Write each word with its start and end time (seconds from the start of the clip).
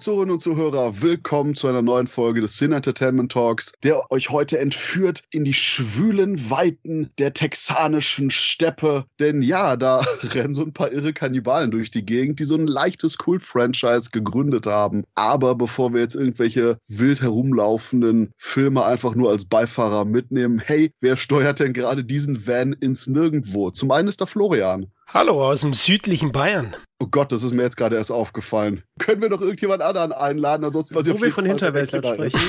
Zuhörerinnen 0.00 0.32
und 0.32 0.40
Zuhörer, 0.40 1.02
willkommen 1.02 1.54
zu 1.54 1.68
einer 1.68 1.82
neuen 1.82 2.06
Folge 2.06 2.40
des 2.40 2.56
Sin 2.56 2.72
Entertainment 2.72 3.32
Talks, 3.32 3.74
der 3.82 4.10
euch 4.10 4.30
heute 4.30 4.58
entführt 4.58 5.24
in 5.30 5.44
die 5.44 5.52
schwülen 5.52 6.48
Weiten 6.48 7.10
der 7.18 7.34
texanischen 7.34 8.30
Steppe. 8.30 9.04
Denn 9.18 9.42
ja, 9.42 9.76
da 9.76 9.98
rennen 10.32 10.54
so 10.54 10.62
ein 10.62 10.72
paar 10.72 10.90
irre 10.90 11.12
Kannibalen 11.12 11.70
durch 11.70 11.90
die 11.90 12.06
Gegend, 12.06 12.40
die 12.40 12.44
so 12.44 12.54
ein 12.54 12.66
leichtes 12.66 13.18
Kult-Franchise 13.18 14.08
gegründet 14.10 14.66
haben. 14.66 15.04
Aber 15.16 15.54
bevor 15.54 15.92
wir 15.92 16.00
jetzt 16.00 16.14
irgendwelche 16.14 16.78
wild 16.88 17.20
herumlaufenden 17.20 18.32
Filme 18.38 18.86
einfach 18.86 19.14
nur 19.14 19.28
als 19.28 19.44
Beifahrer 19.44 20.06
mitnehmen, 20.06 20.62
hey, 20.64 20.94
wer 21.02 21.18
steuert 21.18 21.60
denn 21.60 21.74
gerade 21.74 22.04
diesen 22.04 22.46
Van 22.46 22.72
ins 22.72 23.06
Nirgendwo? 23.06 23.70
Zum 23.70 23.90
einen 23.90 24.08
ist 24.08 24.22
da 24.22 24.24
Florian. 24.24 24.86
Hallo 25.12 25.44
aus 25.44 25.62
dem 25.62 25.74
südlichen 25.74 26.30
Bayern. 26.30 26.76
Oh 27.00 27.06
Gott, 27.10 27.32
das 27.32 27.42
ist 27.42 27.52
mir 27.52 27.64
jetzt 27.64 27.76
gerade 27.76 27.96
erst 27.96 28.12
aufgefallen. 28.12 28.84
Können 29.00 29.20
wir 29.20 29.28
doch 29.28 29.40
irgendjemand 29.40 29.82
anderen 29.82 30.12
einladen? 30.12 30.64
Ansonsten 30.64 30.94
was 30.94 31.10
Wo 31.10 31.20
wir 31.20 31.32
von 31.32 31.44
Hinterwäldlern 31.44 32.04
sprechen. 32.04 32.40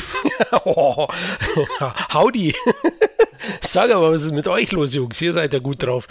oh, 0.66 1.08
howdy. 2.14 2.54
Sag 3.62 3.90
aber, 3.90 4.12
was 4.12 4.22
ist 4.22 4.34
mit 4.34 4.48
euch 4.48 4.72
los, 4.74 4.94
Jungs? 4.94 5.20
Ihr 5.24 5.34
seid 5.34 5.54
ja 5.54 5.60
gut 5.60 5.82
drauf. 5.82 6.08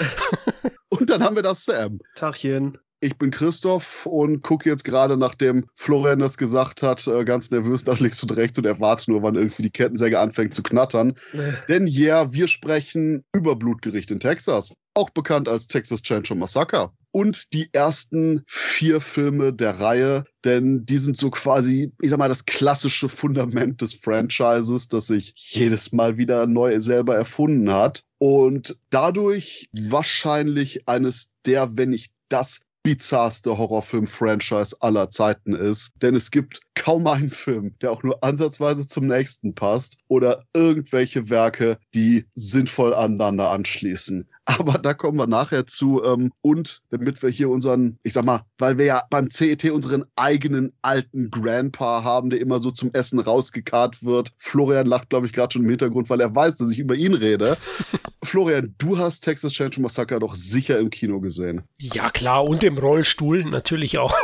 Und 0.89 1.09
dann 1.09 1.23
haben 1.23 1.37
wir 1.37 1.45
das 1.45 1.65
Sam. 1.65 2.01
Tachchen. 2.17 2.79
Ich 3.03 3.17
bin 3.17 3.31
Christoph 3.31 4.05
und 4.05 4.43
gucke 4.43 4.69
jetzt 4.69 4.85
gerade, 4.85 5.17
nachdem 5.17 5.65
Florian 5.75 6.19
das 6.19 6.37
gesagt 6.37 6.83
hat, 6.83 7.07
äh, 7.07 7.25
ganz 7.25 7.51
nervös 7.51 7.87
nach 7.87 7.99
links 7.99 8.23
und 8.23 8.37
rechts 8.37 8.59
und 8.59 8.67
erwarte 8.67 9.11
nur, 9.11 9.23
wann 9.23 9.37
irgendwie 9.37 9.63
die 9.63 9.71
Kettensäge 9.71 10.19
anfängt 10.21 10.55
zu 10.55 10.63
knattern. 10.63 11.15
Denn 11.69 11.87
ja, 11.87 12.25
yeah, 12.25 12.33
wir 12.35 12.47
sprechen 12.47 13.25
über 13.35 13.57
Blutgericht 13.57 14.11
in 14.11 14.21
Texas, 14.21 14.75
auch 14.93 15.09
bekannt 15.09 15.49
als 15.49 15.67
Texas 15.67 16.03
Chainsaw 16.03 16.35
Massacre. 16.37 16.91
Und 17.11 17.55
die 17.55 17.71
ersten 17.73 18.43
vier 18.47 19.01
Filme 19.01 19.55
der 19.55 19.81
Reihe, 19.81 20.25
denn 20.45 20.85
die 20.85 20.99
sind 20.99 21.17
so 21.17 21.31
quasi, 21.31 21.93
ich 22.03 22.11
sag 22.11 22.19
mal, 22.19 22.29
das 22.29 22.45
klassische 22.45 23.09
Fundament 23.09 23.81
des 23.81 23.95
Franchises, 23.95 24.89
das 24.89 25.07
sich 25.07 25.33
jedes 25.35 25.93
Mal 25.93 26.19
wieder 26.19 26.47
neu 26.47 26.79
selber 26.81 27.17
erfunden 27.17 27.73
hat. 27.73 28.05
Und 28.19 28.77
dadurch 28.91 29.71
wahrscheinlich 29.73 30.87
eines 30.87 31.33
der, 31.47 31.79
wenn 31.79 31.91
nicht 31.91 32.13
das 32.29 32.61
bizarrste 32.83 33.57
Horrorfilm-Franchise 33.57 34.77
aller 34.81 35.11
Zeiten 35.11 35.55
ist. 35.55 35.93
Denn 36.03 36.15
es 36.15 36.31
gibt 36.31 36.61
kaum 36.75 37.07
einen 37.07 37.31
Film, 37.31 37.75
der 37.83 37.93
auch 37.93 38.03
nur 38.03 38.23
ansatzweise 38.25 38.87
zum 38.87 39.07
nächsten 39.07 39.55
passt 39.55 39.99
oder 40.09 40.45
irgendwelche 40.55 41.29
Werke, 41.29 41.79
die 41.95 42.27
sinnvoll 42.35 42.95
aneinander 42.95 43.51
anschließen. 43.51 44.27
Aber 44.59 44.79
da 44.79 44.95
kommen 44.95 45.19
wir 45.19 45.27
nachher 45.27 45.67
zu. 45.67 46.03
Ähm, 46.03 46.33
und 46.41 46.81
damit 46.91 47.23
wir 47.23 47.31
hier 47.31 47.51
unseren, 47.51 47.99
ich 48.03 48.15
sag 48.15 48.25
mal, 48.25 48.43
weil 48.59 48.79
wir 48.79 48.87
ja 48.87 49.03
beim 49.11 49.31
CET 49.31 49.71
unseren 49.71 50.05
eigenen 50.17 50.73
alten 50.83 51.31
Grandpa 51.31 52.03
haben, 52.03 52.31
der 52.31 52.41
immer 52.41 52.59
so 52.59 52.71
zum 52.71 52.91
Essen 52.93 53.21
rausgekarrt 53.21 54.03
wird. 54.03 54.33
Florian 54.39 54.87
lacht, 54.87 55.11
glaube 55.11 55.27
ich, 55.27 55.33
gerade 55.33 55.53
schon 55.53 55.63
im 55.63 55.69
Hintergrund, 55.69 56.11
weil 56.11 56.21
er 56.21 56.35
weiß, 56.35 56.57
dass 56.57 56.73
ich 56.73 56.79
über 56.79 56.95
ihn 56.95 57.15
rede. 57.15 57.57
Florian, 58.25 58.75
du 58.79 58.99
hast 58.99 59.21
Texas 59.21 59.53
Chainsaw 59.53 59.81
Massacre 59.81 60.19
doch 60.19 60.35
sicher 60.35 60.79
im 60.79 60.91
Kino 60.91 61.21
gesehen. 61.21 61.63
Ja, 61.79 62.11
klar. 62.11 62.45
Und 62.45 62.63
im 62.63 62.70
Rollstuhl 62.79 63.45
natürlich 63.45 63.99
auch. 63.99 64.15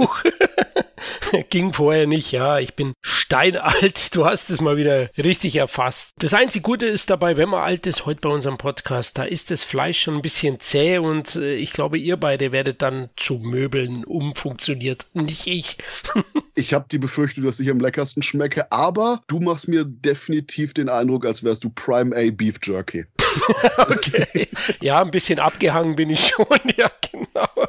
Ging 1.50 1.72
vorher 1.72 2.06
nicht, 2.06 2.32
ja. 2.32 2.58
Ich 2.58 2.74
bin 2.74 2.94
steinalt. 3.00 4.14
Du 4.14 4.24
hast 4.24 4.50
es 4.50 4.60
mal 4.60 4.76
wieder 4.76 5.10
richtig 5.16 5.56
erfasst. 5.56 6.10
Das 6.18 6.34
einzige 6.34 6.62
Gute 6.62 6.86
ist 6.86 7.10
dabei, 7.10 7.36
wenn 7.36 7.48
man 7.48 7.62
alt 7.62 7.86
ist, 7.86 8.06
heute 8.06 8.20
bei 8.20 8.28
unserem 8.28 8.58
Podcast, 8.58 9.18
da 9.18 9.24
ist 9.24 9.50
das 9.50 9.64
Fleisch 9.64 10.00
schon 10.00 10.16
ein 10.16 10.22
bisschen 10.22 10.60
zäh 10.60 10.98
und 10.98 11.36
äh, 11.36 11.56
ich 11.56 11.72
glaube, 11.72 11.98
ihr 11.98 12.16
beide 12.16 12.52
werdet 12.52 12.82
dann 12.82 13.08
zu 13.16 13.38
Möbeln 13.38 14.04
umfunktioniert. 14.04 15.06
Nicht 15.12 15.46
ich. 15.46 15.78
ich 16.54 16.72
habe 16.72 16.86
die 16.90 16.98
Befürchtung, 16.98 17.44
dass 17.44 17.60
ich 17.60 17.70
am 17.70 17.80
leckersten 17.80 18.22
schmecke, 18.22 18.70
aber 18.72 19.20
du 19.26 19.40
machst 19.40 19.68
mir 19.68 19.84
definitiv 19.84 20.74
den 20.74 20.88
Eindruck, 20.88 21.26
als 21.26 21.44
wärst 21.44 21.64
du 21.64 21.70
Prime 21.70 22.16
A 22.16 22.30
Beef 22.30 22.58
Jerky. 22.62 23.06
okay. 23.78 24.48
Ja, 24.80 25.02
ein 25.02 25.10
bisschen 25.10 25.38
abgehangen 25.38 25.96
bin 25.96 26.10
ich 26.10 26.28
schon, 26.28 26.46
ja, 26.76 26.90
genau. 27.10 27.68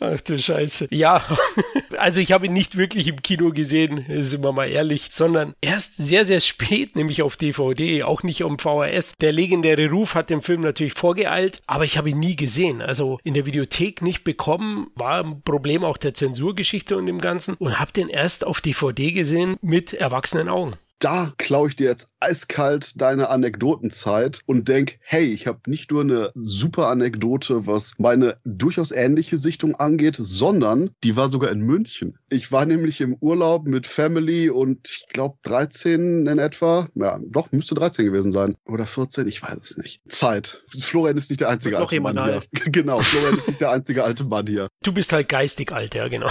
Ach 0.00 0.20
du 0.20 0.38
Scheiße. 0.38 0.88
Ja, 0.90 1.24
also 1.98 2.20
ich 2.20 2.32
habe 2.32 2.46
ihn 2.46 2.52
nicht 2.52 2.76
wirklich 2.76 3.08
im 3.08 3.22
Kino 3.22 3.50
gesehen, 3.50 4.04
sind 4.08 4.42
wir 4.42 4.52
mal 4.52 4.66
ehrlich, 4.66 5.08
sondern 5.10 5.54
erst 5.60 5.96
sehr, 5.96 6.24
sehr 6.24 6.40
spät, 6.40 6.96
nämlich 6.96 7.22
auf 7.22 7.36
DVD, 7.36 8.02
auch 8.02 8.22
nicht 8.22 8.42
um 8.44 8.58
VHS. 8.58 9.14
Der 9.20 9.32
legendäre 9.32 9.88
Ruf 9.90 10.14
hat 10.14 10.30
den 10.30 10.42
Film 10.42 10.60
natürlich 10.60 10.94
vorgeeilt, 10.94 11.62
aber 11.66 11.84
ich 11.84 11.98
habe 11.98 12.10
ihn 12.10 12.18
nie 12.18 12.36
gesehen. 12.36 12.80
Also 12.82 13.18
in 13.24 13.34
der 13.34 13.46
Videothek 13.46 14.02
nicht 14.02 14.24
bekommen, 14.24 14.88
war 14.94 15.22
ein 15.22 15.42
Problem 15.42 15.84
auch 15.84 15.96
der 15.96 16.14
Zensurgeschichte 16.14 16.96
und 16.96 17.06
dem 17.06 17.20
Ganzen 17.20 17.54
und 17.54 17.78
habe 17.78 17.92
den 17.92 18.08
erst 18.08 18.46
auf 18.46 18.60
DVD 18.60 19.12
gesehen 19.12 19.56
mit 19.60 19.92
erwachsenen 19.92 20.48
Augen 20.48 20.76
da 20.98 21.32
klaue 21.36 21.68
ich 21.68 21.76
dir 21.76 21.88
jetzt 21.90 22.10
eiskalt 22.20 23.00
deine 23.00 23.28
Anekdotenzeit 23.28 24.40
und 24.46 24.68
denk, 24.68 24.98
hey, 25.02 25.24
ich 25.24 25.46
habe 25.46 25.60
nicht 25.66 25.90
nur 25.90 26.02
eine 26.02 26.30
super 26.34 26.88
Anekdote, 26.88 27.66
was 27.66 27.94
meine 27.98 28.38
durchaus 28.44 28.90
ähnliche 28.90 29.38
Sichtung 29.38 29.74
angeht, 29.74 30.16
sondern 30.18 30.90
die 31.04 31.16
war 31.16 31.28
sogar 31.28 31.50
in 31.50 31.60
München. 31.60 32.18
Ich 32.28 32.52
war 32.52 32.66
nämlich 32.66 33.00
im 33.00 33.16
Urlaub 33.20 33.66
mit 33.66 33.86
Family 33.86 34.50
und 34.50 34.88
ich 34.88 35.06
glaube 35.08 35.36
13 35.42 36.26
in 36.26 36.38
etwa. 36.38 36.88
Ja, 36.94 37.18
doch, 37.26 37.52
müsste 37.52 37.74
13 37.74 38.06
gewesen 38.06 38.30
sein. 38.30 38.56
Oder 38.64 38.86
14, 38.86 39.26
ich 39.26 39.42
weiß 39.42 39.58
es 39.62 39.78
nicht. 39.78 40.00
Zeit. 40.08 40.62
Florian 40.68 41.16
ist 41.16 41.30
nicht 41.30 41.40
der 41.40 41.48
einzige 41.48 41.78
alte 41.78 42.00
Mann 42.00 42.18
alt. 42.18 42.48
hier. 42.52 42.72
Genau, 42.76 43.00
Florian 43.00 43.38
ist 43.38 43.48
nicht 43.48 43.60
der 43.60 43.70
einzige 43.70 44.04
alte 44.04 44.24
Mann 44.24 44.46
hier. 44.46 44.68
Du 44.82 44.92
bist 44.92 45.12
halt 45.12 45.28
geistig 45.28 45.72
alt, 45.72 45.94
ja, 45.94 46.08
genau. 46.08 46.30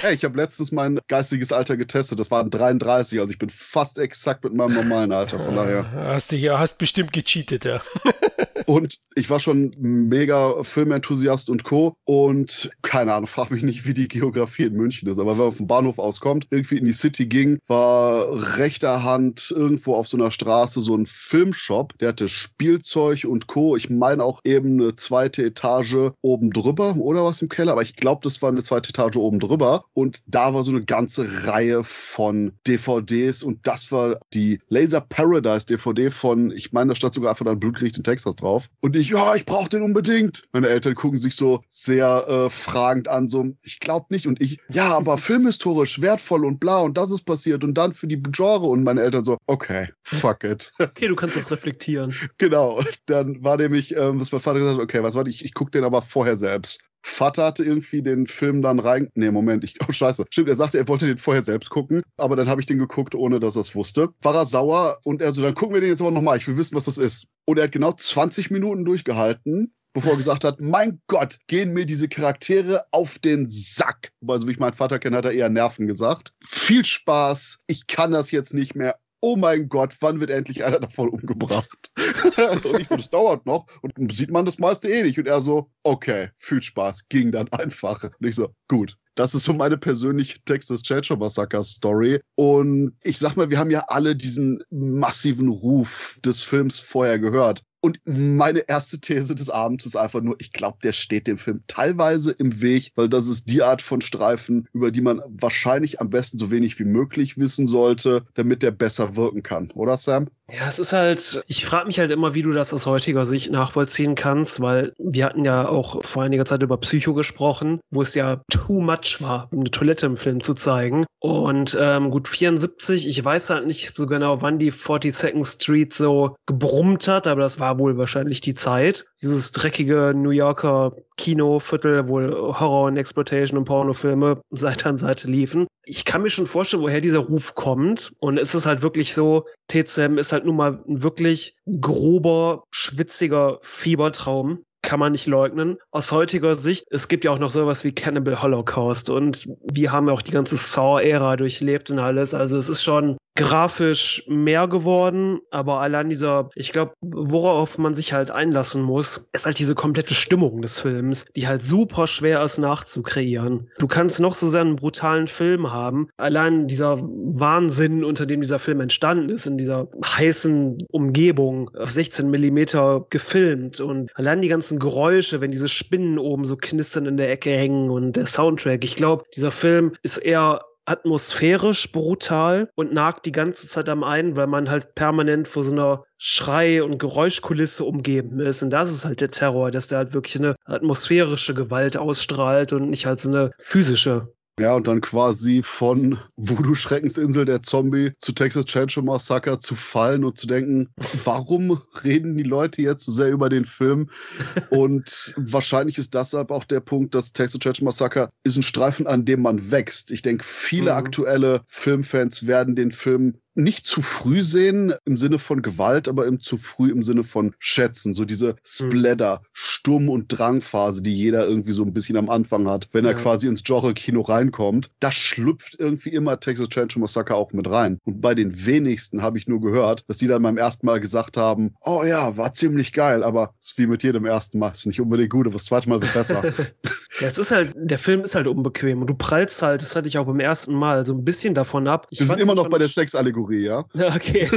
Hey, 0.00 0.14
ich 0.14 0.24
habe 0.24 0.36
letztens 0.36 0.72
mein 0.72 0.98
geistiges 1.06 1.52
Alter 1.52 1.76
getestet. 1.76 2.18
Das 2.18 2.30
waren 2.30 2.50
33, 2.50 3.20
also 3.20 3.30
ich 3.30 3.38
bin 3.38 3.50
fast 3.50 3.98
exakt 3.98 4.42
mit 4.42 4.52
meinem 4.52 4.71
normalen 4.74 5.12
Alter. 5.12 5.38
Von 5.38 5.56
daher. 5.56 5.90
Hast 5.92 6.32
du 6.32 6.36
ja, 6.36 6.58
hast 6.58 6.78
bestimmt 6.78 7.12
gecheatet, 7.12 7.64
ja. 7.64 7.82
und 8.66 8.98
ich 9.14 9.30
war 9.30 9.40
schon 9.40 9.72
mega 9.78 10.62
Filmenthusiast 10.62 11.50
und 11.50 11.64
Co. 11.64 11.96
Und 12.04 12.70
keine 12.82 13.12
Ahnung, 13.12 13.26
frag 13.26 13.50
mich 13.50 13.62
nicht, 13.62 13.86
wie 13.86 13.94
die 13.94 14.08
Geografie 14.08 14.64
in 14.64 14.74
München 14.74 15.08
ist. 15.08 15.18
Aber 15.18 15.32
wenn 15.32 15.44
man 15.44 15.52
vom 15.52 15.66
Bahnhof 15.66 15.98
auskommt, 15.98 16.46
irgendwie 16.50 16.78
in 16.78 16.84
die 16.84 16.92
City 16.92 17.26
ging, 17.26 17.58
war 17.66 18.58
rechter 18.58 19.02
Hand 19.02 19.52
irgendwo 19.54 19.94
auf 19.94 20.08
so 20.08 20.16
einer 20.16 20.30
Straße 20.30 20.80
so 20.80 20.96
ein 20.96 21.06
Filmshop. 21.06 21.98
Der 21.98 22.08
hatte 22.08 22.28
Spielzeug 22.28 23.24
und 23.24 23.46
Co. 23.46 23.76
Ich 23.76 23.90
meine 23.90 24.24
auch 24.24 24.40
eben 24.44 24.80
eine 24.80 24.94
zweite 24.94 25.44
Etage 25.44 26.12
oben 26.22 26.50
drüber 26.50 26.96
oder 26.96 27.24
was 27.24 27.42
im 27.42 27.48
Keller. 27.48 27.72
Aber 27.72 27.82
ich 27.82 27.96
glaube, 27.96 28.20
das 28.24 28.42
war 28.42 28.50
eine 28.50 28.62
zweite 28.62 28.90
Etage 28.90 29.16
oben 29.16 29.40
drüber. 29.40 29.80
Und 29.92 30.22
da 30.26 30.54
war 30.54 30.62
so 30.62 30.70
eine 30.70 30.80
ganze 30.80 31.46
Reihe 31.46 31.84
von 31.84 32.52
DVDs. 32.66 33.42
Und 33.42 33.66
das 33.66 33.92
war 33.92 34.18
die 34.34 34.51
Laser 34.68 35.00
Paradise 35.00 35.66
DVD 35.66 36.10
von, 36.10 36.50
ich 36.50 36.72
meine, 36.72 36.90
da 36.90 36.94
stand 36.94 37.14
sogar 37.14 37.30
einfach 37.30 37.46
ein 37.46 37.60
Blutgericht 37.60 37.96
in 37.96 38.04
Texas 38.04 38.36
drauf. 38.36 38.68
Und 38.80 38.96
ich, 38.96 39.10
ja, 39.10 39.34
ich 39.34 39.44
brauche 39.44 39.68
den 39.68 39.82
unbedingt. 39.82 40.44
Meine 40.52 40.68
Eltern 40.68 40.94
gucken 40.94 41.18
sich 41.18 41.36
so 41.36 41.62
sehr 41.68 42.26
äh, 42.28 42.50
fragend 42.50 43.08
an, 43.08 43.28
so, 43.28 43.52
ich 43.62 43.80
glaube 43.80 44.06
nicht. 44.10 44.26
Und 44.26 44.40
ich, 44.40 44.58
ja, 44.68 44.96
aber 44.96 45.18
filmhistorisch 45.18 46.00
wertvoll 46.00 46.44
und 46.44 46.60
bla 46.60 46.80
und 46.80 46.96
das 46.96 47.10
ist 47.10 47.22
passiert 47.22 47.64
und 47.64 47.74
dann 47.74 47.94
für 47.94 48.06
die 48.06 48.22
Genre. 48.22 48.66
Und 48.66 48.84
meine 48.84 49.02
Eltern 49.02 49.24
so, 49.24 49.38
okay, 49.46 49.88
fuck 50.02 50.44
it. 50.44 50.72
Okay, 50.92 51.08
du 51.08 51.16
kannst 51.16 51.36
das 51.36 51.50
reflektieren. 51.50 52.14
genau. 52.38 52.82
Dann 53.06 53.42
war 53.42 53.56
nämlich, 53.56 53.96
ähm, 53.96 54.20
was 54.20 54.30
mein 54.30 54.40
Vater 54.40 54.58
gesagt 54.58 54.76
hat, 54.76 54.82
okay, 54.82 55.02
was 55.02 55.14
war 55.14 55.26
ich, 55.26 55.44
ich 55.44 55.54
gucke 55.54 55.70
den 55.70 55.84
aber 55.84 56.02
vorher 56.02 56.36
selbst. 56.36 56.84
Vater 57.02 57.44
hatte 57.44 57.64
irgendwie 57.64 58.02
den 58.02 58.26
Film 58.26 58.62
dann 58.62 58.78
rein. 58.78 59.08
Nee, 59.14 59.30
Moment, 59.30 59.64
ich. 59.64 59.76
Oh, 59.88 59.92
scheiße. 59.92 60.24
Stimmt, 60.30 60.48
er 60.48 60.56
sagte, 60.56 60.78
er 60.78 60.88
wollte 60.88 61.06
den 61.06 61.18
vorher 61.18 61.42
selbst 61.42 61.70
gucken, 61.70 62.02
aber 62.16 62.36
dann 62.36 62.48
habe 62.48 62.60
ich 62.60 62.66
den 62.66 62.78
geguckt, 62.78 63.14
ohne 63.14 63.40
dass 63.40 63.56
er 63.56 63.62
es 63.62 63.74
wusste. 63.74 64.10
War 64.22 64.34
er 64.34 64.46
sauer 64.46 64.98
und 65.04 65.20
er 65.20 65.32
so, 65.32 65.42
dann 65.42 65.54
gucken 65.54 65.74
wir 65.74 65.80
den 65.80 65.90
jetzt 65.90 66.00
aber 66.00 66.12
nochmal. 66.12 66.38
Ich 66.38 66.46
will 66.46 66.56
wissen, 66.56 66.76
was 66.76 66.84
das 66.84 66.98
ist. 66.98 67.26
Und 67.44 67.58
er 67.58 67.64
hat 67.64 67.72
genau 67.72 67.92
20 67.92 68.50
Minuten 68.50 68.84
durchgehalten, 68.84 69.74
bevor 69.92 70.12
er 70.12 70.16
gesagt 70.16 70.44
hat, 70.44 70.60
mein 70.60 71.00
Gott, 71.08 71.38
gehen 71.48 71.72
mir 71.72 71.84
diese 71.84 72.08
Charaktere 72.08 72.82
auf 72.92 73.18
den 73.18 73.50
Sack. 73.50 74.12
Also 74.26 74.46
wie 74.46 74.52
ich 74.52 74.58
meinen 74.58 74.72
Vater 74.72 74.98
kenne, 74.98 75.16
hat 75.16 75.24
er 75.24 75.32
eher 75.32 75.48
Nerven 75.48 75.88
gesagt. 75.88 76.32
Viel 76.44 76.84
Spaß, 76.84 77.58
ich 77.66 77.86
kann 77.88 78.12
das 78.12 78.30
jetzt 78.30 78.54
nicht 78.54 78.74
mehr 78.74 78.96
oh 79.22 79.36
mein 79.36 79.68
Gott, 79.68 79.96
wann 80.00 80.20
wird 80.20 80.30
endlich 80.30 80.64
einer 80.64 80.80
davon 80.80 81.08
umgebracht? 81.08 81.90
und 82.64 82.80
ich 82.80 82.88
so, 82.88 82.96
das 82.96 83.08
dauert 83.08 83.46
noch 83.46 83.66
und 83.80 84.12
sieht 84.12 84.30
man 84.30 84.44
das 84.44 84.58
meiste 84.58 84.88
eh 84.88 85.02
nicht. 85.02 85.18
Und 85.18 85.28
er 85.28 85.40
so, 85.40 85.70
okay, 85.84 86.28
viel 86.36 86.60
Spaß, 86.60 87.08
ging 87.08 87.32
dann 87.32 87.48
einfach. 87.52 88.02
Und 88.02 88.26
ich 88.26 88.34
so, 88.34 88.48
gut. 88.68 88.98
Das 89.14 89.34
ist 89.34 89.44
so 89.44 89.52
meine 89.52 89.76
persönliche 89.76 90.38
Texas 90.44 90.82
Chainsaw 90.82 91.16
Massacre 91.16 91.62
Story. 91.62 92.20
Und 92.34 92.96
ich 93.02 93.18
sag 93.18 93.36
mal, 93.36 93.50
wir 93.50 93.58
haben 93.58 93.70
ja 93.70 93.84
alle 93.88 94.16
diesen 94.16 94.62
massiven 94.70 95.48
Ruf 95.48 96.18
des 96.24 96.42
Films 96.42 96.80
vorher 96.80 97.18
gehört. 97.18 97.62
Und 97.84 97.98
meine 98.04 98.60
erste 98.68 99.00
These 99.00 99.34
des 99.34 99.50
Abends 99.50 99.84
ist 99.84 99.96
einfach 99.96 100.20
nur, 100.20 100.36
ich 100.38 100.52
glaube, 100.52 100.78
der 100.84 100.92
steht 100.92 101.26
dem 101.26 101.36
Film 101.36 101.64
teilweise 101.66 102.30
im 102.30 102.62
Weg, 102.62 102.92
weil 102.94 103.08
das 103.08 103.26
ist 103.26 103.50
die 103.50 103.60
Art 103.60 103.82
von 103.82 104.00
Streifen, 104.00 104.68
über 104.72 104.92
die 104.92 105.00
man 105.00 105.20
wahrscheinlich 105.26 106.00
am 106.00 106.08
besten 106.08 106.38
so 106.38 106.52
wenig 106.52 106.78
wie 106.78 106.84
möglich 106.84 107.38
wissen 107.38 107.66
sollte, 107.66 108.24
damit 108.34 108.62
der 108.62 108.70
besser 108.70 109.16
wirken 109.16 109.42
kann. 109.42 109.72
Oder 109.72 109.96
Sam? 109.96 110.28
Ja, 110.54 110.68
es 110.68 110.78
ist 110.78 110.92
halt, 110.92 111.42
ich 111.46 111.64
frage 111.64 111.86
mich 111.86 111.98
halt 111.98 112.10
immer, 112.10 112.34
wie 112.34 112.42
du 112.42 112.52
das 112.52 112.74
aus 112.74 112.84
heutiger 112.84 113.24
Sicht 113.24 113.50
nachvollziehen 113.50 114.14
kannst, 114.14 114.60
weil 114.60 114.92
wir 114.98 115.24
hatten 115.24 115.46
ja 115.46 115.66
auch 115.66 116.04
vor 116.04 116.24
einiger 116.24 116.44
Zeit 116.44 116.62
über 116.62 116.76
Psycho 116.76 117.14
gesprochen, 117.14 117.80
wo 117.90 118.02
es 118.02 118.14
ja 118.14 118.42
too 118.50 118.82
much 118.82 119.18
war, 119.20 119.48
eine 119.50 119.70
Toilette 119.70 120.04
im 120.04 120.18
Film 120.18 120.42
zu 120.42 120.52
zeigen. 120.52 121.06
Und 121.20 121.78
ähm, 121.80 122.10
gut 122.10 122.28
74, 122.28 123.08
ich 123.08 123.24
weiß 123.24 123.48
halt 123.48 123.66
nicht 123.66 123.96
so 123.96 124.06
genau, 124.06 124.42
wann 124.42 124.58
die 124.58 124.72
42nd 124.72 125.46
Street 125.46 125.94
so 125.94 126.36
gebrummt 126.44 127.08
hat, 127.08 127.26
aber 127.26 127.40
das 127.40 127.58
war 127.58 127.78
wohl 127.78 127.96
wahrscheinlich 127.96 128.42
die 128.42 128.54
Zeit. 128.54 129.06
Dieses 129.22 129.52
dreckige 129.52 130.12
New 130.14 130.30
Yorker 130.30 130.92
Kinoviertel, 131.16 132.08
wo 132.08 132.20
Horror 132.58 132.86
und 132.86 132.96
Exploitation 132.96 133.58
und 133.58 133.64
Pornofilme 133.64 134.40
Seite 134.50 134.88
an 134.88 134.98
Seite 134.98 135.28
liefen. 135.28 135.66
Ich 135.84 136.04
kann 136.04 136.22
mir 136.22 136.30
schon 136.30 136.46
vorstellen, 136.46 136.82
woher 136.82 137.00
dieser 137.00 137.20
Ruf 137.20 137.54
kommt. 137.54 138.12
Und 138.18 138.38
es 138.38 138.54
ist 138.54 138.66
halt 138.66 138.82
wirklich 138.82 139.14
so, 139.14 139.46
TCM 139.68 140.18
ist 140.18 140.32
halt 140.32 140.41
nun 140.44 140.56
mal 140.56 140.82
ein 140.86 141.02
wirklich 141.02 141.56
grober, 141.80 142.64
schwitziger 142.70 143.58
Fiebertraum 143.62 144.64
kann 144.82 145.00
man 145.00 145.12
nicht 145.12 145.26
leugnen. 145.26 145.78
Aus 145.90 146.12
heutiger 146.12 146.54
Sicht, 146.54 146.86
es 146.90 147.08
gibt 147.08 147.24
ja 147.24 147.30
auch 147.30 147.38
noch 147.38 147.50
sowas 147.50 147.84
wie 147.84 147.92
Cannibal 147.92 148.42
Holocaust 148.42 149.10
und 149.10 149.48
wir 149.72 149.92
haben 149.92 150.08
ja 150.08 150.14
auch 150.14 150.22
die 150.22 150.32
ganze 150.32 150.56
Saw-Ära 150.56 151.36
durchlebt 151.36 151.90
und 151.90 151.98
alles. 151.98 152.34
Also 152.34 152.56
es 152.56 152.68
ist 152.68 152.82
schon 152.82 153.16
grafisch 153.34 154.24
mehr 154.28 154.68
geworden, 154.68 155.40
aber 155.50 155.80
allein 155.80 156.10
dieser, 156.10 156.50
ich 156.54 156.72
glaube, 156.72 156.92
worauf 157.00 157.78
man 157.78 157.94
sich 157.94 158.12
halt 158.12 158.30
einlassen 158.30 158.82
muss, 158.82 159.30
ist 159.32 159.46
halt 159.46 159.58
diese 159.58 159.74
komplette 159.74 160.14
Stimmung 160.14 160.60
des 160.60 160.80
Films, 160.80 161.24
die 161.34 161.48
halt 161.48 161.64
super 161.64 162.06
schwer 162.06 162.42
ist 162.42 162.58
nachzukreieren. 162.58 163.70
Du 163.78 163.86
kannst 163.86 164.20
noch 164.20 164.34
so 164.34 164.48
sehr 164.48 164.60
einen 164.60 164.76
brutalen 164.76 165.28
Film 165.28 165.72
haben, 165.72 166.08
allein 166.18 166.68
dieser 166.68 166.98
Wahnsinn, 167.00 168.04
unter 168.04 168.26
dem 168.26 168.42
dieser 168.42 168.58
Film 168.58 168.80
entstanden 168.80 169.30
ist, 169.30 169.46
in 169.46 169.56
dieser 169.56 169.88
heißen 170.04 170.78
Umgebung, 170.90 171.70
auf 171.76 171.90
16 171.90 172.30
Millimeter 172.30 173.06
gefilmt 173.08 173.80
und 173.80 174.10
allein 174.14 174.42
die 174.42 174.48
ganzen 174.48 174.71
Geräusche, 174.78 175.40
wenn 175.40 175.50
diese 175.50 175.68
Spinnen 175.68 176.18
oben 176.18 176.44
so 176.44 176.56
knistern 176.56 177.06
in 177.06 177.16
der 177.16 177.30
Ecke 177.30 177.50
hängen 177.50 177.90
und 177.90 178.12
der 178.12 178.26
Soundtrack, 178.26 178.84
ich 178.84 178.96
glaube, 178.96 179.24
dieser 179.34 179.50
Film 179.50 179.92
ist 180.02 180.18
eher 180.18 180.62
atmosphärisch 180.84 181.92
brutal 181.92 182.68
und 182.74 182.92
nagt 182.92 183.26
die 183.26 183.32
ganze 183.32 183.68
Zeit 183.68 183.88
am 183.88 184.02
einen, 184.02 184.36
weil 184.36 184.48
man 184.48 184.68
halt 184.68 184.94
permanent 184.94 185.46
vor 185.46 185.62
so 185.62 185.72
einer 185.72 186.04
Schrei- 186.18 186.82
und 186.82 186.98
Geräuschkulisse 186.98 187.84
umgeben 187.84 188.40
ist. 188.40 188.62
Und 188.62 188.70
das 188.70 188.90
ist 188.90 189.04
halt 189.04 189.20
der 189.20 189.30
Terror, 189.30 189.70
dass 189.70 189.86
der 189.86 189.98
halt 189.98 190.12
wirklich 190.12 190.36
eine 190.36 190.56
atmosphärische 190.64 191.54
Gewalt 191.54 191.96
ausstrahlt 191.96 192.72
und 192.72 192.90
nicht 192.90 193.06
halt 193.06 193.20
so 193.20 193.28
eine 193.28 193.52
physische. 193.58 194.32
Ja, 194.60 194.74
und 194.74 194.86
dann 194.86 195.00
quasi 195.00 195.62
von 195.62 196.18
Voodoo 196.36 196.74
Schreckensinsel 196.74 197.46
der 197.46 197.62
Zombie 197.62 198.12
zu 198.18 198.32
Texas 198.32 198.66
Chainsaw 198.66 199.02
Massacre 199.02 199.58
zu 199.58 199.74
fallen 199.74 200.24
und 200.24 200.36
zu 200.36 200.46
denken, 200.46 200.90
warum 201.24 201.80
reden 202.04 202.36
die 202.36 202.42
Leute 202.42 202.82
jetzt 202.82 203.04
so 203.04 203.12
sehr 203.12 203.30
über 203.30 203.48
den 203.48 203.64
Film? 203.64 204.10
Und 204.70 205.34
wahrscheinlich 205.36 205.98
ist 205.98 206.14
deshalb 206.14 206.50
auch 206.50 206.64
der 206.64 206.80
Punkt, 206.80 207.14
dass 207.14 207.32
Texas 207.32 207.60
Chainsaw 207.60 207.84
Massacre 207.84 208.30
ist 208.44 208.56
ein 208.56 208.62
Streifen, 208.62 209.06
an 209.06 209.24
dem 209.24 209.42
man 209.42 209.70
wächst. 209.70 210.10
Ich 210.10 210.22
denke, 210.22 210.44
viele 210.44 210.92
mhm. 210.92 210.98
aktuelle 210.98 211.62
Filmfans 211.68 212.46
werden 212.46 212.76
den 212.76 212.90
Film 212.90 213.38
nicht 213.54 213.86
zu 213.86 214.02
früh 214.02 214.42
sehen 214.42 214.94
im 215.04 215.16
Sinne 215.16 215.38
von 215.38 215.62
Gewalt, 215.62 216.08
aber 216.08 216.26
im 216.26 216.40
zu 216.40 216.56
früh 216.56 216.90
im 216.90 217.02
Sinne 217.02 217.24
von 217.24 217.54
Schätzen. 217.58 218.14
So 218.14 218.24
diese 218.24 218.56
Splatter, 218.64 219.42
Sturm- 219.52 220.08
und 220.08 220.26
Drangphase, 220.28 221.02
die 221.02 221.14
jeder 221.14 221.46
irgendwie 221.46 221.72
so 221.72 221.82
ein 221.84 221.92
bisschen 221.92 222.16
am 222.16 222.30
Anfang 222.30 222.68
hat, 222.68 222.88
wenn 222.92 223.04
er 223.04 223.14
quasi 223.14 223.46
ins 223.46 223.62
Genre-Kino 223.62 224.22
reinkommt. 224.22 224.90
Da 225.00 225.12
schlüpft 225.12 225.76
irgendwie 225.78 226.10
immer 226.10 226.40
Texas 226.40 226.68
Chainsaw 226.68 227.00
Massacre 227.00 227.34
auch 227.34 227.52
mit 227.52 227.68
rein. 227.70 227.98
Und 228.04 228.20
bei 228.20 228.34
den 228.34 228.64
wenigsten 228.66 229.22
habe 229.22 229.38
ich 229.38 229.46
nur 229.46 229.60
gehört, 229.60 230.04
dass 230.08 230.18
die 230.18 230.26
dann 230.26 230.42
beim 230.42 230.56
ersten 230.56 230.86
Mal 230.86 231.00
gesagt 231.00 231.36
haben, 231.36 231.74
oh 231.80 232.04
ja, 232.04 232.36
war 232.36 232.52
ziemlich 232.52 232.92
geil, 232.92 233.22
aber 233.22 233.54
es 233.60 233.68
ist 233.68 233.78
wie 233.78 233.86
mit 233.86 234.02
jedem 234.02 234.24
ersten 234.24 234.58
Mal. 234.58 234.70
Ist 234.72 234.86
nicht 234.86 235.00
unbedingt 235.00 235.30
gut, 235.30 235.46
aber 235.46 235.54
das 235.54 235.66
zweite 235.66 235.88
Mal 235.88 236.00
wird 236.00 236.14
besser. 236.14 236.42
ja, 237.20 237.26
es 237.26 237.38
ist 237.38 237.50
halt, 237.50 237.72
der 237.76 237.98
Film 237.98 238.22
ist 238.22 238.34
halt 238.34 238.46
unbequem 238.46 239.00
und 239.00 239.10
du 239.10 239.14
prallst 239.14 239.60
halt, 239.62 239.82
das 239.82 239.94
hatte 239.94 240.08
ich 240.08 240.18
auch 240.18 240.26
beim 240.26 240.40
ersten 240.40 240.74
Mal, 240.74 241.04
so 241.04 241.14
ein 241.14 241.24
bisschen 241.24 241.54
davon 241.54 241.86
ab. 241.88 242.06
Ich 242.10 242.20
Wir 242.20 242.26
sind 242.26 242.40
immer 242.40 242.54
noch 242.54 242.68
bei 242.68 242.78
der 242.78 242.88
Sexallegorie 242.88 243.41
Kategorie, 243.42 243.64
ja? 243.64 243.84
Okay. 244.16 244.48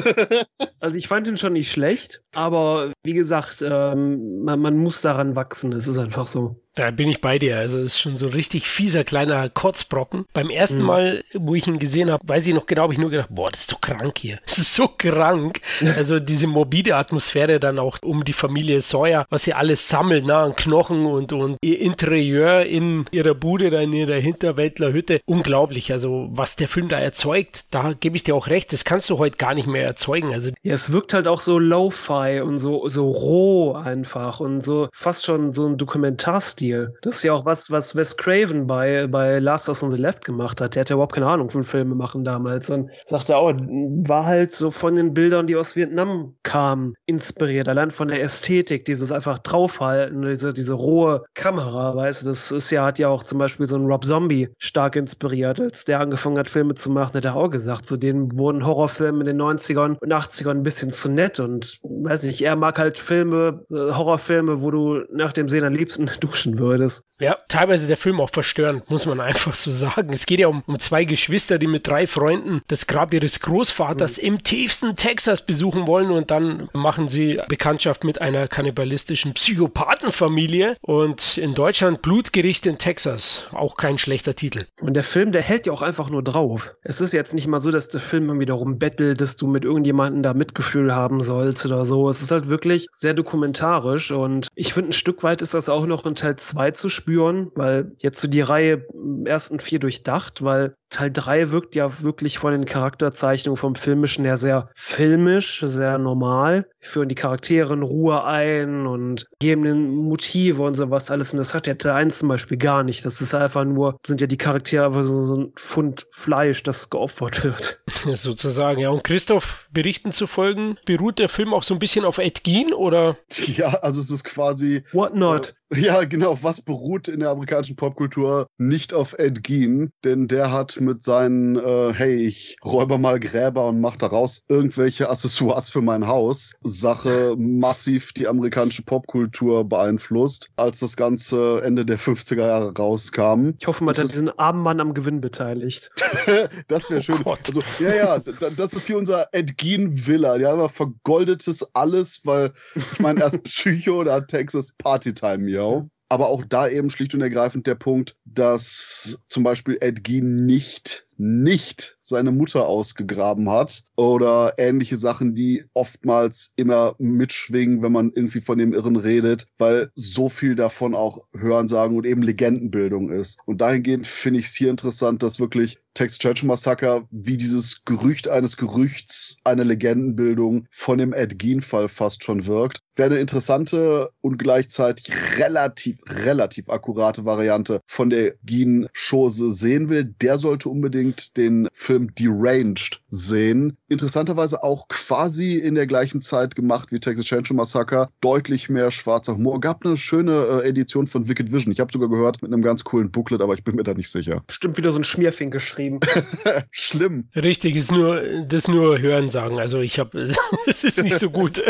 also 0.80 0.98
ich 0.98 1.08
fand 1.08 1.28
ihn 1.28 1.38
schon 1.38 1.54
nicht 1.54 1.72
schlecht, 1.72 2.24
aber 2.34 2.94
wie 3.04 3.14
gesagt, 3.14 3.64
ähm, 3.68 4.44
man, 4.44 4.60
man 4.60 4.78
muss 4.78 5.02
daran 5.02 5.36
wachsen. 5.36 5.74
Es 5.74 5.88
ist 5.88 5.98
einfach 5.98 6.28
so. 6.28 6.62
Da 6.76 6.92
bin 6.92 7.10
ich 7.10 7.22
bei 7.22 7.40
dir. 7.40 7.58
Also 7.58 7.80
es 7.80 7.94
ist 7.94 8.00
schon 8.00 8.18
so 8.18 8.28
ein 8.28 8.34
richtig 8.34 8.68
fieser 8.68 9.06
kleiner 9.06 9.50
Kotzbrocken. 9.50 10.26
Beim 10.34 10.50
ersten 10.50 10.80
mhm. 10.80 10.86
Mal, 10.86 11.24
wo 11.34 11.56
ich 11.56 11.68
ihn 11.68 11.80
gesehen 11.80 12.12
habe, 12.12 12.22
weiß 12.28 12.46
ich 12.48 12.54
noch 12.54 12.66
genau, 12.66 12.84
habe 12.84 12.94
ich 12.94 13.00
nur 13.00 13.10
gedacht, 13.10 13.30
boah, 13.32 13.50
das 13.50 13.62
ist 13.62 13.72
doch 13.72 13.82
krank 13.82 14.18
hier. 14.20 14.40
Das 14.46 14.58
ist 14.58 14.76
so 14.76 14.88
krank. 14.88 15.62
Also 15.96 16.20
diese 16.20 16.48
morbide 16.48 16.98
Atmosphäre 16.98 17.60
dann 17.60 17.80
auch 17.80 18.00
um 18.02 18.26
die 18.26 18.34
Familie 18.34 18.82
Sawyer, 18.82 19.26
was 19.30 19.46
sie 19.46 19.54
alles 19.54 19.88
sammeln, 19.88 20.26
ne, 20.26 20.36
an 20.36 20.56
Knochen 20.56 21.06
und, 21.06 21.32
und 21.32 21.58
ihr 21.62 21.80
Interieur 21.80 22.66
in 22.66 23.06
ihrer 23.12 23.34
Bude, 23.34 23.70
da 23.70 23.80
in 23.80 23.94
ihrer 23.94 24.16
Hinterwäldlerhütte. 24.16 25.22
Unglaublich. 25.26 25.94
Also 25.94 26.28
was 26.32 26.58
der 26.58 26.68
Film 26.68 26.90
da 26.90 27.00
erzeugt, 27.00 27.66
da 27.72 27.94
gebe 27.94 28.18
ich 28.18 28.24
dir 28.24 28.36
auch 28.36 28.48
recht, 28.48 28.74
das 28.74 28.84
kannst 28.84 29.10
du 29.10 29.20
heute 29.20 29.38
gar 29.38 29.54
nicht 29.54 29.68
mehr 29.68 29.86
erzeugen. 29.86 30.34
Also 30.34 30.50
ja, 30.64 30.74
es 30.74 30.92
wirkt 30.92 31.14
halt 31.14 31.30
auch 31.30 31.40
so 31.40 31.60
lo-fi 31.60 32.42
und 32.42 32.58
so, 32.58 32.90
so 32.90 33.10
roh 33.10 33.74
einfach 33.74 34.42
und 34.42 34.62
so 34.66 34.90
fast 34.92 35.26
schon 35.26 35.54
so 35.54 35.66
ein 35.66 35.78
Dokumentarstil 35.78 36.65
Stil. 36.66 36.94
Das 37.02 37.18
ist 37.18 37.24
ja 37.24 37.34
auch 37.34 37.46
was, 37.46 37.70
was 37.70 37.96
Wes 37.96 38.18
Craven 38.18 38.66
bei, 38.66 39.08
bei 39.08 39.40
Last 39.40 39.70
of 39.70 39.76
Us 39.76 39.84
on 39.84 39.92
the 39.92 39.98
Left 39.98 40.26
gemacht 40.26 40.62
hat. 40.62 40.76
Der 40.76 40.82
hatte 40.82 40.94
überhaupt 40.94 41.14
keine 41.14 41.28
Ahnung 41.28 41.50
von 41.50 41.64
Filme 41.64 41.96
machen 41.96 42.24
damals 42.24 42.70
und 42.70 42.90
sagte 43.06 43.38
auch, 43.38 43.54
war 43.54 44.26
halt 44.26 44.52
so 44.52 44.72
von 44.72 44.96
den 44.96 45.14
Bildern, 45.14 45.48
die 45.48 45.56
aus 45.56 45.76
Vietnam 45.76 46.36
kamen, 46.44 46.96
inspiriert. 47.06 47.68
Allein 47.68 47.92
von 47.92 48.08
der 48.08 48.22
Ästhetik, 48.22 48.86
dieses 48.86 49.12
einfach 49.12 49.40
draufhalten, 49.40 50.24
diese, 50.24 50.54
diese 50.54 50.74
rohe 50.74 51.24
Kamera, 51.34 51.96
weißt 51.96 52.24
du, 52.24 52.28
das 52.28 52.52
ist 52.52 52.72
ja, 52.72 52.86
hat 52.86 53.00
ja 53.00 53.10
auch 53.10 53.24
zum 53.24 53.38
Beispiel 53.38 53.66
so 53.66 53.78
ein 53.78 53.86
Rob 53.86 54.06
Zombie 54.06 54.50
stark 54.58 54.96
inspiriert. 54.96 55.60
Als 55.60 55.86
der 55.86 56.00
angefangen 56.00 56.38
hat, 56.38 56.50
Filme 56.50 56.74
zu 56.74 56.90
machen, 56.90 57.14
hat 57.14 57.26
er 57.26 57.36
auch 57.36 57.50
gesagt, 57.50 57.88
so 57.88 57.98
denen 57.98 58.36
wurden 58.38 58.66
Horrorfilme 58.66 59.20
in 59.20 59.26
den 59.26 59.42
90ern 59.42 59.98
und 60.00 60.14
80ern 60.14 60.52
ein 60.52 60.64
bisschen 60.64 60.92
zu 60.92 61.10
nett 61.10 61.40
und 61.40 61.80
weiß 61.84 62.24
nicht, 62.24 62.42
er 62.42 62.56
mag 62.56 62.80
halt 62.80 62.98
Filme, 62.98 63.66
äh, 63.72 63.76
Horrorfilme, 63.76 64.62
wo 64.62 64.72
du 64.72 65.04
nach 65.12 65.34
dem 65.34 65.50
Sehen 65.50 65.64
am 65.64 65.74
liebsten 65.74 66.10
duschen 66.20 66.55
würdest. 66.60 67.06
Ja, 67.18 67.38
teilweise 67.48 67.88
der 67.88 67.96
Film 67.96 68.20
auch 68.20 68.30
verstörend, 68.30 68.90
muss 68.90 69.06
man 69.06 69.22
einfach 69.22 69.54
so 69.54 69.72
sagen. 69.72 70.12
Es 70.12 70.26
geht 70.26 70.40
ja 70.40 70.48
um, 70.48 70.64
um 70.68 70.80
zwei 70.80 71.06
Geschwister, 71.06 71.58
die 71.58 71.68
mit 71.68 71.88
drei 71.88 72.08
Freunden 72.08 72.62
das 72.68 72.88
Grab 72.88 73.14
ihres 73.14 73.40
Großvaters 73.40 74.18
mhm. 74.18 74.28
im 74.28 74.44
tiefsten 74.44 74.96
Texas 74.98 75.46
besuchen 75.46 75.88
wollen 75.88 76.12
und 76.12 76.30
dann 76.30 76.70
machen 76.74 77.08
sie 77.08 77.40
Bekanntschaft 77.48 78.04
mit 78.04 78.20
einer 78.20 78.50
kannibalistischen 78.50 79.34
Psychopathenfamilie 79.34 80.76
und 80.82 81.38
in 81.38 81.54
Deutschland 81.56 82.02
Blutgericht 82.02 82.66
in 82.66 82.78
Texas. 82.78 83.48
Auch 83.54 83.78
kein 83.78 83.98
schlechter 83.98 84.36
Titel. 84.36 84.66
Und 84.82 84.96
der 84.96 85.04
Film, 85.04 85.32
der 85.32 85.42
hält 85.42 85.68
ja 85.68 85.74
auch 85.74 85.82
einfach 85.82 86.10
nur 86.10 86.22
drauf. 86.22 86.76
Es 86.84 87.00
ist 87.00 87.14
jetzt 87.14 87.34
nicht 87.34 87.48
mal 87.48 87.62
so, 87.62 87.72
dass 87.72 87.88
der 87.88 88.02
Film 88.02 88.28
irgendwie 88.28 88.46
darum 88.46 88.78
bettelt, 88.78 89.22
dass 89.22 89.38
du 89.38 89.48
mit 89.48 89.64
irgendjemandem 89.64 90.22
da 90.22 90.34
Mitgefühl 90.34 90.94
haben 90.94 91.22
sollst 91.22 91.66
oder 91.66 91.86
so. 91.86 92.10
Es 92.10 92.22
ist 92.22 92.32
halt 92.32 92.50
wirklich 92.50 92.88
sehr 92.92 93.14
dokumentarisch 93.14 94.12
und 94.12 94.48
ich 94.54 94.74
finde, 94.74 94.90
ein 94.90 94.94
Stück 94.94 95.24
weit 95.24 95.42
ist 95.42 95.54
das 95.54 95.70
auch 95.70 95.86
noch 95.86 96.06
in 96.06 96.16
Teil 96.16 96.36
2 96.46 96.72
zu 96.72 96.90
spüren, 96.90 97.52
weil 97.56 97.92
jetzt 97.98 98.20
so 98.20 98.28
die 98.28 98.42
Reihe 98.42 98.86
ersten 99.26 99.60
vier 99.60 99.80
durchdacht, 99.80 100.44
weil 100.44 100.76
Teil 100.90 101.12
3 101.12 101.52
wirkt 101.52 101.76
ja 101.76 102.02
wirklich 102.02 102.38
von 102.38 102.52
den 102.52 102.66
Charakterzeichnungen 102.66 103.58
vom 103.58 103.76
Filmischen 103.76 104.26
her 104.26 104.38
sehr 104.38 104.70
filmisch, 104.76 105.62
sehr 105.66 105.98
normal. 105.98 106.68
Führen 106.88 107.10
die 107.10 107.16
Charaktere 107.16 107.74
in 107.74 107.84
Ruhe 107.84 108.24
ein 108.24 108.88
und 108.88 109.28
geben 109.40 109.64
den 109.64 109.88
Motive 109.88 110.62
und 110.62 110.76
sowas 110.76 111.12
alles. 111.12 111.34
Und 111.34 111.38
das 111.38 111.54
hat 111.54 111.68
der 111.68 111.78
Teil 111.78 111.94
1 111.94 112.20
zum 112.20 112.30
Beispiel 112.30 112.58
gar 112.58 112.84
nicht. 112.84 113.06
Das 113.06 113.22
ist 113.22 113.34
einfach 113.34 113.66
nur, 113.66 113.98
sind 114.06 114.22
ja 114.22 114.28
die 114.28 114.38
Charaktere 114.38 114.86
einfach 114.86 115.04
so, 115.04 115.22
so 115.22 115.38
ein 115.38 115.54
Pfund 115.56 116.08
Fleisch, 116.12 116.64
das 116.64 116.90
geopfert 116.90 117.44
wird. 117.44 117.84
Sozusagen, 118.18 118.80
ja. 118.80 118.90
Und 118.90 119.04
Christoph, 119.04 119.68
Berichten 119.72 120.12
zu 120.12 120.28
folgen, 120.28 120.78
beruht 120.86 121.20
der 121.20 121.30
Film 121.30 121.54
auch 121.54 121.64
so 121.64 121.74
ein 121.74 121.80
bisschen 121.80 122.06
auf 122.06 122.18
Ed 122.18 122.44
Gein 122.44 122.74
oder? 122.74 123.18
Ja, 123.56 123.68
also 123.82 124.02
es 124.02 124.10
ist 124.10 124.24
quasi. 124.24 124.84
What 124.92 125.16
not? 125.16 125.56
Äh, 125.74 125.82
ja, 125.82 126.04
genau. 126.04 126.38
Was 126.42 126.62
beruht 126.62 127.08
in 127.08 127.20
der 127.20 127.30
amerikanischen 127.30 127.76
Popkultur 127.76 128.48
nicht 128.58 128.94
auf 128.94 129.18
Ed 129.18 129.44
Gein? 129.44 129.92
Denn 130.04 130.28
der 130.28 130.52
hat 130.52 130.80
mit 130.80 131.04
seinen, 131.04 131.56
äh, 131.56 131.94
hey, 131.94 132.16
ich 132.16 132.58
räuber 132.64 132.98
mal 132.98 133.20
Gräber 133.20 133.68
und 133.68 133.82
mach 133.82 133.96
daraus 133.96 134.42
irgendwelche 134.48 135.10
Accessoires 135.10 135.70
für 135.70 135.82
mein 135.82 136.08
Haus, 136.08 136.54
Sache 136.80 137.36
massiv 137.38 138.14
die 138.14 138.28
amerikanische 138.28 138.84
Popkultur 138.84 139.68
beeinflusst, 139.68 140.50
als 140.56 140.80
das 140.80 140.96
Ganze 140.98 141.62
Ende 141.64 141.86
der 141.86 142.00
50er 142.00 142.48
Jahre 142.48 142.74
rauskam. 142.76 143.52
Ich 143.60 143.68
hoffe, 143.68 143.84
man 143.84 143.96
hat 143.96 144.12
diesen 144.12 144.30
armen 144.30 144.62
Mann 144.62 144.80
am 144.80 144.94
Gewinn 144.94 145.22
beteiligt. 145.22 145.92
das 146.68 146.90
wäre 146.90 147.02
schön. 147.02 147.16
Oh 147.26 147.36
also, 147.48 147.64
ja, 147.80 147.96
ja, 147.96 148.20
das 148.20 148.74
ist 148.74 148.86
hier 148.86 148.98
unser 148.98 149.30
Ed 149.32 149.58
Gein 149.58 150.06
Villa. 150.06 150.38
Die 150.38 150.46
haben 150.46 150.60
ja 150.60 150.68
vergoldetes 150.68 151.66
alles, 151.74 152.26
weil 152.26 152.52
ich 152.76 153.00
meine, 153.00 153.22
erst 153.22 153.42
Psycho 153.44 154.02
oder 154.02 154.26
Texas 154.28 154.74
Partytime, 154.78 155.50
yo. 155.50 155.90
Aber 156.10 156.28
auch 156.28 156.46
da 156.46 156.68
eben 156.68 156.90
schlicht 156.90 157.16
und 157.16 157.22
ergreifend 157.22 157.66
der 157.66 157.76
Punkt, 157.76 158.16
dass 158.26 159.24
zum 159.28 159.44
Beispiel 159.44 159.78
Ed 159.82 160.04
Gein 160.04 160.46
nicht 160.46 161.05
nicht 161.18 161.98
seine 162.02 162.32
Mutter 162.32 162.68
ausgegraben 162.68 163.50
hat 163.50 163.84
oder 163.96 164.54
ähnliche 164.58 164.98
Sachen, 164.98 165.34
die 165.34 165.66
oftmals 165.74 166.54
immer 166.56 166.96
mitschwingen, 166.98 167.82
wenn 167.82 167.92
man 167.92 168.12
irgendwie 168.14 168.42
von 168.42 168.58
dem 168.58 168.74
Irren 168.74 168.96
redet, 168.96 169.48
weil 169.58 169.92
so 169.96 170.30
viel 170.30 170.56
davon 170.56 170.96
auch 170.96 171.26
Hörensagen 171.34 171.98
und 171.98 172.06
eben 172.06 172.22
Legendenbildung 172.22 173.10
ist. 173.12 173.40
Und 173.46 173.62
dahingehend 173.62 174.08
finde 174.08 174.40
ich 174.40 174.48
es 174.48 174.56
hier 174.56 174.70
interessant, 174.70 175.24
dass 175.24 175.40
wirklich 175.40 175.80
Texas 175.96 176.20
Churchill 176.20 176.48
Massaker 176.48 177.08
wie 177.10 177.38
dieses 177.38 177.86
Gerücht 177.86 178.28
eines 178.28 178.58
Gerüchts, 178.58 179.38
eine 179.46 179.64
Legendenbildung 179.64 180.68
von 180.70 180.98
dem 180.98 181.14
Ed 181.14 181.40
Gein-Fall 181.40 181.88
fast 181.88 182.24
schon 182.24 182.46
wirkt. 182.46 182.80
Wäre 182.96 183.12
eine 183.12 183.20
interessante 183.20 184.10
und 184.22 184.38
gleichzeitig 184.38 185.14
relativ, 185.38 185.98
relativ 186.08 186.70
akkurate 186.70 187.24
Variante 187.24 187.80
von 187.88 188.10
der 188.10 188.36
Gein-Chose 188.46 189.52
sehen 189.52 189.90
will, 189.90 190.04
der 190.22 190.38
sollte 190.38 190.68
unbedingt 190.68 191.05
den 191.38 191.68
Film 191.74 192.14
Deranged 192.16 193.02
sehen. 193.16 193.78
Interessanterweise 193.88 194.64
auch 194.64 194.88
quasi 194.88 195.56
in 195.58 195.76
der 195.76 195.88
gleichen 195.88 196.22
Zeit 196.22 196.56
gemacht 196.56 196.92
wie 196.92 197.00
Texas 197.00 197.26
Chainsaw 197.26 197.56
Massacre. 197.56 198.10
Deutlich 198.22 198.70
mehr 198.70 198.92
schwarzer 198.92 199.36
Humor. 199.36 199.60
Gab 199.60 199.86
eine 199.86 199.98
schöne 199.98 200.62
äh, 200.64 200.68
Edition 200.68 201.08
von 201.08 201.28
Wicked 201.28 201.52
Vision. 201.52 201.72
Ich 201.72 201.80
habe 201.80 201.92
sogar 201.92 202.10
gehört 202.10 202.42
mit 202.42 202.52
einem 202.52 202.62
ganz 202.62 202.84
coolen 202.84 203.12
Booklet, 203.12 203.42
aber 203.42 203.54
ich 203.54 203.64
bin 203.64 203.76
mir 203.76 203.84
da 203.84 203.94
nicht 203.94 204.10
sicher. 204.10 204.44
Bestimmt 204.48 204.78
wieder 204.78 204.92
so 204.92 204.98
ein 204.98 205.04
Schmierfink 205.04 205.52
geschrieben. 205.52 206.00
Schlimm. 206.72 207.30
Richtig, 207.36 207.76
ist 207.76 207.92
nur 207.92 208.22
das 208.48 208.68
nur 208.68 209.00
Hören 209.00 209.30
sagen. 209.30 209.60
Also 209.60 209.80
ich 209.80 210.00
habe, 210.00 210.34
es 210.68 210.84
ist 210.84 211.02
nicht 211.02 211.20
so 211.20 211.30
gut. 211.30 211.64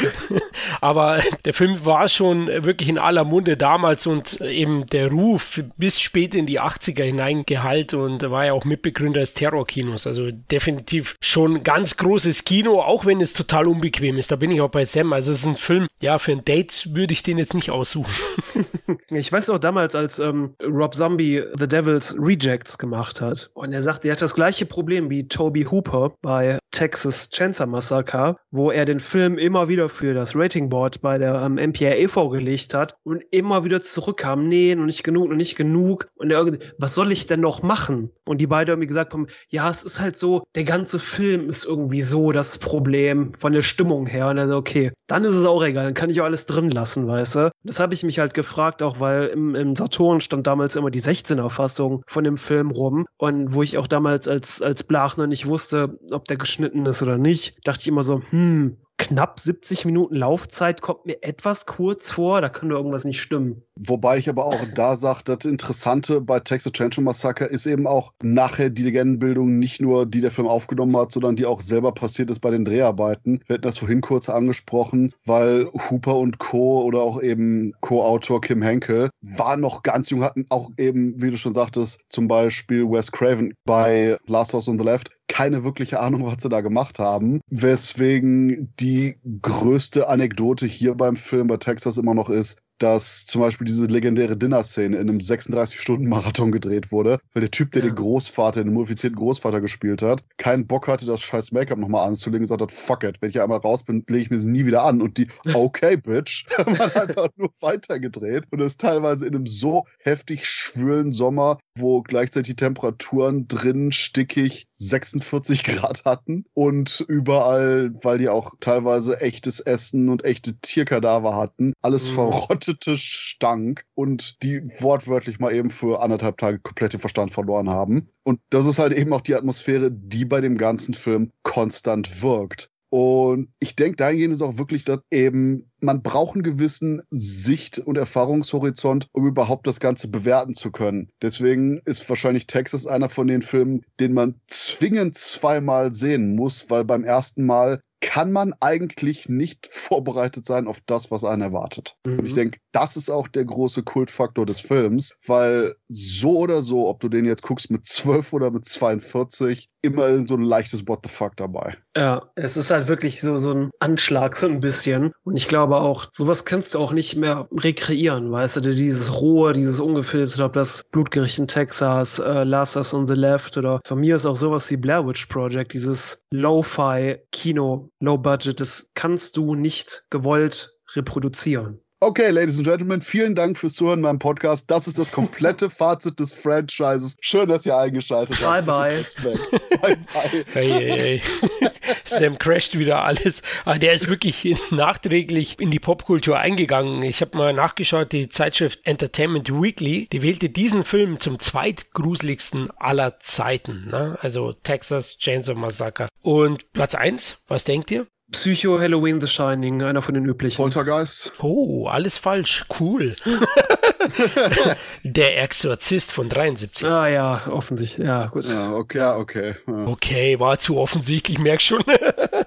Aber 0.80 1.22
der 1.44 1.54
Film 1.54 1.84
war 1.84 2.08
schon 2.08 2.46
wirklich 2.46 2.88
in 2.88 2.98
aller 2.98 3.24
Munde 3.24 3.56
damals 3.56 4.06
und 4.06 4.40
eben 4.40 4.86
der 4.86 5.10
Ruf 5.10 5.62
bis 5.76 6.00
spät 6.00 6.34
in 6.34 6.46
die 6.46 6.60
80er 6.60 7.02
hinein 7.02 7.44
gehalt 7.46 7.94
und 7.94 8.22
war 8.22 8.46
ja 8.46 8.52
auch 8.52 8.64
Mitbegründer 8.64 9.20
des 9.20 9.34
Terrorkinos. 9.34 10.06
Also 10.06 10.30
definitiv 10.62 11.16
schon 11.20 11.64
ganz 11.64 11.96
großes 11.96 12.44
Kino, 12.44 12.80
auch 12.80 13.04
wenn 13.04 13.20
es 13.20 13.32
total 13.32 13.66
unbequem 13.66 14.16
ist. 14.16 14.30
Da 14.30 14.36
bin 14.36 14.52
ich 14.52 14.60
auch 14.60 14.70
bei 14.70 14.84
Sam. 14.84 15.12
Also 15.12 15.32
es 15.32 15.40
ist 15.40 15.46
ein 15.46 15.56
Film, 15.56 15.88
ja, 16.00 16.18
für 16.18 16.32
ein 16.32 16.44
Date 16.44 16.94
würde 16.94 17.12
ich 17.12 17.24
den 17.24 17.38
jetzt 17.38 17.54
nicht 17.54 17.70
aussuchen. 17.70 18.12
ich 19.10 19.32
weiß 19.32 19.50
auch 19.50 19.58
damals, 19.58 19.96
als 19.96 20.20
ähm, 20.20 20.54
Rob 20.62 20.94
Zombie 20.94 21.42
The 21.58 21.66
Devil's 21.66 22.14
Rejects 22.16 22.78
gemacht 22.78 23.20
hat 23.20 23.50
und 23.54 23.72
er 23.72 23.82
sagt, 23.82 24.04
er 24.04 24.12
hat 24.12 24.22
das 24.22 24.34
gleiche 24.34 24.64
Problem 24.64 25.10
wie 25.10 25.26
Toby 25.26 25.64
Hooper 25.64 26.12
bei 26.22 26.58
Texas 26.70 27.30
Chainsaw 27.30 27.66
Massacre, 27.66 28.36
wo 28.50 28.70
er 28.70 28.84
den 28.84 29.00
Film 29.00 29.38
immer 29.38 29.68
wieder 29.68 29.88
für 29.88 30.14
das 30.14 30.34
Rating 30.34 30.68
Board 30.68 31.00
bei 31.02 31.18
der 31.18 31.42
ähm, 31.42 31.54
MPAA 31.54 32.08
vorgelegt 32.08 32.74
hat 32.74 32.96
und 33.04 33.22
immer 33.30 33.64
wieder 33.64 33.82
zurückkam, 33.82 34.48
nee, 34.48 34.74
noch 34.74 34.86
nicht 34.86 35.04
genug, 35.04 35.28
noch 35.28 35.36
nicht 35.36 35.56
genug. 35.56 36.08
Und 36.16 36.30
er 36.30 36.42
was 36.78 36.94
soll 36.94 37.12
ich 37.12 37.26
denn 37.26 37.40
noch 37.40 37.62
machen? 37.62 38.10
Und 38.24 38.40
die 38.40 38.46
beiden 38.46 38.72
irgendwie 38.72 38.88
gesagt 38.88 39.12
haben, 39.12 39.26
ja, 39.48 39.70
es 39.70 39.82
ist 39.82 40.00
halt 40.00 40.18
so, 40.18 40.44
der 40.54 40.64
ganze 40.64 40.98
Film 40.98 41.48
ist 41.48 41.64
irgendwie 41.64 42.02
so 42.02 42.32
das 42.32 42.58
Problem 42.58 43.32
von 43.34 43.52
der 43.52 43.62
Stimmung 43.62 44.06
her. 44.06 44.28
Und 44.28 44.38
er 44.38 44.48
so, 44.48 44.56
okay, 44.56 44.92
dann 45.06 45.24
ist 45.24 45.34
es 45.34 45.44
auch 45.44 45.62
egal, 45.64 45.84
dann 45.84 45.94
kann 45.94 46.10
ich 46.10 46.20
auch 46.20 46.26
alles 46.26 46.46
drin 46.46 46.70
lassen, 46.70 47.06
weißt 47.06 47.34
du? 47.36 47.52
Das 47.64 47.80
habe 47.80 47.94
ich 47.94 48.02
mich 48.02 48.18
halt 48.18 48.34
gefragt, 48.34 48.82
auch 48.82 49.00
weil 49.00 49.28
im, 49.28 49.54
im 49.54 49.76
Saturn 49.76 50.20
stand 50.20 50.46
damals 50.46 50.76
immer 50.76 50.90
die 50.90 51.00
16er 51.00 51.48
Fassung 51.48 52.02
von 52.06 52.24
dem 52.24 52.36
Film 52.36 52.70
rum. 52.70 53.06
Und 53.16 53.54
wo 53.54 53.62
ich 53.62 53.78
auch 53.78 53.86
damals 53.86 54.28
als, 54.28 54.60
als 54.60 54.82
Blach 54.82 55.16
noch 55.16 55.26
nicht 55.26 55.46
wusste, 55.46 55.98
ob 56.10 56.26
der 56.26 56.36
geschnitten 56.36 56.84
ist 56.86 57.02
oder 57.02 57.18
nicht, 57.18 57.56
dachte 57.66 57.80
ich 57.82 57.88
immer 57.88 58.02
so, 58.02 58.20
hm, 58.30 58.76
knapp 59.08 59.40
70 59.40 59.84
Minuten 59.84 60.16
Laufzeit 60.16 60.80
kommt 60.80 61.06
mir 61.06 61.22
etwas 61.22 61.66
kurz 61.66 62.10
vor, 62.10 62.40
da 62.40 62.48
könnte 62.48 62.74
irgendwas 62.74 63.04
nicht 63.04 63.20
stimmen. 63.20 63.62
Wobei 63.76 64.18
ich 64.18 64.28
aber 64.28 64.44
auch 64.44 64.64
da 64.74 64.96
sage, 64.96 65.20
das 65.24 65.44
Interessante 65.44 66.20
bei 66.20 66.40
Texas 66.40 66.72
Chainsaw 66.72 67.02
Massacre 67.02 67.46
ist 67.46 67.66
eben 67.66 67.86
auch 67.86 68.12
nachher 68.22 68.70
die 68.70 68.82
Legendenbildung 68.82 69.58
nicht 69.58 69.80
nur, 69.80 70.06
die 70.06 70.20
der 70.20 70.30
Film 70.30 70.46
aufgenommen 70.46 70.96
hat, 70.96 71.12
sondern 71.12 71.36
die 71.36 71.46
auch 71.46 71.60
selber 71.60 71.92
passiert 71.92 72.30
ist 72.30 72.40
bei 72.40 72.50
den 72.50 72.64
Dreharbeiten. 72.64 73.40
Wir 73.46 73.54
hatten 73.54 73.62
das 73.62 73.78
vorhin 73.78 74.00
kurz 74.00 74.28
angesprochen, 74.28 75.12
weil 75.24 75.68
Hooper 75.90 76.16
und 76.16 76.38
Co. 76.38 76.82
oder 76.82 77.00
auch 77.00 77.20
eben 77.20 77.72
Co-Autor 77.80 78.40
Kim 78.40 78.62
Henkel 78.62 79.10
waren 79.22 79.60
noch 79.60 79.82
ganz 79.82 80.10
jung, 80.10 80.22
hatten 80.22 80.46
auch 80.48 80.70
eben, 80.78 81.20
wie 81.20 81.30
du 81.30 81.36
schon 81.36 81.54
sagtest, 81.54 82.00
zum 82.08 82.28
Beispiel 82.28 82.84
Wes 82.84 83.10
Craven 83.10 83.54
bei 83.64 84.18
Last 84.26 84.54
House 84.54 84.68
on 84.68 84.78
the 84.78 84.84
Left 84.84 85.10
keine 85.28 85.64
wirkliche 85.64 86.00
Ahnung, 86.00 86.24
was 86.26 86.42
sie 86.42 86.48
da 86.48 86.60
gemacht 86.60 86.98
haben. 86.98 87.40
Weswegen 87.48 88.74
die 88.78 89.16
größte 89.40 90.08
Anekdote 90.08 90.66
hier 90.66 90.94
beim 90.94 91.16
Film 91.16 91.46
bei 91.46 91.56
Texas 91.56 91.96
immer 91.96 92.14
noch 92.14 92.28
ist, 92.28 92.60
dass 92.82 93.26
zum 93.26 93.40
Beispiel 93.40 93.66
diese 93.66 93.86
legendäre 93.86 94.36
Dinner-Szene 94.36 94.96
in 94.96 95.08
einem 95.08 95.18
36-Stunden-Marathon 95.18 96.50
gedreht 96.50 96.90
wurde, 96.90 97.20
weil 97.32 97.40
der 97.42 97.50
Typ, 97.50 97.72
der 97.72 97.82
ja. 97.84 97.90
den 97.90 97.94
Großvater, 97.94 98.64
den 98.64 98.72
mumifizierten 98.72 99.18
Großvater 99.18 99.60
gespielt 99.60 100.02
hat, 100.02 100.24
keinen 100.36 100.66
Bock 100.66 100.88
hatte, 100.88 101.06
das 101.06 101.20
scheiß 101.20 101.52
Make-up 101.52 101.78
nochmal 101.78 102.08
anzulegen, 102.08 102.42
gesagt 102.42 102.60
hat, 102.60 102.72
fuck 102.72 103.04
it, 103.04 103.16
wenn 103.20 103.30
ich 103.30 103.40
einmal 103.40 103.58
raus 103.58 103.84
bin, 103.84 104.04
lege 104.08 104.24
ich 104.24 104.30
mir 104.30 104.36
es 104.36 104.44
nie 104.44 104.66
wieder 104.66 104.82
an. 104.82 105.00
Und 105.00 105.16
die, 105.16 105.28
okay, 105.54 105.96
Bitch, 105.96 106.46
hat 106.58 106.96
einfach 106.96 107.28
nur 107.36 107.50
weitergedreht 107.60 108.46
und 108.50 108.60
es 108.60 108.76
teilweise 108.76 109.26
in 109.26 109.34
einem 109.34 109.46
so 109.46 109.84
heftig 110.00 110.48
schwülen 110.48 111.12
Sommer, 111.12 111.58
wo 111.78 112.02
gleichzeitig 112.02 112.52
die 112.52 112.56
Temperaturen 112.56 113.46
drinnen 113.46 113.92
stickig 113.92 114.66
46 114.70 115.64
Grad 115.64 116.04
hatten 116.04 116.44
und 116.54 117.04
überall, 117.06 117.94
weil 118.02 118.18
die 118.18 118.28
auch 118.28 118.54
teilweise 118.60 119.20
echtes 119.20 119.60
Essen 119.60 120.08
und 120.08 120.24
echte 120.24 120.56
Tierkadaver 120.56 121.36
hatten, 121.36 121.74
alles 121.80 122.10
mhm. 122.10 122.14
verrottet 122.14 122.71
vergiftete 122.72 122.96
Stank 122.96 123.84
und 123.94 124.42
die 124.42 124.62
wortwörtlich 124.80 125.38
mal 125.38 125.54
eben 125.54 125.70
für 125.70 126.00
anderthalb 126.00 126.38
Tage 126.38 126.58
komplett 126.58 126.92
den 126.92 127.00
Verstand 127.00 127.30
verloren 127.30 127.68
haben. 127.68 128.08
Und 128.24 128.40
das 128.50 128.66
ist 128.66 128.78
halt 128.78 128.92
eben 128.92 129.12
auch 129.12 129.20
die 129.20 129.34
Atmosphäre, 129.34 129.90
die 129.90 130.24
bei 130.24 130.40
dem 130.40 130.56
ganzen 130.56 130.94
Film 130.94 131.30
konstant 131.42 132.22
wirkt. 132.22 132.68
Und 132.90 133.48
ich 133.58 133.74
denke, 133.74 133.96
dahingehend 133.96 134.34
ist 134.34 134.42
auch 134.42 134.58
wirklich, 134.58 134.84
dass 134.84 134.98
eben 135.10 135.70
man 135.80 136.02
braucht 136.02 136.34
einen 136.34 136.42
gewissen 136.42 137.00
Sicht- 137.10 137.78
und 137.78 137.96
Erfahrungshorizont, 137.96 139.08
um 139.12 139.26
überhaupt 139.26 139.66
das 139.66 139.80
Ganze 139.80 140.08
bewerten 140.08 140.52
zu 140.52 140.70
können. 140.70 141.08
Deswegen 141.22 141.80
ist 141.86 142.06
wahrscheinlich 142.10 142.46
Texas 142.46 142.86
einer 142.86 143.08
von 143.08 143.28
den 143.28 143.40
Filmen, 143.40 143.80
den 143.98 144.12
man 144.12 144.34
zwingend 144.46 145.14
zweimal 145.14 145.94
sehen 145.94 146.36
muss, 146.36 146.68
weil 146.68 146.84
beim 146.84 147.02
ersten 147.02 147.46
Mal 147.46 147.80
kann 148.12 148.30
man 148.30 148.52
eigentlich 148.60 149.30
nicht 149.30 149.66
vorbereitet 149.72 150.44
sein 150.44 150.66
auf 150.66 150.82
das, 150.84 151.10
was 151.10 151.24
einen 151.24 151.40
erwartet. 151.40 151.96
Mhm. 152.04 152.18
Und 152.18 152.26
ich 152.26 152.32
mhm. 152.32 152.36
denke, 152.36 152.60
das 152.70 152.98
ist 152.98 153.08
auch 153.08 153.26
der 153.26 153.46
große 153.46 153.84
Kultfaktor 153.84 154.44
des 154.44 154.60
Films, 154.60 155.14
weil 155.26 155.76
so 155.88 156.36
oder 156.40 156.60
so, 156.60 156.88
ob 156.88 157.00
du 157.00 157.08
den 157.08 157.24
jetzt 157.24 157.42
guckst 157.42 157.70
mit 157.70 157.86
12 157.86 158.34
oder 158.34 158.50
mit 158.50 158.66
42, 158.66 159.70
immer 159.82 160.26
so 160.26 160.34
ein 160.34 160.42
leichtes 160.42 160.86
What 160.86 161.00
the 161.02 161.08
fuck 161.08 161.36
dabei. 161.36 161.76
Ja, 161.96 162.30
es 162.36 162.56
ist 162.56 162.70
halt 162.70 162.88
wirklich 162.88 163.20
so, 163.20 163.36
so 163.38 163.52
ein 163.52 163.70
Anschlag, 163.80 164.36
so 164.36 164.46
ein 164.46 164.60
bisschen. 164.60 165.12
Und 165.24 165.36
ich 165.36 165.48
glaube 165.48 165.76
auch, 165.76 166.06
sowas 166.12 166.44
kannst 166.44 166.74
du 166.74 166.78
auch 166.78 166.92
nicht 166.92 167.16
mehr 167.16 167.48
rekreieren, 167.52 168.30
weißt 168.30 168.56
du, 168.56 168.60
dieses 168.60 169.20
Rohe, 169.20 169.52
dieses 169.52 169.80
Ungefilterte, 169.80 170.44
ob 170.44 170.52
das 170.52 170.84
Blutgericht 170.92 171.38
in 171.38 171.48
Texas, 171.48 172.18
äh, 172.18 172.44
Last 172.44 172.76
of 172.76 172.92
on 172.94 173.08
the 173.08 173.14
Left 173.14 173.56
oder 173.56 173.80
von 173.84 174.00
mir 174.00 174.16
ist 174.16 174.26
auch 174.26 174.36
sowas 174.36 174.70
wie 174.70 174.76
Blair 174.76 175.06
Witch 175.06 175.26
Project, 175.26 175.72
dieses 175.72 176.24
Lo-Fi-Kino, 176.30 177.90
Low-Budget, 178.00 178.60
das 178.60 178.90
kannst 178.94 179.36
du 179.36 179.54
nicht 179.54 180.04
gewollt 180.10 180.74
reproduzieren. 180.94 181.81
Okay, 182.02 182.30
Ladies 182.30 182.56
and 182.56 182.66
Gentlemen, 182.66 183.00
vielen 183.00 183.36
Dank 183.36 183.56
fürs 183.56 183.74
Zuhören 183.74 184.00
in 184.00 184.02
meinem 184.02 184.18
Podcast. 184.18 184.68
Das 184.68 184.88
ist 184.88 184.98
das 184.98 185.12
komplette 185.12 185.70
Fazit 185.70 186.18
des 186.18 186.32
Franchises. 186.32 187.16
Schön, 187.20 187.48
dass 187.48 187.64
ihr 187.64 187.76
eingeschaltet 187.76 188.38
habt. 188.42 188.66
Bye, 188.66 189.04
bye. 189.22 189.36
bye, 189.80 189.96
bye. 190.12 190.44
Hey, 190.52 190.68
hey, 190.68 190.98
hey. 190.98 191.70
Sam 192.04 192.40
crasht 192.40 192.76
wieder 192.76 193.04
alles. 193.04 193.42
Aber 193.64 193.76
ah, 193.76 193.78
der 193.78 193.92
ist 193.92 194.08
wirklich 194.08 194.56
nachträglich 194.72 195.60
in 195.60 195.70
die 195.70 195.78
Popkultur 195.78 196.40
eingegangen. 196.40 197.04
Ich 197.04 197.20
habe 197.20 197.38
mal 197.38 197.52
nachgeschaut, 197.52 198.10
die 198.10 198.28
Zeitschrift 198.28 198.80
Entertainment 198.82 199.52
Weekly, 199.52 200.08
die 200.10 200.22
wählte 200.22 200.48
diesen 200.48 200.82
Film 200.82 201.20
zum 201.20 201.38
zweitgruseligsten 201.38 202.72
aller 202.78 203.20
Zeiten. 203.20 203.90
Ne? 203.92 204.18
Also 204.20 204.52
Texas 204.52 205.18
Chainsaw 205.18 205.54
Massacre. 205.54 206.08
Und 206.20 206.72
Platz 206.72 206.96
1, 206.96 207.36
was 207.46 207.62
denkt 207.62 207.92
ihr? 207.92 208.08
Psycho 208.32 208.80
Halloween 208.80 209.20
The 209.20 209.26
Shining, 209.26 209.82
einer 209.82 210.02
von 210.02 210.14
den 210.14 210.24
üblichen. 210.24 210.56
Poltergeist. 210.56 211.32
Oh, 211.40 211.86
alles 211.86 212.16
falsch. 212.18 212.64
Cool. 212.80 213.14
Der 215.04 215.42
Exorzist 215.42 216.12
von 216.12 216.28
73. 216.28 216.86
Ah 216.88 217.06
ja, 217.06 217.42
offensichtlich. 217.48 218.06
Ja, 218.06 218.26
gut. 218.26 218.46
Ja, 218.46 218.72
okay, 218.74 218.98
ja, 218.98 219.16
okay. 219.16 219.54
Ja. 219.66 219.86
Okay, 219.86 220.40
war 220.40 220.58
zu 220.58 220.78
offensichtlich, 220.78 221.38
merk 221.38 221.62
schon. 221.62 221.84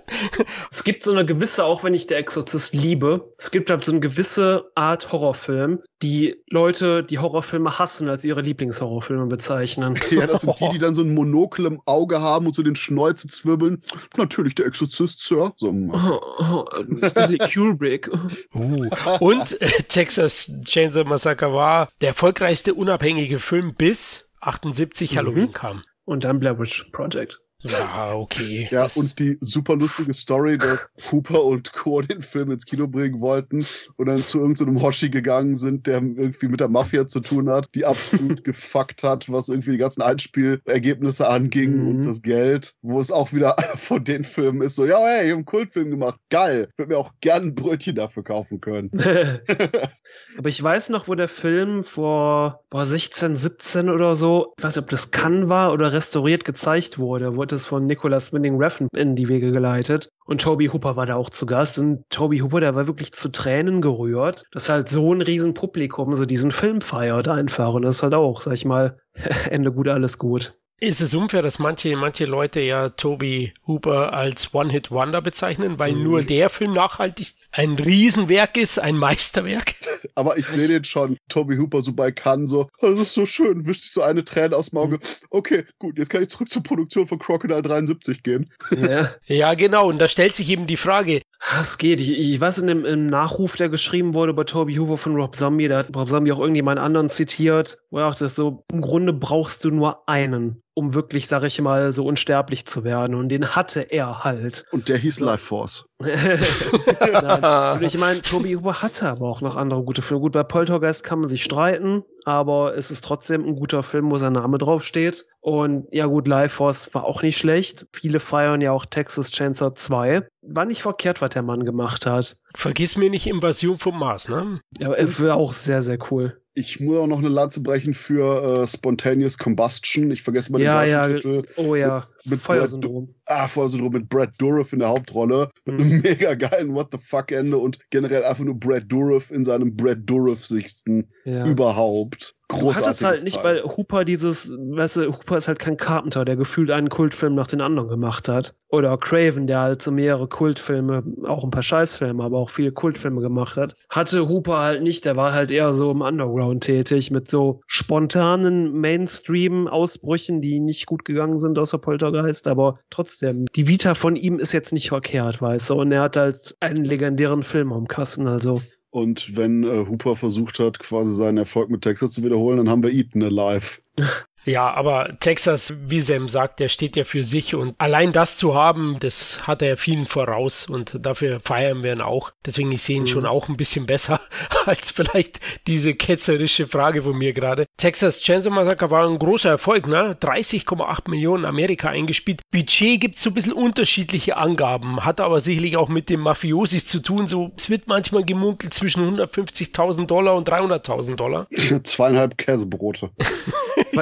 es 0.72 0.84
gibt 0.84 1.04
so 1.04 1.12
eine 1.12 1.26
gewisse, 1.26 1.64
auch 1.66 1.84
wenn 1.84 1.94
ich 1.94 2.08
der 2.08 2.18
Exorzist 2.18 2.74
liebe, 2.74 3.34
es 3.38 3.52
gibt 3.52 3.70
halt 3.70 3.86
so 3.86 3.92
eine 3.92 4.02
gewisse 4.02 4.72
Art 4.76 5.12
Horrorfilm, 5.12 5.82
die 6.02 6.36
Leute, 6.50 7.04
die 7.04 7.20
Horrorfilme 7.20 7.80
hassen, 7.80 8.10
als 8.10 8.24
ihre 8.24 8.42
Lieblingshorrorfilme 8.42 9.28
bezeichnen. 9.28 10.00
Ja, 10.16 10.28
das 10.28 10.42
sind 10.42 10.58
die, 10.60 10.70
die 10.70 10.78
dann 10.78 10.96
so 10.96 11.02
ein 11.02 11.14
Monokel 11.14 11.66
im 11.66 11.82
Auge 11.86 12.22
haben 12.22 12.46
und 12.46 12.56
so 12.56 12.64
den 12.64 12.76
Schnäuze 12.76 13.28
zwirbeln. 13.28 13.82
Natürlich 14.16 14.56
der 14.56 14.66
Exorzist, 14.66 15.20
Sir. 15.20 15.54
So. 15.58 15.68
Oh, 15.70 16.22
oh, 16.40 16.66
Stanley 17.08 17.38
Kubrick. 17.54 18.10
Uh. 18.54 18.88
Und 19.20 19.62
äh, 19.62 19.68
Texas 19.90 20.52
Chainsaw 20.64 21.04
Massacre 21.04 21.52
war 21.52 21.90
der 22.00 22.10
erfolgreichste 22.10 22.74
unabhängige 22.76 23.40
Film 23.40 23.74
bis 23.76 24.30
78 24.40 25.12
mhm. 25.12 25.18
Halloween 25.18 25.52
kam. 25.52 25.84
Und 26.06 26.24
dann 26.24 26.40
Blair 26.40 26.58
Witch 26.60 26.86
Project. 26.92 27.42
Ja, 27.68 28.14
okay. 28.14 28.68
Ja, 28.72 28.84
das 28.84 28.98
und 28.98 29.18
die 29.20 29.38
super 29.42 29.76
lustige 29.76 30.14
Story, 30.14 30.58
dass 30.58 30.94
Hooper 31.12 31.44
und 31.44 31.74
Co. 31.74 32.02
den 32.02 32.22
Film 32.22 32.52
ins 32.52 32.66
Kino 32.66 32.88
bringen 32.88 33.20
wollten 33.20 33.66
und 33.98 34.08
dann 34.08 34.26
zu 34.26 34.40
irgendeinem 34.40 34.82
Hoshi 34.82 35.10
gegangen 35.10 35.56
sind, 35.56 35.88
der 35.88 35.96
irgendwie 35.96 36.48
mit 36.48 36.60
der 36.60 36.68
Mafia 36.68 37.08
zu 37.08 37.20
tun 37.20 37.50
hat, 37.50 37.70
die 37.76 37.86
absolut 37.86 38.44
gefuckt 38.44 39.04
hat, 39.04 39.32
was 39.32 39.50
irgendwie 39.50 39.72
die 39.72 39.78
ganzen 39.78 40.02
Einspielergebnisse 40.02 41.28
anging 41.28 41.78
mhm. 41.78 41.88
und 41.88 42.04
das 42.04 42.22
Geld, 42.22 42.76
wo 42.82 43.00
es 43.00 43.12
auch 43.12 43.34
wieder 43.34 43.56
von 43.76 44.04
den 44.04 44.24
Filmen 44.24 44.62
ist, 44.62 44.76
so, 44.76 44.86
ja, 44.86 45.00
hey, 45.00 45.26
ich 45.26 45.30
habe 45.32 45.38
einen 45.38 45.46
Kultfilm 45.46 45.90
gemacht, 45.90 46.20
geil, 46.30 46.70
würde 46.78 46.94
mir 46.94 47.00
auch 47.00 47.14
gern 47.22 47.44
ein 47.44 47.56
Brötchen 47.56 47.96
dafür 47.96 48.24
kaufen 48.24 48.62
können. 48.62 48.92
Aber 50.38 50.50
ich 50.50 50.62
weiß 50.62 50.90
noch, 50.90 51.08
wo 51.08 51.16
der 51.16 51.28
Film 51.28 51.84
vor 51.84 52.64
boah, 52.70 52.86
16, 52.86 53.36
17 53.36 53.90
oder 53.90 54.16
so, 54.16 54.54
ich 54.58 54.64
weiß 54.64 54.76
nicht, 54.76 54.84
ob 54.84 54.90
das 54.90 55.12
Cannes 55.12 55.50
war 55.50 55.74
oder 55.74 55.94
restauriert 55.94 56.46
gezeigt 56.46 56.98
wurde, 57.00 57.36
wurde 57.36 57.55
es 57.56 57.66
von 57.66 57.86
Nicholas 57.86 58.32
Winning 58.32 58.58
Refn 58.62 58.88
in 58.96 59.16
die 59.16 59.28
Wege 59.28 59.52
geleitet. 59.52 60.10
Und 60.26 60.42
Toby 60.42 60.68
Hooper 60.68 60.96
war 60.96 61.06
da 61.06 61.16
auch 61.16 61.30
zu 61.30 61.46
Gast. 61.46 61.80
Und 61.80 62.04
Toby 62.10 62.40
Hooper, 62.40 62.60
der 62.60 62.76
war 62.76 62.88
wirklich 62.88 63.14
zu 63.14 63.30
Tränen 63.30 63.82
gerührt, 63.82 64.44
dass 64.52 64.70
halt 64.70 64.90
so 64.90 65.14
ein 65.14 65.22
Riesenpublikum 65.22 66.16
so 66.16 66.26
diesen 66.26 66.52
Film 66.52 66.82
feiert 66.82 67.28
einfach. 67.28 67.74
Und 67.74 67.82
das 67.82 67.98
ist 67.98 68.04
halt 68.04 68.14
auch, 68.14 68.42
sag 68.42 68.54
ich 68.54 68.66
mal, 68.66 68.98
Ende 69.50 69.72
gut, 69.72 69.88
alles 69.88 70.20
gut. 70.20 70.56
Ist 70.78 71.00
es 71.00 71.14
unfair, 71.14 71.42
dass 71.42 71.58
manche, 71.58 71.96
manche 71.96 72.26
Leute 72.26 72.60
ja 72.60 72.90
Toby 72.90 73.54
Hooper 73.66 74.12
als 74.12 74.54
One-Hit-Wonder 74.54 75.22
bezeichnen, 75.22 75.80
weil 75.80 75.94
mhm. 75.94 76.04
nur 76.04 76.20
der 76.22 76.50
Film 76.50 76.74
nachhaltig 76.74 77.34
ein 77.54 77.76
Riesenwerk 77.76 78.58
ist, 78.58 78.80
ein 78.80 78.98
Meisterwerk? 78.98 79.76
Aber 80.16 80.38
ich 80.38 80.48
sehe 80.48 80.68
den 80.68 80.84
schon, 80.84 81.18
Toby 81.30 81.56
Hooper 81.56 81.82
so 81.82 81.94
bei 81.94 82.12
Cannes 82.12 82.50
so, 82.50 82.70
oh, 82.80 82.90
das 82.90 83.00
ist 83.00 83.14
so 83.14 83.26
schön, 83.26 83.66
wischt 83.66 83.84
sich 83.84 83.92
so 83.94 84.02
eine 84.02 84.26
Träne 84.26 84.58
aus 84.58 84.72
dem 84.72 84.80
Auge. 84.80 85.00
Okay, 85.30 85.64
gut, 85.80 85.98
jetzt 85.98 86.10
kann 86.10 86.24
ich 86.24 86.30
zurück 86.30 86.50
zur 86.50 86.64
Produktion 86.64 87.08
von 87.08 87.20
Crocodile 87.20 87.62
73 87.62 88.22
gehen. 88.22 88.52
Ja, 88.78 89.16
ja 89.28 89.54
genau, 89.54 89.88
und 89.88 90.00
da 90.00 90.10
stellt 90.10 90.36
sich 90.36 90.50
eben 90.50 90.68
die 90.68 90.76
Frage, 90.76 91.22
das 91.52 91.78
geht. 91.78 92.02
Ich, 92.02 92.12
ich 92.12 92.40
weiß, 92.40 92.60
in 92.60 92.68
dem 92.68 92.86
im 92.86 93.08
Nachruf, 93.08 93.56
der 93.56 93.70
geschrieben 93.70 94.14
wurde 94.14 94.34
bei 94.34 94.44
Toby 94.44 94.76
Hoover 94.76 94.98
von 94.98 95.16
Rob 95.16 95.36
Zombie, 95.36 95.68
da 95.68 95.80
hat 95.80 95.96
Rob 95.96 96.10
Zombie 96.10 96.32
auch 96.32 96.40
irgendjemand 96.40 96.80
anderen 96.80 97.10
zitiert, 97.10 97.80
wo 97.90 98.00
er 98.00 98.08
auch 98.08 98.16
das 98.16 98.36
so, 98.36 98.64
im 98.72 98.82
Grunde 98.82 99.14
brauchst 99.14 99.64
du 99.66 99.72
nur 99.72 100.08
einen, 100.08 100.62
um 100.74 100.94
wirklich, 100.94 101.28
sag 101.28 101.44
ich 101.44 101.60
mal, 101.62 101.94
so 101.94 102.06
unsterblich 102.06 102.66
zu 102.66 102.84
werden. 102.84 103.16
Und 103.16 103.30
den 103.30 103.56
hatte 103.56 103.82
er 103.82 104.24
halt. 104.24 104.66
Und 104.72 104.90
der 104.90 104.98
hieß 104.98 105.20
Life 105.20 105.46
Force. 105.46 105.86
Und 106.00 107.84
ich 107.84 107.98
meine, 107.98 108.22
Toby 108.22 108.54
Hooper 108.54 108.82
hatte 108.82 109.08
aber 109.08 109.30
auch 109.30 109.40
noch 109.40 109.56
andere 109.56 109.82
gute 109.84 110.02
Filme. 110.02 110.22
Gut, 110.22 110.34
bei 110.34 110.44
Poltergeist 110.44 111.06
kann 111.06 111.20
man 111.20 111.30
sich 111.30 111.42
streiten, 111.42 112.04
aber 112.26 112.76
es 112.76 112.92
ist 112.92 113.06
trotzdem 113.06 113.46
ein 113.46 113.56
guter 113.56 113.82
Film, 113.82 114.12
wo 114.12 114.18
sein 114.18 114.34
Name 114.34 114.58
draufsteht. 114.58 115.26
Und 115.40 115.88
ja 115.92 116.06
gut, 116.08 116.28
Life 116.28 116.58
Force 116.58 116.94
war 116.94 117.06
auch 117.06 117.22
nicht 117.22 117.38
schlecht. 117.38 117.88
Viele 117.94 118.20
feiern 118.20 118.60
ja 118.60 118.74
auch 118.74 118.86
Texas 118.86 119.32
Chainsaw 119.32 119.74
2. 119.74 120.28
War 120.42 120.66
nicht 120.66 120.82
verkehrt, 120.82 121.22
was 121.22 121.30
der 121.30 121.44
Mann 121.44 121.64
gemacht 121.64 122.06
hat. 122.06 122.36
Vergiss 122.54 122.98
mir 122.98 123.10
nicht 123.10 123.28
Invasion 123.28 123.78
vom 123.78 123.98
Mars, 123.98 124.28
ne? 124.28 124.60
Ja, 124.78 124.92
er 124.92 125.20
war 125.20 125.38
auch 125.38 125.54
sehr, 125.54 125.82
sehr 125.82 125.98
cool. 126.12 126.42
Ich 126.56 126.80
muss 126.82 126.98
auch 126.98 127.08
noch 127.08 127.20
eine 127.20 127.30
Lanze 127.30 127.62
brechen 127.62 127.94
für 127.94 128.64
äh, 128.64 128.68
Spontaneous 128.68 129.38
Combustion. 129.38 130.12
Ich 130.12 130.24
vergesse 130.24 130.52
mal 130.52 130.58
den 130.58 130.66
ja, 130.66 130.82
deutschen 130.82 130.96
ja. 130.96 131.08
Titel. 131.08 131.44
Oh 131.58 131.76
ja, 131.76 132.08
mit, 132.26 132.40
Feuersyndrom. 132.40 133.14
ah, 133.26 133.48
Feuersyndrom 133.48 133.94
mit 133.94 134.10
Brad 134.10 134.32
Dourif 134.38 134.74
in 134.74 134.80
der 134.80 134.90
Hauptrolle. 134.90 135.50
Mit 135.66 135.80
einem 135.80 135.90
mhm. 135.90 136.02
mega 136.04 136.34
geilen 136.34 136.74
What 136.74 136.90
the 136.92 136.98
fuck 136.98 137.32
Ende 137.32 137.58
und 137.58 137.80
generell 137.90 138.24
einfach 138.24 138.44
nur 138.44 138.60
Brad 138.60 138.84
Dourif 138.88 139.32
in 139.32 139.46
seinem 139.46 139.76
Brad 139.76 140.00
Dourif-Sichten 140.06 141.08
ja. 141.26 141.46
überhaupt. 141.46 142.36
Großartiges 142.48 142.78
du 142.78 142.86
hattest 142.86 143.04
halt 143.04 143.24
nicht, 143.24 143.44
weil 143.44 143.64
Hooper 143.64 144.06
dieses, 144.06 144.52
weißt 144.52 144.98
du, 144.98 145.08
Hooper 145.08 145.38
ist 145.38 145.48
halt 145.48 145.58
kein 145.58 145.78
Carpenter, 145.78 146.26
der 146.26 146.36
gefühlt 146.36 146.70
einen 146.70 146.90
Kultfilm 146.90 147.34
nach 147.34 147.48
den 147.48 147.60
anderen 147.60 147.90
gemacht 147.90 148.30
hat. 148.30 148.54
Oder 148.70 148.98
Craven, 148.98 149.48
der 149.48 149.62
halt 149.62 149.82
so 149.82 149.90
mehrere 149.90 150.28
Kultfilme, 150.28 151.04
auch 151.26 151.44
ein 151.44 151.50
paar 151.50 151.64
Scheißfilme, 151.64 152.24
aber 152.24 152.38
auch 152.38 152.50
viele 152.52 152.72
Kultfilme 152.72 153.22
gemacht 153.22 153.58
hat. 153.58 153.76
Hatte 153.90 154.28
Hooper 154.28 154.60
halt 154.60 154.84
nicht, 154.84 155.06
der 155.06 155.16
war 155.16 155.34
halt 155.34 155.50
eher 155.50 155.74
so 155.74 155.90
im 155.90 156.02
Underground 156.02 156.64
tätig, 156.64 157.10
mit 157.10 157.30
so 157.30 157.62
spontanen 157.66 158.74
Mainstream-Ausbrüchen, 158.80 160.42
die 160.42 160.60
nicht 160.60 160.86
gut 160.86 161.06
gegangen 161.06 161.40
sind 161.40 161.58
außer 161.58 161.80
Poltergeist, 161.80 162.15
aber 162.48 162.80
trotzdem, 162.90 163.46
die 163.56 163.68
Vita 163.68 163.96
von 163.96 164.16
ihm 164.16 164.40
ist 164.40 164.54
jetzt 164.54 164.74
nicht 164.74 164.90
verkehrt, 164.90 165.42
weißt 165.42 165.70
du, 165.70 165.76
und 165.76 165.92
er 165.92 166.04
hat 166.04 166.18
halt 166.18 166.56
einen 166.60 166.86
legendären 166.86 167.44
Film 167.44 167.74
am 167.74 167.88
Kassen, 167.88 168.28
also 168.28 168.62
und 168.96 169.36
wenn 169.36 169.66
äh, 169.66 169.86
Hooper 169.88 170.16
versucht 170.16 170.60
hat, 170.60 170.80
quasi 170.80 171.14
seinen 171.14 171.38
Erfolg 171.38 171.70
mit 171.70 171.82
Texas 171.82 172.12
zu 172.12 172.24
wiederholen, 172.24 172.60
dann 172.60 172.70
haben 172.70 172.82
wir 172.82 172.94
Eaton 172.94 173.24
Alive. 173.24 173.82
Ja, 174.46 174.72
aber 174.72 175.18
Texas, 175.20 175.74
wie 175.88 176.02
Sam 176.02 176.30
sagt, 176.30 176.60
der 176.60 176.70
steht 176.70 176.96
ja 176.96 177.04
für 177.04 177.24
sich 177.24 177.56
und 177.56 177.74
allein 177.80 178.12
das 178.12 178.38
zu 178.38 178.54
haben, 178.54 178.98
das 179.00 179.48
hat 179.48 179.62
er 179.64 179.76
vielen 179.76 180.06
voraus 180.06 180.70
und 180.70 181.00
dafür 181.02 181.40
feiern 181.40 181.82
wir 181.82 181.94
ihn 181.94 182.02
auch. 182.02 182.32
Deswegen, 182.46 182.72
ich 182.72 182.84
sehe 182.84 182.98
ihn 182.98 183.04
mhm. 183.04 183.08
schon 183.08 183.26
auch 183.26 183.50
ein 183.50 183.58
bisschen 183.58 183.88
besser 183.88 184.22
als 184.66 184.92
vielleicht 184.92 185.40
diese 185.66 185.96
ketzerische 185.96 186.68
Frage 186.68 187.02
von 187.02 187.18
mir 187.18 187.34
gerade. 187.34 187.66
Texas 187.78 188.22
Chainsaw 188.22 188.54
Massacre 188.54 188.92
war 188.92 189.08
ein 189.08 189.18
großer 189.18 189.50
Erfolg, 189.50 189.88
ne? 189.88 190.16
30,8 190.22 191.10
Millionen 191.10 191.46
Amerika 191.46 191.90
eingespielt. 191.90 192.42
Budget 192.52 193.02
gibt's 193.02 193.24
so 193.24 193.32
ein 193.32 193.34
bisschen 193.34 193.54
unterschiedliche 193.54 194.38
Angaben, 194.38 195.04
hat 195.04 195.20
aber 195.22 195.42
sicherlich 195.42 195.76
auch 195.78 195.90
mit 195.90 196.10
den 196.10 196.20
Mafiosis 196.20 196.86
zu 196.86 197.00
tun. 197.00 197.28
So, 197.28 197.52
es 197.58 197.70
wird 197.70 197.88
manchmal 197.88 198.24
gemunkelt 198.24 198.74
zwischen 198.74 199.18
150.000 199.18 200.06
Dollar 200.06 200.36
und 200.36 200.48
300.000 200.48 201.16
Dollar. 201.16 201.48
Zweieinhalb 201.84 202.38
Käsebrote. 202.38 203.10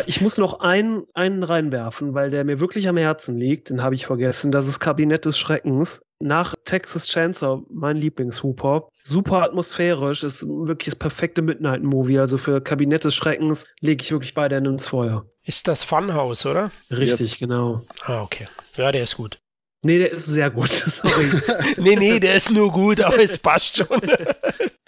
ich 0.06 0.22
muss 0.22 0.33
muss 0.34 0.52
noch 0.52 0.62
einen, 0.62 1.04
einen 1.14 1.44
reinwerfen, 1.44 2.16
weil 2.16 2.32
der 2.32 2.44
mir 2.44 2.60
wirklich 2.60 2.88
am 2.88 2.98
Herzen 2.98 3.38
liegt. 3.38 3.70
Den 3.70 3.84
habe 3.84 3.94
ich 3.94 4.08
vergessen. 4.08 4.52
Das 4.52 4.68
ist 4.68 4.80
Kabinett 4.80 5.26
des 5.26 5.38
Schreckens. 5.38 6.02
Nach 6.20 6.56
Texas 6.66 7.06
Chainsaw, 7.06 7.62
mein 7.70 7.98
Lieblingshooper. 7.98 8.88
Super 9.04 9.44
atmosphärisch, 9.44 10.24
ist 10.24 10.48
wirklich 10.48 10.86
das 10.86 10.96
perfekte 10.96 11.42
Midnight-Movie. 11.42 12.18
Also 12.18 12.38
für 12.38 12.62
Kabinett 12.62 13.04
des 13.04 13.14
Schreckens 13.14 13.66
lege 13.82 14.02
ich 14.02 14.12
wirklich 14.12 14.34
beide 14.34 14.56
ins 14.56 14.88
Feuer. 14.88 15.26
Ist 15.44 15.68
das 15.68 15.84
Funhouse, 15.84 16.46
oder? 16.46 16.72
Richtig, 16.90 17.32
yes. 17.32 17.40
genau. 17.40 17.82
Ah, 18.06 18.24
okay. 18.24 18.48
Ja, 18.76 18.92
der 18.92 19.04
ist 19.04 19.18
gut. 19.18 19.40
Nee, 19.86 20.00
der 20.00 20.12
ist 20.14 20.26
sehr 20.26 20.50
gut. 20.50 20.72
Sorry. 20.72 21.30
nee, 21.78 21.96
nee, 21.96 22.20
der 22.20 22.36
ist 22.36 22.50
nur 22.50 22.72
gut, 22.72 23.02
aber 23.02 23.20
es 23.20 23.38
passt 23.38 23.78
schon. 23.78 23.88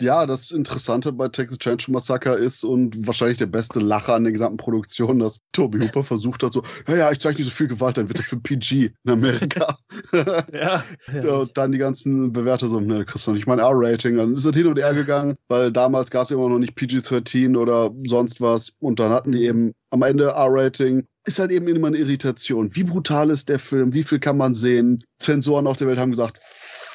ja, 0.02 0.26
das 0.26 0.52
Interessante 0.52 1.12
bei 1.12 1.30
Texas 1.30 1.60
Chainsaw 1.60 1.92
Massacre 1.92 2.36
ist 2.36 2.64
und 2.64 3.08
wahrscheinlich 3.08 3.38
der 3.38 3.46
beste 3.46 3.80
Lacher 3.80 4.14
an 4.14 4.24
der 4.24 4.34
gesamten 4.34 4.58
Produktion, 4.58 5.20
dass 5.20 5.40
Toby 5.52 5.80
Hooper 5.80 6.04
versucht 6.04 6.44
hat, 6.44 6.54
so, 6.54 6.64
ja, 6.88 6.96
ja, 6.96 7.12
ich 7.12 7.20
zeige 7.20 7.38
nicht 7.38 7.46
so 7.46 7.56
viel 7.56 7.68
Gewalt, 7.68 7.98
dann 7.98 8.10
wird 8.10 8.18
der 8.18 8.26
Film 8.26 8.42
PG 8.42 8.92
in 9.04 9.12
Amerika. 9.12 9.78
ja, 10.54 10.84
ja. 11.14 11.34
Und 11.36 11.58
dann 11.58 11.72
die 11.72 11.78
ganzen 11.78 12.32
Bewerter 12.32 12.68
so, 12.68 12.80
ne, 12.80 13.06
kriegst 13.06 13.26
du 13.28 13.32
nicht 13.32 13.48
mein 13.48 13.60
R-Rating. 13.60 14.18
Dann 14.18 14.34
ist 14.34 14.46
das 14.46 14.56
hin 14.56 14.68
und 14.68 14.78
her 14.78 14.94
gegangen, 14.94 15.36
weil 15.48 15.72
damals 15.72 16.12
gab 16.12 16.26
es 16.26 16.32
immer 16.32 16.50
noch 16.50 16.60
nicht 16.60 16.76
PG-13 16.76 17.58
oder 17.58 17.92
sonst 18.06 18.42
was. 18.42 18.76
Und 18.80 19.00
dann 19.00 19.12
hatten 19.12 19.32
die 19.32 19.46
eben 19.46 19.74
am 19.92 20.02
Ende 20.02 20.26
R-Rating 20.26 21.06
ist 21.28 21.40
halt 21.40 21.52
eben 21.52 21.68
immer 21.68 21.88
eine 21.88 21.98
Irritation. 21.98 22.76
Wie 22.76 22.84
brutal 22.84 23.30
ist 23.30 23.50
der 23.50 23.60
Film? 23.60 23.94
Wie 23.94 24.04
viel 24.04 24.20
kann 24.20 24.38
man 24.38 24.54
sehen? 24.54 25.04
Zensoren 25.20 25.66
auf 25.66 25.78
der 25.78 25.88
Welt 25.88 25.98
haben 25.98 26.12
gesagt, 26.12 26.40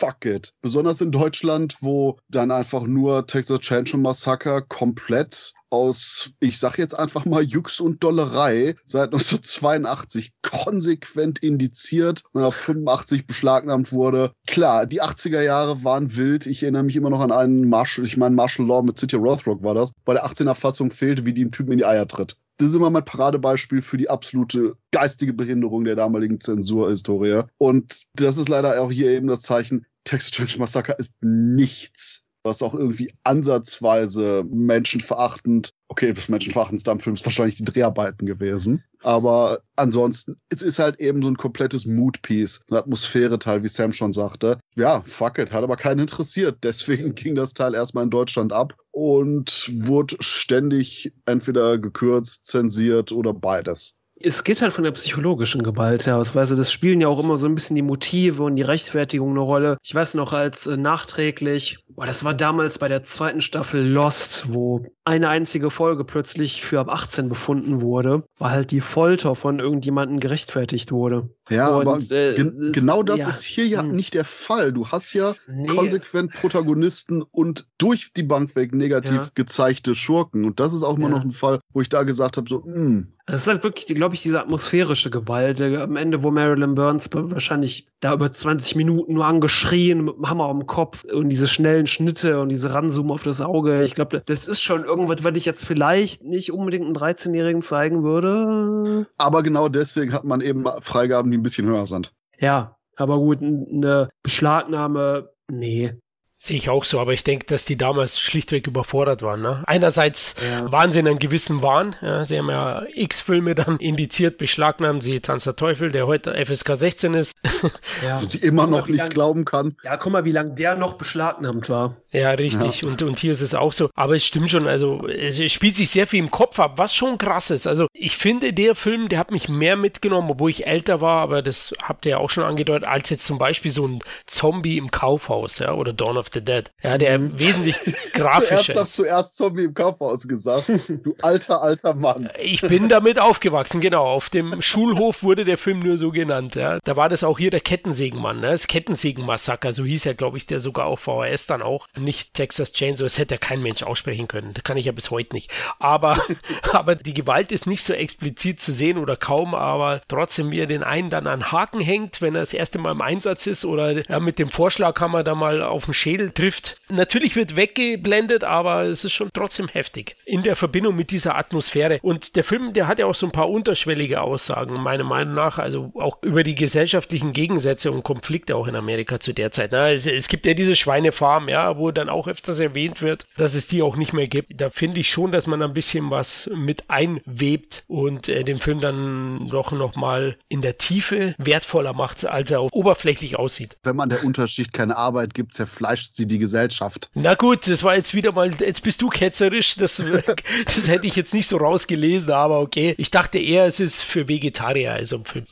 fuck 0.01 0.25
it. 0.25 0.55
Besonders 0.63 1.01
in 1.01 1.13
Deutschland, 1.13 1.77
wo 1.81 2.19
dann 2.29 2.51
einfach 2.51 2.85
nur 2.85 3.27
Texas 3.27 3.61
Chainsaw 3.61 3.99
Massacre 3.99 4.65
komplett 4.67 5.53
aus, 5.69 6.33
ich 6.41 6.59
sag 6.59 6.79
jetzt 6.79 6.99
einfach 6.99 7.25
mal 7.27 7.43
Jux 7.43 7.79
und 7.79 8.03
Dollerei 8.03 8.75
seit 8.85 9.13
1982 9.13 10.33
konsequent 10.43 11.39
indiziert 11.39 12.25
und 12.33 12.43
auf 12.43 12.57
85 12.57 13.27
beschlagnahmt 13.27 13.93
wurde. 13.93 14.33
Klar, 14.47 14.87
die 14.87 15.03
80er 15.03 15.43
Jahre 15.43 15.85
waren 15.85 16.17
wild. 16.17 16.47
Ich 16.47 16.63
erinnere 16.63 16.83
mich 16.83 16.97
immer 16.97 17.11
noch 17.11 17.21
an 17.21 17.31
einen 17.31 17.69
Marshall, 17.69 18.05
ich 18.05 18.17
meine 18.17 18.35
Marshall 18.35 18.67
Law 18.67 18.83
mit 18.83 18.99
City 18.99 19.17
Rothrock 19.17 19.63
war 19.63 19.75
das. 19.75 19.93
Bei 20.05 20.15
der 20.15 20.27
18er 20.27 20.55
Fassung 20.55 20.91
fehlte, 20.91 21.25
wie 21.25 21.35
die 21.35 21.43
im 21.43 21.53
Typen 21.53 21.73
in 21.73 21.79
die 21.79 21.87
Eier 21.87 22.09
tritt. 22.09 22.37
Das 22.61 22.69
ist 22.69 22.75
immer 22.75 22.91
mein 22.91 23.07
Paradebeispiel 23.07 23.81
für 23.81 23.97
die 23.97 24.11
absolute 24.11 24.75
geistige 24.91 25.33
Behinderung 25.33 25.85
der 25.85 25.97
damaligen 25.97 26.41
Zensurhistorie. 26.41 27.45
Und 27.57 28.03
das 28.17 28.37
ist 28.37 28.51
leider 28.51 28.83
auch 28.83 28.93
hier 28.93 29.13
eben 29.13 29.29
das 29.29 29.41
Zeichen, 29.41 29.87
Texas 30.05 30.31
Chainsaw 30.33 30.59
Massacre 30.59 30.97
ist 30.99 31.17
nichts 31.21 32.27
was 32.43 32.63
auch 32.63 32.75
irgendwie 32.75 33.13
ansatzweise 33.25 34.45
menschenverachtend, 34.51 35.75
okay, 35.89 36.13
das 36.13 36.29
menschenverachtendste 36.29 36.91
am 36.91 37.01
Film 37.01 37.15
ist 37.15 37.25
wahrscheinlich 37.25 37.57
die 37.57 37.65
Dreharbeiten 37.65 38.27
gewesen, 38.27 38.85
aber 39.03 39.61
ansonsten, 39.77 40.37
es 40.49 40.63
ist 40.63 40.79
halt 40.79 41.01
eben 41.01 41.23
so 41.23 41.29
ein 41.29 41.37
komplettes 41.37 41.85
Moodpiece, 41.85 42.65
ein 42.71 42.77
Atmosphäre-Teil, 42.77 43.63
wie 43.63 43.69
Sam 43.69 43.93
schon 43.93 44.13
sagte. 44.13 44.59
Ja, 44.75 45.03
fuck 45.03 45.39
it, 45.39 45.53
hat 45.53 45.63
aber 45.63 45.77
keinen 45.77 46.01
interessiert, 46.01 46.59
deswegen 46.63 47.15
ging 47.15 47.35
das 47.35 47.55
Teil 47.55 47.75
erstmal 47.75 48.05
in 48.05 48.11
Deutschland 48.11 48.53
ab 48.53 48.75
und 48.91 49.71
wurde 49.85 50.17
ständig 50.21 51.13
entweder 51.27 51.79
gekürzt, 51.79 52.47
zensiert 52.47 53.13
oder 53.13 53.35
beides. 53.35 53.95
Es 54.23 54.45
geht 54.45 54.61
halt 54.61 54.73
von 54.73 54.85
der 54.85 54.91
psychologischen 54.93 55.63
Gewalt 55.63 56.07
her 56.07 56.19
aus, 56.19 56.35
weil 56.35 56.45
das 56.45 56.71
spielen 56.71 57.01
ja 57.01 57.09
auch 57.09 57.19
immer 57.19 57.39
so 57.39 57.47
ein 57.47 57.55
bisschen 57.55 57.77
die 57.77 57.83
Motive 57.83 58.43
und 58.43 58.57
die 58.57 58.63
Rechtfertigung 58.63 59.31
eine 59.31 59.41
Rolle. 59.41 59.79
Ich 59.83 59.95
weiß 59.95 60.15
noch, 60.15 60.33
als 60.33 60.67
äh, 60.67 60.77
nachträglich, 60.77 61.79
boah, 61.89 62.07
das 62.07 62.23
war 62.25 62.35
damals 62.35 62.79
bei 62.79 62.89
der 62.89 63.03
zweiten 63.03 63.41
Staffel 63.41 63.83
Lost, 63.87 64.53
wo 64.53 64.85
eine 65.05 65.29
einzige 65.29 65.71
Folge 65.71 66.05
plötzlich 66.05 66.63
für 66.63 66.81
ab 66.81 66.89
18 66.89 67.29
befunden 67.29 67.81
wurde, 67.81 68.25
war 68.39 68.51
halt 68.51 68.71
die 68.71 68.81
Folter 68.81 69.35
von 69.35 69.59
irgendjemandem 69.59 70.21
gerechtfertigt 70.21 70.93
wurde. 70.93 71.31
Ja, 71.49 71.69
und, 71.69 71.89
aber 71.89 71.99
äh, 72.11 72.35
gen 72.35 72.73
genau 72.73 73.03
das 73.03 73.21
ja. 73.21 73.29
ist 73.29 73.43
hier 73.43 73.67
ja 73.67 73.83
hm. 73.83 73.97
nicht 73.97 74.15
der 74.15 74.25
Fall. 74.25 74.73
Du 74.73 74.89
hast 74.89 75.13
ja 75.15 75.35
nee, 75.49 75.67
konsequent 75.67 76.33
Protagonisten 76.33 77.23
und 77.23 77.67
durch 77.79 78.13
die 78.13 78.23
Bank 78.23 78.55
weg 78.55 78.75
negativ 78.75 79.17
ja. 79.17 79.29
gezeigte 79.35 79.95
Schurken. 79.95 80.45
Und 80.45 80.61
das 80.61 80.73
ist 80.73 80.83
auch 80.83 80.97
immer 80.97 81.09
ja. 81.09 81.17
noch 81.17 81.25
ein 81.25 81.33
Fall, 81.33 81.61
wo 81.73 81.81
ich 81.81 81.89
da 81.89 82.05
gesagt 82.05 82.37
habe, 82.37 82.49
so, 82.49 82.63
mh, 82.65 83.07
es 83.33 83.43
ist 83.43 83.49
halt 83.49 83.63
wirklich, 83.65 83.87
glaube 83.87 84.15
ich, 84.15 84.23
diese 84.23 84.41
atmosphärische 84.41 85.11
Gewalt. 85.11 85.61
Am 85.61 85.97
Ende, 85.97 86.23
wo 86.23 86.31
Marilyn 86.31 86.75
Burns 86.75 87.09
wahrscheinlich 87.13 87.87
da 88.01 88.13
über 88.13 88.33
20 88.33 88.77
Minuten 88.77 89.15
nur 89.15 89.27
angeschrien 89.27 90.05
mit 90.05 90.17
dem 90.17 90.29
Hammer 90.29 90.47
am 90.47 90.67
Kopf 90.67 91.05
und 91.05 91.29
diese 91.29 91.49
schnellen 91.49 91.87
Schnitte 91.87 92.41
und 92.41 92.49
diese 92.49 92.75
Ranzoom 92.75 93.11
auf 93.11 93.23
das 93.23 93.41
Auge. 93.41 93.83
Ich 93.85 93.95
glaube, 93.95 94.23
das 94.25 94.49
ist 94.49 94.63
schon 94.63 94.85
irgendwas, 94.85 95.23
was 95.23 95.37
ich 95.37 95.45
jetzt 95.45 95.65
vielleicht 95.65 96.25
nicht 96.25 96.53
unbedingt 96.53 96.85
einem 96.85 96.97
13-Jährigen 96.97 97.63
zeigen 97.63 98.03
würde. 98.03 99.07
Aber 99.19 99.43
genau 99.43 99.69
deswegen 99.69 100.13
hat 100.13 100.25
man 100.25 100.41
eben 100.41 100.65
Freigaben, 100.81 101.31
die 101.31 101.39
ein 101.39 101.43
bisschen 101.43 101.67
höher 101.67 101.87
sind. 101.87 102.13
Ja, 102.39 102.77
aber 102.97 103.19
gut, 103.19 103.41
eine 103.41 104.09
Beschlagnahme, 104.23 105.31
nee. 105.51 105.95
Sehe 106.43 106.57
ich 106.57 106.71
auch 106.71 106.85
so, 106.85 106.99
aber 106.99 107.13
ich 107.13 107.23
denke, 107.23 107.45
dass 107.45 107.67
die 107.67 107.77
damals 107.77 108.19
schlichtweg 108.19 108.67
überfordert 108.67 109.21
waren. 109.21 109.43
Ne? 109.43 109.63
Einerseits 109.67 110.35
ja. 110.43 110.73
waren 110.73 110.91
sie 110.91 111.01
in 111.01 111.07
einem 111.07 111.19
gewissen 111.19 111.61
Wahn. 111.61 111.95
Ja, 112.01 112.25
sie 112.25 112.39
haben 112.39 112.49
ja 112.49 112.83
X-Filme 112.95 113.55
dann 113.55 113.77
indiziert, 113.77 114.39
beschlagnahmt, 114.39 115.05
sie 115.05 115.21
Tanz 115.21 115.45
der 115.45 115.57
Teufel, 115.57 115.93
der 115.93 116.07
heute 116.07 116.35
FSK 116.35 116.77
16 116.77 117.15
ist. 117.15 117.33
Ja. 118.03 118.17
Sie 118.17 118.39
immer 118.39 118.67
noch 118.67 118.89
nicht 118.89 118.97
lang, 118.97 119.11
glauben 119.11 119.45
kann. 119.45 119.77
Ja, 119.85 119.99
guck 119.99 120.13
mal, 120.13 120.25
wie 120.25 120.33
lange 120.33 120.55
der 120.55 120.75
noch 120.75 120.95
beschlagnahmt 120.95 121.69
war. 121.69 121.97
Ja, 122.13 122.31
richtig. 122.31 122.81
Ja. 122.81 122.89
Und, 122.89 123.03
und 123.03 123.19
hier 123.19 123.33
ist 123.33 123.43
es 123.43 123.55
auch 123.55 123.75
so. 123.75 123.91
Aber 123.95 124.17
es 124.17 124.25
stimmt 124.25 124.51
schon, 124.51 124.67
also 124.67 125.07
es 125.07 125.53
spielt 125.53 125.77
sich 125.77 125.91
sehr 125.91 126.07
viel 126.07 126.21
im 126.21 126.31
Kopf 126.31 126.59
ab, 126.59 126.75
was 126.77 126.95
schon 126.95 127.19
krass 127.19 127.51
ist. 127.51 127.67
Also 127.67 127.89
ich 127.93 128.17
finde, 128.17 128.55
der 128.55 128.75
Film, 128.75 129.11
der 129.11 129.19
hat 129.19 129.31
mich 129.31 129.51
mehr 129.51 129.77
mitgenommen, 129.77 130.31
obwohl 130.31 130.49
ich 130.49 130.67
älter 130.67 131.03
war, 131.03 131.21
aber 131.21 131.43
das 131.43 131.75
habt 131.83 132.07
ihr 132.07 132.13
ja 132.13 132.19
auch 132.19 132.31
schon 132.31 132.45
angedeutet, 132.45 132.89
als 132.89 133.11
jetzt 133.11 133.27
zum 133.27 133.37
Beispiel 133.37 133.71
so 133.71 133.87
ein 133.87 133.99
Zombie 134.27 134.79
im 134.79 134.91
Kaufhaus, 134.91 135.59
ja, 135.59 135.75
oder 135.75 135.93
Dawn 135.93 136.17
of 136.17 136.30
the 136.33 136.41
Dead. 136.41 136.71
Ja, 136.83 136.99
der 136.99 137.21
wesentlich 137.39 137.77
grafischer 138.13 138.63
zuerst 138.63 138.77
hast 138.77 138.99
du 138.99 139.05
erst 139.05 139.37
Zombie 139.37 139.65
im 139.65 139.75
Kaufhaus 139.75 140.27
gesagt. 140.27 140.71
Du 141.03 141.15
alter, 141.23 141.63
alter 141.63 141.95
Mann. 141.95 142.29
Ich 142.43 142.61
bin 142.61 142.89
damit 142.89 143.19
aufgewachsen, 143.19 143.81
genau. 143.81 144.05
Auf 144.05 144.29
dem 144.29 144.61
Schulhof 144.61 145.23
wurde 145.23 145.45
der 145.45 145.57
Film 145.57 145.81
nur 145.81 145.97
so 145.97 146.11
genannt. 146.11 146.57
Ja. 146.57 146.79
Da 146.85 146.97
war 146.97 147.09
das 147.09 147.25
auch 147.25 147.39
hier 147.39 147.51
der 147.51 147.61
Kettensägenmann, 147.61 148.41
ne? 148.41 148.51
das 148.51 148.67
Kettensägenmassaker, 148.67 149.73
so 149.73 149.85
hieß 149.85 150.07
er, 150.07 150.15
glaube 150.15 150.37
ich, 150.37 150.47
der 150.47 150.59
sogar 150.59 150.87
auf 150.87 151.01
VHS 151.01 151.47
dann 151.47 151.63
auch. 151.63 151.87
Nicht 151.99 152.35
Texas 152.35 152.73
Chainsaw, 152.73 153.05
das 153.05 153.19
hätte 153.19 153.35
ja 153.35 153.39
kein 153.39 153.63
Mensch 153.63 153.83
aussprechen 153.83 154.29
können. 154.29 154.53
Das 154.53 154.65
kann 154.65 154.77
ich 154.77 154.87
ja 154.87 154.93
bis 154.93 155.11
heute 155.11 155.35
nicht. 155.35 155.51
Aber, 155.79 156.21
aber 156.73 156.97
die 156.97 157.15
Gewalt 157.15 157.53
ist 157.53 157.67
nicht 157.67 157.85
so 157.85 157.93
explizit 157.93 158.61
zu 158.61 158.73
sehen 158.73 158.99
oder 158.99 159.17
kaum, 159.17 159.55
aber 159.55 160.03
trotzdem, 160.09 160.51
wie 160.51 160.61
er 160.61 160.67
den 160.67 160.83
einen 160.83 161.09
dann 161.09 161.27
an 161.27 161.53
Haken 161.53 161.81
hängt, 161.81 162.21
wenn 162.21 162.35
er 162.35 162.41
das 162.41 162.53
erste 162.53 162.79
Mal 162.79 162.93
im 162.93 163.03
Einsatz 163.03 163.47
ist 163.47 163.65
oder 163.65 164.09
ja, 164.09 164.21
mit 164.21 164.39
dem 164.39 164.51
Vorschlaghammer 164.51 165.23
da 165.23 165.35
mal 165.35 165.63
auf 165.63 165.87
den 165.87 165.95
Schädel 165.95 166.20
trifft. 166.29 166.77
Natürlich 166.89 167.37
wird 167.37 167.57
weggeblendet, 167.57 168.45
aber 168.45 168.83
es 168.83 169.05
ist 169.05 169.13
schon 169.13 169.31
trotzdem 169.33 169.69
heftig 169.69 170.17
in 170.25 170.43
der 170.43 170.57
Verbindung 170.57 170.95
mit 170.97 171.11
dieser 171.11 171.37
Atmosphäre. 171.37 171.99
Und 172.03 172.37
der 172.37 172.45
Film, 172.45 172.73
der 172.73 172.87
hat 172.87 172.99
ja 172.99 173.07
auch 173.07 173.15
so 173.15 173.27
ein 173.27 173.33
paar 173.33 173.51
unterschwellige 173.51 174.21
Aussagen, 174.21 174.75
meiner 174.75 175.05
Meinung 175.05 175.35
nach, 175.35 175.59
also 175.59 175.93
auch 175.95 176.23
über 176.23 176.43
die 176.43 176.55
gesellschaftlichen 176.55 177.33
Gegensätze 177.33 177.91
und 177.91 178.03
Konflikte 178.03 178.57
auch 178.57 178.67
in 178.67 178.77
Amerika 178.77 179.21
zu 179.21 179.33
der 179.33 179.51
Zeit. 179.51 179.71
Na, 179.73 179.91
es, 179.91 180.07
es 180.07 180.29
gibt 180.29 180.47
ja 180.47 180.55
diese 180.55 180.77
Schweinefarm, 180.77 181.49
ja, 181.49 181.77
wo 181.79 181.91
dann 181.91 182.09
auch 182.09 182.29
öfters 182.29 182.61
erwähnt 182.61 183.03
wird, 183.03 183.27
dass 183.37 183.55
es 183.55 183.67
die 183.67 183.83
auch 183.83 183.97
nicht 183.97 184.13
mehr 184.13 184.29
gibt. 184.29 184.61
Da 184.61 184.71
finde 184.71 185.01
ich 185.01 185.11
schon, 185.11 185.33
dass 185.33 185.47
man 185.47 185.63
ein 185.63 185.75
bisschen 185.75 186.11
was 186.11 186.51
mit 186.55 186.85
einwebt 186.89 187.85
und 187.87 188.29
äh, 188.29 188.45
den 188.45 188.59
Film 188.59 188.81
dann 188.81 189.49
doch 189.49 189.73
nochmal 189.73 190.37
in 190.49 190.63
der 190.63 190.79
Tiefe 190.79 191.35
wertvoller 191.39 191.93
macht, 191.93 192.27
als 192.27 192.51
er 192.51 192.63
oberflächlich 192.73 193.37
aussieht. 193.37 193.77
Wenn 193.83 193.97
man 193.97 194.09
der 194.09 194.25
Unterschicht 194.25 194.73
keine 194.73 194.97
Arbeit 194.97 195.35
gibt, 195.35 195.55
zerfleischt 195.55 196.10
sie 196.17 196.27
die 196.27 196.39
Gesellschaft. 196.39 197.11
Na 197.15 197.35
gut, 197.35 197.69
das 197.69 197.83
war 197.83 197.97
jetzt 197.97 198.15
wieder 198.15 198.33
mal, 198.33 198.53
jetzt 198.59 198.83
bist 198.83 199.03
du 199.03 199.09
ketzerisch, 199.09 199.77
das, 199.77 199.97
das 200.65 200.89
hätte 200.89 201.07
ich 201.07 201.17
jetzt 201.17 201.35
nicht 201.35 201.49
so 201.49 201.57
rausgelesen, 201.57 202.31
aber 202.31 202.61
okay. 202.61 202.95
Ich 202.99 203.11
dachte 203.11 203.39
eher, 203.39 203.67
es 203.67 203.81
ist 203.81 204.03
für 204.03 204.29
Vegetarier, 204.29 204.93
also 204.93 205.17
ein 205.17 205.25
Film. 205.25 205.47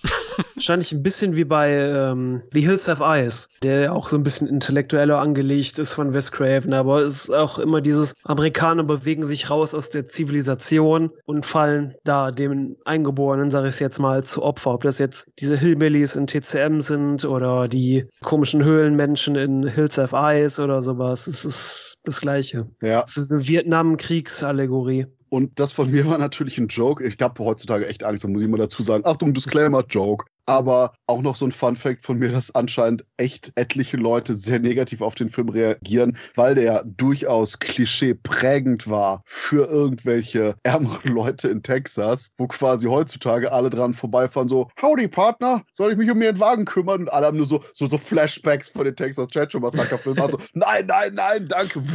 Wahrscheinlich 0.54 0.92
ein 0.92 1.02
bisschen 1.02 1.36
wie 1.36 1.44
bei 1.44 1.72
ähm, 1.72 2.42
The 2.52 2.60
Hills 2.60 2.88
Have 2.88 3.02
Eyes, 3.04 3.48
der 3.62 3.92
auch 3.92 4.08
so 4.08 4.16
ein 4.16 4.22
bisschen 4.22 4.48
intellektueller 4.48 5.18
angelegt 5.18 5.78
ist 5.78 5.94
von 5.94 6.14
Wes 6.14 6.32
Craven, 6.32 6.72
aber 6.72 7.00
es 7.00 7.24
ist 7.24 7.34
auch 7.34 7.58
immer 7.58 7.80
dieses 7.80 8.14
Amerikaner 8.24 8.84
bewegen 8.84 9.26
sich 9.26 9.50
raus 9.50 9.74
aus 9.74 9.90
der 9.90 10.06
Zivilisation 10.06 11.10
und 11.24 11.46
fallen 11.46 11.94
da 12.04 12.30
dem 12.30 12.76
Eingeborenen, 12.84 13.50
sage 13.50 13.68
ich 13.68 13.74
es 13.74 13.80
jetzt 13.80 13.98
mal, 13.98 14.24
zu 14.24 14.42
Opfer. 14.42 14.74
Ob 14.74 14.82
das 14.82 14.98
jetzt 14.98 15.28
diese 15.38 15.56
Hillbillies 15.56 16.16
in 16.16 16.26
TCM 16.26 16.80
sind 16.80 17.24
oder 17.24 17.68
die 17.68 18.06
komischen 18.22 18.64
Höhlenmenschen 18.64 19.36
in 19.36 19.66
Hills 19.66 19.98
Have 19.98 20.16
Eyes 20.16 20.58
oder 20.58 20.82
sowas. 20.82 21.26
Es 21.26 21.44
ist 21.44 22.00
das 22.04 22.20
Gleiche. 22.20 22.66
Ja. 22.82 23.04
Es 23.06 23.16
ist 23.16 23.32
eine 23.32 23.46
Vietnam-Kriegsallegorie. 23.46 25.06
Und 25.30 25.60
das 25.60 25.72
von 25.72 25.90
mir 25.90 26.06
war 26.06 26.18
natürlich 26.18 26.58
ein 26.58 26.68
Joke. 26.68 27.04
Ich 27.04 27.16
habe 27.20 27.44
heutzutage 27.44 27.86
echt 27.86 28.04
Angst, 28.04 28.24
da 28.24 28.28
muss 28.28 28.42
ich 28.42 28.48
mal 28.48 28.56
dazu 28.56 28.82
sagen. 28.82 29.04
Achtung, 29.04 29.34
Disclaimer, 29.34 29.84
Joke. 29.88 30.24
Aber 30.48 30.94
auch 31.06 31.20
noch 31.20 31.36
so 31.36 31.44
ein 31.44 31.52
Fun 31.52 31.76
Fact 31.76 32.00
von 32.00 32.18
mir, 32.18 32.32
dass 32.32 32.54
anscheinend 32.54 33.04
echt 33.18 33.52
etliche 33.54 33.98
Leute 33.98 34.34
sehr 34.34 34.58
negativ 34.58 35.02
auf 35.02 35.14
den 35.14 35.28
Film 35.28 35.50
reagieren, 35.50 36.16
weil 36.36 36.54
der 36.54 36.84
durchaus 36.84 37.58
klischeeprägend 37.58 38.88
war 38.88 39.22
für 39.26 39.66
irgendwelche 39.68 40.54
ärmeren 40.62 41.12
Leute 41.12 41.48
in 41.48 41.62
Texas, 41.62 42.32
wo 42.38 42.46
quasi 42.46 42.86
heutzutage 42.86 43.52
alle 43.52 43.68
dran 43.68 43.92
vorbeifahren, 43.92 44.48
so, 44.48 44.68
howdy 44.80 45.06
Partner, 45.06 45.62
soll 45.74 45.92
ich 45.92 45.98
mich 45.98 46.10
um 46.10 46.22
ihren 46.22 46.40
Wagen 46.40 46.64
kümmern? 46.64 47.02
Und 47.02 47.12
alle 47.12 47.26
haben 47.26 47.36
nur 47.36 47.44
so, 47.46 47.62
so, 47.74 47.86
so 47.86 47.98
Flashbacks 47.98 48.70
von 48.70 48.84
den 48.84 48.96
Texas 48.96 49.28
Chainsaw 49.28 49.60
Massacre 49.60 49.98
Filmen. 49.98 50.20
Also, 50.20 50.38
nein, 50.54 50.86
nein, 50.86 51.12
nein, 51.12 51.46
danke. 51.46 51.82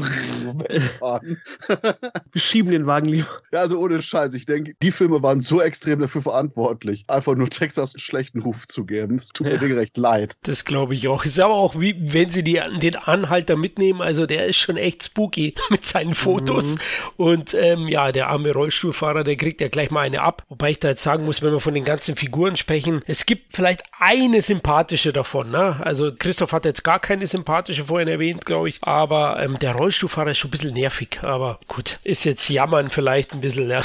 Wir 2.31 2.41
schieben 2.41 2.71
den 2.71 2.85
Wagen 2.85 3.07
lieber. 3.07 3.27
Ja, 3.51 3.61
also 3.61 3.79
ohne 3.79 3.99
Scheiß. 3.99 4.35
Ich 4.35 4.45
denke, 4.45 4.75
die 4.81 4.91
Filme 4.91 5.23
waren 5.23 5.41
so 5.41 5.59
extrem 5.59 6.01
dafür 6.01 6.21
verantwortlich, 6.21 7.05
einfach 7.07 7.33
nur 7.35 7.49
Texas 7.49 7.95
einen 7.95 7.99
schlechten 7.99 8.42
Ruf 8.43 8.67
zu 8.67 8.85
geben. 8.85 9.15
Es 9.15 9.29
tut 9.29 9.47
ja. 9.47 9.59
mir 9.59 9.77
recht 9.77 9.97
leid. 9.97 10.35
Das 10.43 10.65
glaube 10.65 10.95
ich 10.95 11.07
auch. 11.07 11.25
Ist 11.25 11.39
aber 11.39 11.53
auch 11.53 11.79
wie, 11.79 11.95
wenn 11.99 12.29
sie 12.29 12.43
die, 12.43 12.61
den 12.81 12.95
Anhalter 12.95 13.55
mitnehmen, 13.55 14.01
also 14.01 14.25
der 14.25 14.45
ist 14.45 14.57
schon 14.57 14.77
echt 14.77 15.03
spooky 15.03 15.55
mit 15.69 15.85
seinen 15.85 16.15
Fotos. 16.15 16.75
Mhm. 16.75 16.79
Und 17.17 17.53
ähm, 17.53 17.87
ja, 17.87 18.11
der 18.11 18.29
arme 18.29 18.51
Rollstuhlfahrer, 18.51 19.23
der 19.23 19.35
kriegt 19.35 19.61
ja 19.61 19.67
gleich 19.67 19.91
mal 19.91 20.01
eine 20.01 20.21
ab. 20.21 20.43
Wobei 20.49 20.71
ich 20.71 20.79
da 20.79 20.89
jetzt 20.89 21.03
sagen 21.03 21.25
muss, 21.25 21.41
wenn 21.41 21.51
wir 21.51 21.59
von 21.59 21.73
den 21.73 21.85
ganzen 21.85 22.15
Figuren 22.15 22.57
sprechen, 22.57 23.01
es 23.07 23.25
gibt 23.25 23.55
vielleicht 23.55 23.83
eine 23.99 24.41
sympathische 24.41 25.13
davon. 25.13 25.51
Ne? 25.51 25.79
Also 25.81 26.11
Christoph 26.17 26.51
hat 26.51 26.65
jetzt 26.65 26.83
gar 26.83 26.99
keine 26.99 27.27
sympathische 27.27 27.85
vorhin 27.85 28.07
erwähnt, 28.07 28.45
glaube 28.45 28.69
ich. 28.69 28.79
Aber 28.81 29.41
ähm, 29.41 29.59
der 29.59 29.73
Rollstuhlfahrer 29.73 30.31
ist 30.31 30.37
schon 30.37 30.49
ein 30.49 30.51
bisschen 30.51 30.73
nervig. 30.73 31.19
Aber 31.21 31.59
gut, 31.67 31.99
ist 32.03 32.23
jetzt 32.25 32.49
jammern 32.49 32.89
vielleicht 32.89 33.33
ein 33.33 33.41
bisschen. 33.41 33.69
Ja. 33.69 33.81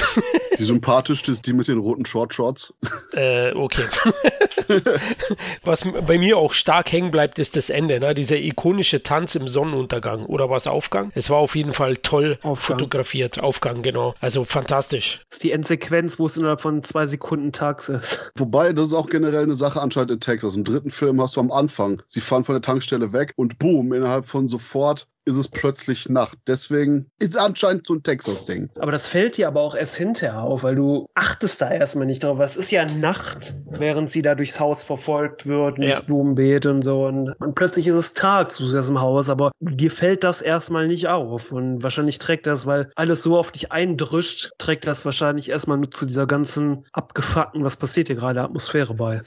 Die 0.58 0.64
sympathischste 0.64 1.32
ist 1.32 1.46
die 1.46 1.52
mit 1.52 1.68
den 1.68 1.78
roten 1.78 2.06
Short 2.06 2.34
Shorts. 2.34 2.74
Äh, 3.12 3.52
okay. 3.52 3.84
was 5.64 5.84
bei 6.06 6.18
mir 6.18 6.38
auch 6.38 6.52
stark 6.52 6.92
hängen 6.92 7.10
bleibt, 7.10 7.38
ist 7.38 7.56
das 7.56 7.70
Ende, 7.70 8.00
ne? 8.00 8.14
dieser 8.14 8.36
ikonische 8.36 9.02
Tanz 9.02 9.34
im 9.34 9.48
Sonnenuntergang. 9.48 10.26
Oder 10.26 10.50
war 10.50 10.56
es 10.56 10.66
Aufgang? 10.66 11.10
Es 11.14 11.30
war 11.30 11.38
auf 11.38 11.56
jeden 11.56 11.72
Fall 11.72 11.96
toll 11.96 12.38
Aufgang. 12.42 12.78
fotografiert. 12.78 13.40
Aufgang, 13.40 13.82
genau. 13.82 14.14
Also 14.20 14.44
fantastisch. 14.44 15.20
Das 15.28 15.38
ist 15.38 15.44
die 15.44 15.52
Endsequenz, 15.52 16.18
wo 16.18 16.26
es 16.26 16.36
innerhalb 16.36 16.60
von 16.60 16.82
zwei 16.82 17.06
Sekunden 17.06 17.52
tags 17.52 17.88
ist. 17.88 18.32
Wobei, 18.36 18.72
das 18.72 18.86
ist 18.86 18.94
auch 18.94 19.08
generell 19.08 19.42
eine 19.42 19.54
Sache 19.54 19.80
anscheinend 19.80 20.10
in 20.10 20.20
Texas. 20.20 20.54
Im 20.54 20.64
dritten 20.64 20.90
Film 20.90 21.20
hast 21.20 21.36
du 21.36 21.40
am 21.40 21.50
Anfang, 21.50 22.02
sie 22.06 22.20
fahren 22.20 22.44
von 22.44 22.54
der 22.54 22.62
Tankstelle 22.62 23.12
weg 23.12 23.32
und 23.36 23.58
boom, 23.58 23.92
innerhalb 23.92 24.24
von 24.24 24.48
sofort 24.48 25.06
ist 25.28 25.36
es 25.36 25.48
plötzlich 25.48 26.08
Nacht. 26.08 26.38
Deswegen 26.46 27.10
ist 27.18 27.34
es 27.34 27.36
anscheinend 27.36 27.86
so 27.86 27.94
ein 27.94 28.02
Texas-Ding. 28.02 28.70
Aber 28.78 28.90
das 28.90 29.08
fällt 29.08 29.36
dir 29.36 29.48
aber 29.48 29.60
auch 29.60 29.74
erst 29.74 29.96
hinterher 29.96 30.42
auf, 30.42 30.62
weil 30.62 30.74
du 30.74 31.06
achtest 31.14 31.60
da 31.60 31.70
erstmal 31.70 32.06
nicht 32.06 32.24
drauf. 32.24 32.40
Es 32.40 32.56
ist 32.56 32.70
ja 32.70 32.86
Nacht, 32.86 33.54
während 33.70 34.10
sie 34.10 34.22
da 34.22 34.34
durchs 34.34 34.58
Haus 34.58 34.82
verfolgt 34.82 35.46
wird, 35.46 35.78
ins 35.78 35.94
ja. 35.94 36.00
Blumenbeet 36.00 36.66
und 36.66 36.82
so. 36.82 37.06
Und, 37.06 37.30
und, 37.40 37.54
plötzlich 37.54 37.86
ist 37.86 37.94
es 37.94 38.14
Tag, 38.14 38.48
aus 38.48 38.86
dem 38.86 39.00
Haus, 39.00 39.28
aber 39.28 39.50
dir 39.60 39.90
fällt 39.90 40.24
das 40.24 40.40
erstmal 40.40 40.86
nicht 40.86 41.08
auf. 41.08 41.52
Und 41.52 41.82
wahrscheinlich 41.82 42.18
trägt 42.18 42.46
das, 42.46 42.66
weil 42.66 42.90
alles 42.94 43.22
so 43.22 43.38
auf 43.38 43.52
dich 43.52 43.70
eindrischt, 43.70 44.50
trägt 44.58 44.86
das 44.86 45.04
wahrscheinlich 45.04 45.50
erstmal 45.50 45.76
nur 45.76 45.90
zu 45.90 46.06
dieser 46.06 46.26
ganzen 46.26 46.86
abgefuckten, 46.92 47.64
was 47.64 47.76
passiert 47.76 48.06
hier 48.06 48.16
gerade, 48.16 48.40
Atmosphäre 48.40 48.94
bei. 48.94 49.22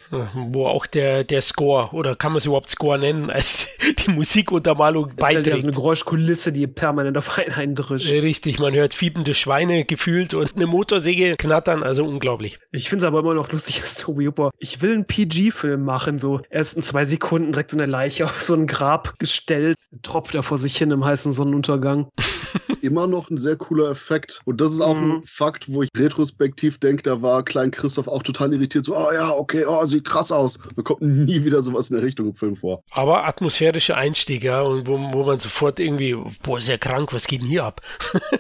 wo 0.50 0.66
auch 0.66 0.88
der, 0.88 1.24
der 1.24 1.42
Score, 1.42 1.90
oder 1.94 2.16
kann 2.16 2.32
man 2.32 2.38
es 2.40 2.46
überhaupt 2.46 2.70
Score 2.70 2.98
nennen, 2.98 3.30
als 3.30 3.68
die 4.06 4.12
Musikuntermalung 4.12 5.16
beiträgt. 5.16 5.48
Halt 5.48 5.48
ja 5.48 5.58
so 5.58 5.68
Geräuschkulisse, 5.92 6.54
die 6.54 6.68
permanent 6.68 7.18
auf 7.18 7.38
einen 7.38 7.52
eindrischt. 7.52 8.10
Richtig, 8.10 8.60
man 8.60 8.74
hört 8.74 8.94
fiebende 8.94 9.34
Schweine 9.34 9.84
gefühlt 9.84 10.34
und 10.34 10.56
eine 10.56 10.66
Motorsäge 10.66 11.36
knattern, 11.38 11.84
also 11.84 12.06
unglaublich. 12.06 12.60
Ich 12.72 12.88
finde 12.88 13.04
es 13.04 13.08
aber 13.08 13.20
immer 13.20 13.34
noch 13.34 13.52
lustig, 13.52 13.82
dass 13.82 13.96
Toby 13.96 14.26
Hooper, 14.26 14.52
ich 14.58 14.82
will 14.82 14.94
einen 14.94 15.06
PG-Film 15.06 15.84
machen, 15.84 16.18
so 16.18 16.40
erst 16.50 16.78
in 16.78 16.84
zwei 16.84 17.04
Sekunden 17.04 17.52
direkt 17.52 17.72
so 17.72 17.78
eine 17.78 17.88
Leiche 17.88 18.24
auf 18.24 18.40
so 18.40 18.54
ein 18.54 18.68
Grab 18.68 19.20
gestellt, 19.20 19.76
tropft 20.02 20.34
er 20.34 20.44
vor 20.44 20.58
sich 20.58 20.78
hin 20.78 20.92
im 20.92 21.04
heißen 21.04 21.34
Sonnenuntergang. 21.34 22.10
Immer 22.82 23.08
noch 23.08 23.30
ein 23.30 23.38
sehr 23.38 23.56
cooler 23.56 23.92
Effekt. 23.92 24.42
Und 24.46 24.62
das 24.62 24.72
ist 24.72 24.82
auch 24.82 24.96
mhm. 24.96 25.12
ein 25.12 25.24
Fakt, 25.26 25.72
wo 25.72 25.84
ich 25.84 25.90
retrospektiv 25.96 26.80
denke, 26.80 27.04
da 27.04 27.22
war 27.22 27.44
Klein 27.44 27.72
Christoph 27.72 28.08
auch 28.08 28.24
total 28.24 28.54
irritiert, 28.54 28.86
so, 28.86 28.96
oh 28.96 29.12
ja, 29.14 29.30
okay, 29.30 29.66
oh, 29.68 29.86
sieht 29.86 30.06
krass 30.06 30.32
aus. 30.32 30.60
Da 30.76 30.82
kommt 30.82 31.02
nie 31.02 31.44
wieder 31.44 31.62
sowas 31.64 31.90
in 31.90 31.98
der 31.98 32.06
Richtung 32.06 32.28
im 32.28 32.36
Film 32.36 32.56
vor. 32.56 32.84
Aber 32.92 33.26
atmosphärische 33.26 33.96
Einstieg, 33.96 34.44
ja, 34.44 34.62
und 34.62 34.88
wo, 34.88 34.98
wo 35.14 35.24
man 35.24 35.40
sofort 35.40 35.80
irgendwie, 35.80 36.16
boah, 36.44 36.60
sehr 36.62 36.78
krank, 36.78 37.14
was 37.14 37.28
geht 37.28 37.42
denn 37.42 37.48
hier 37.48 37.64
ab? 37.64 37.82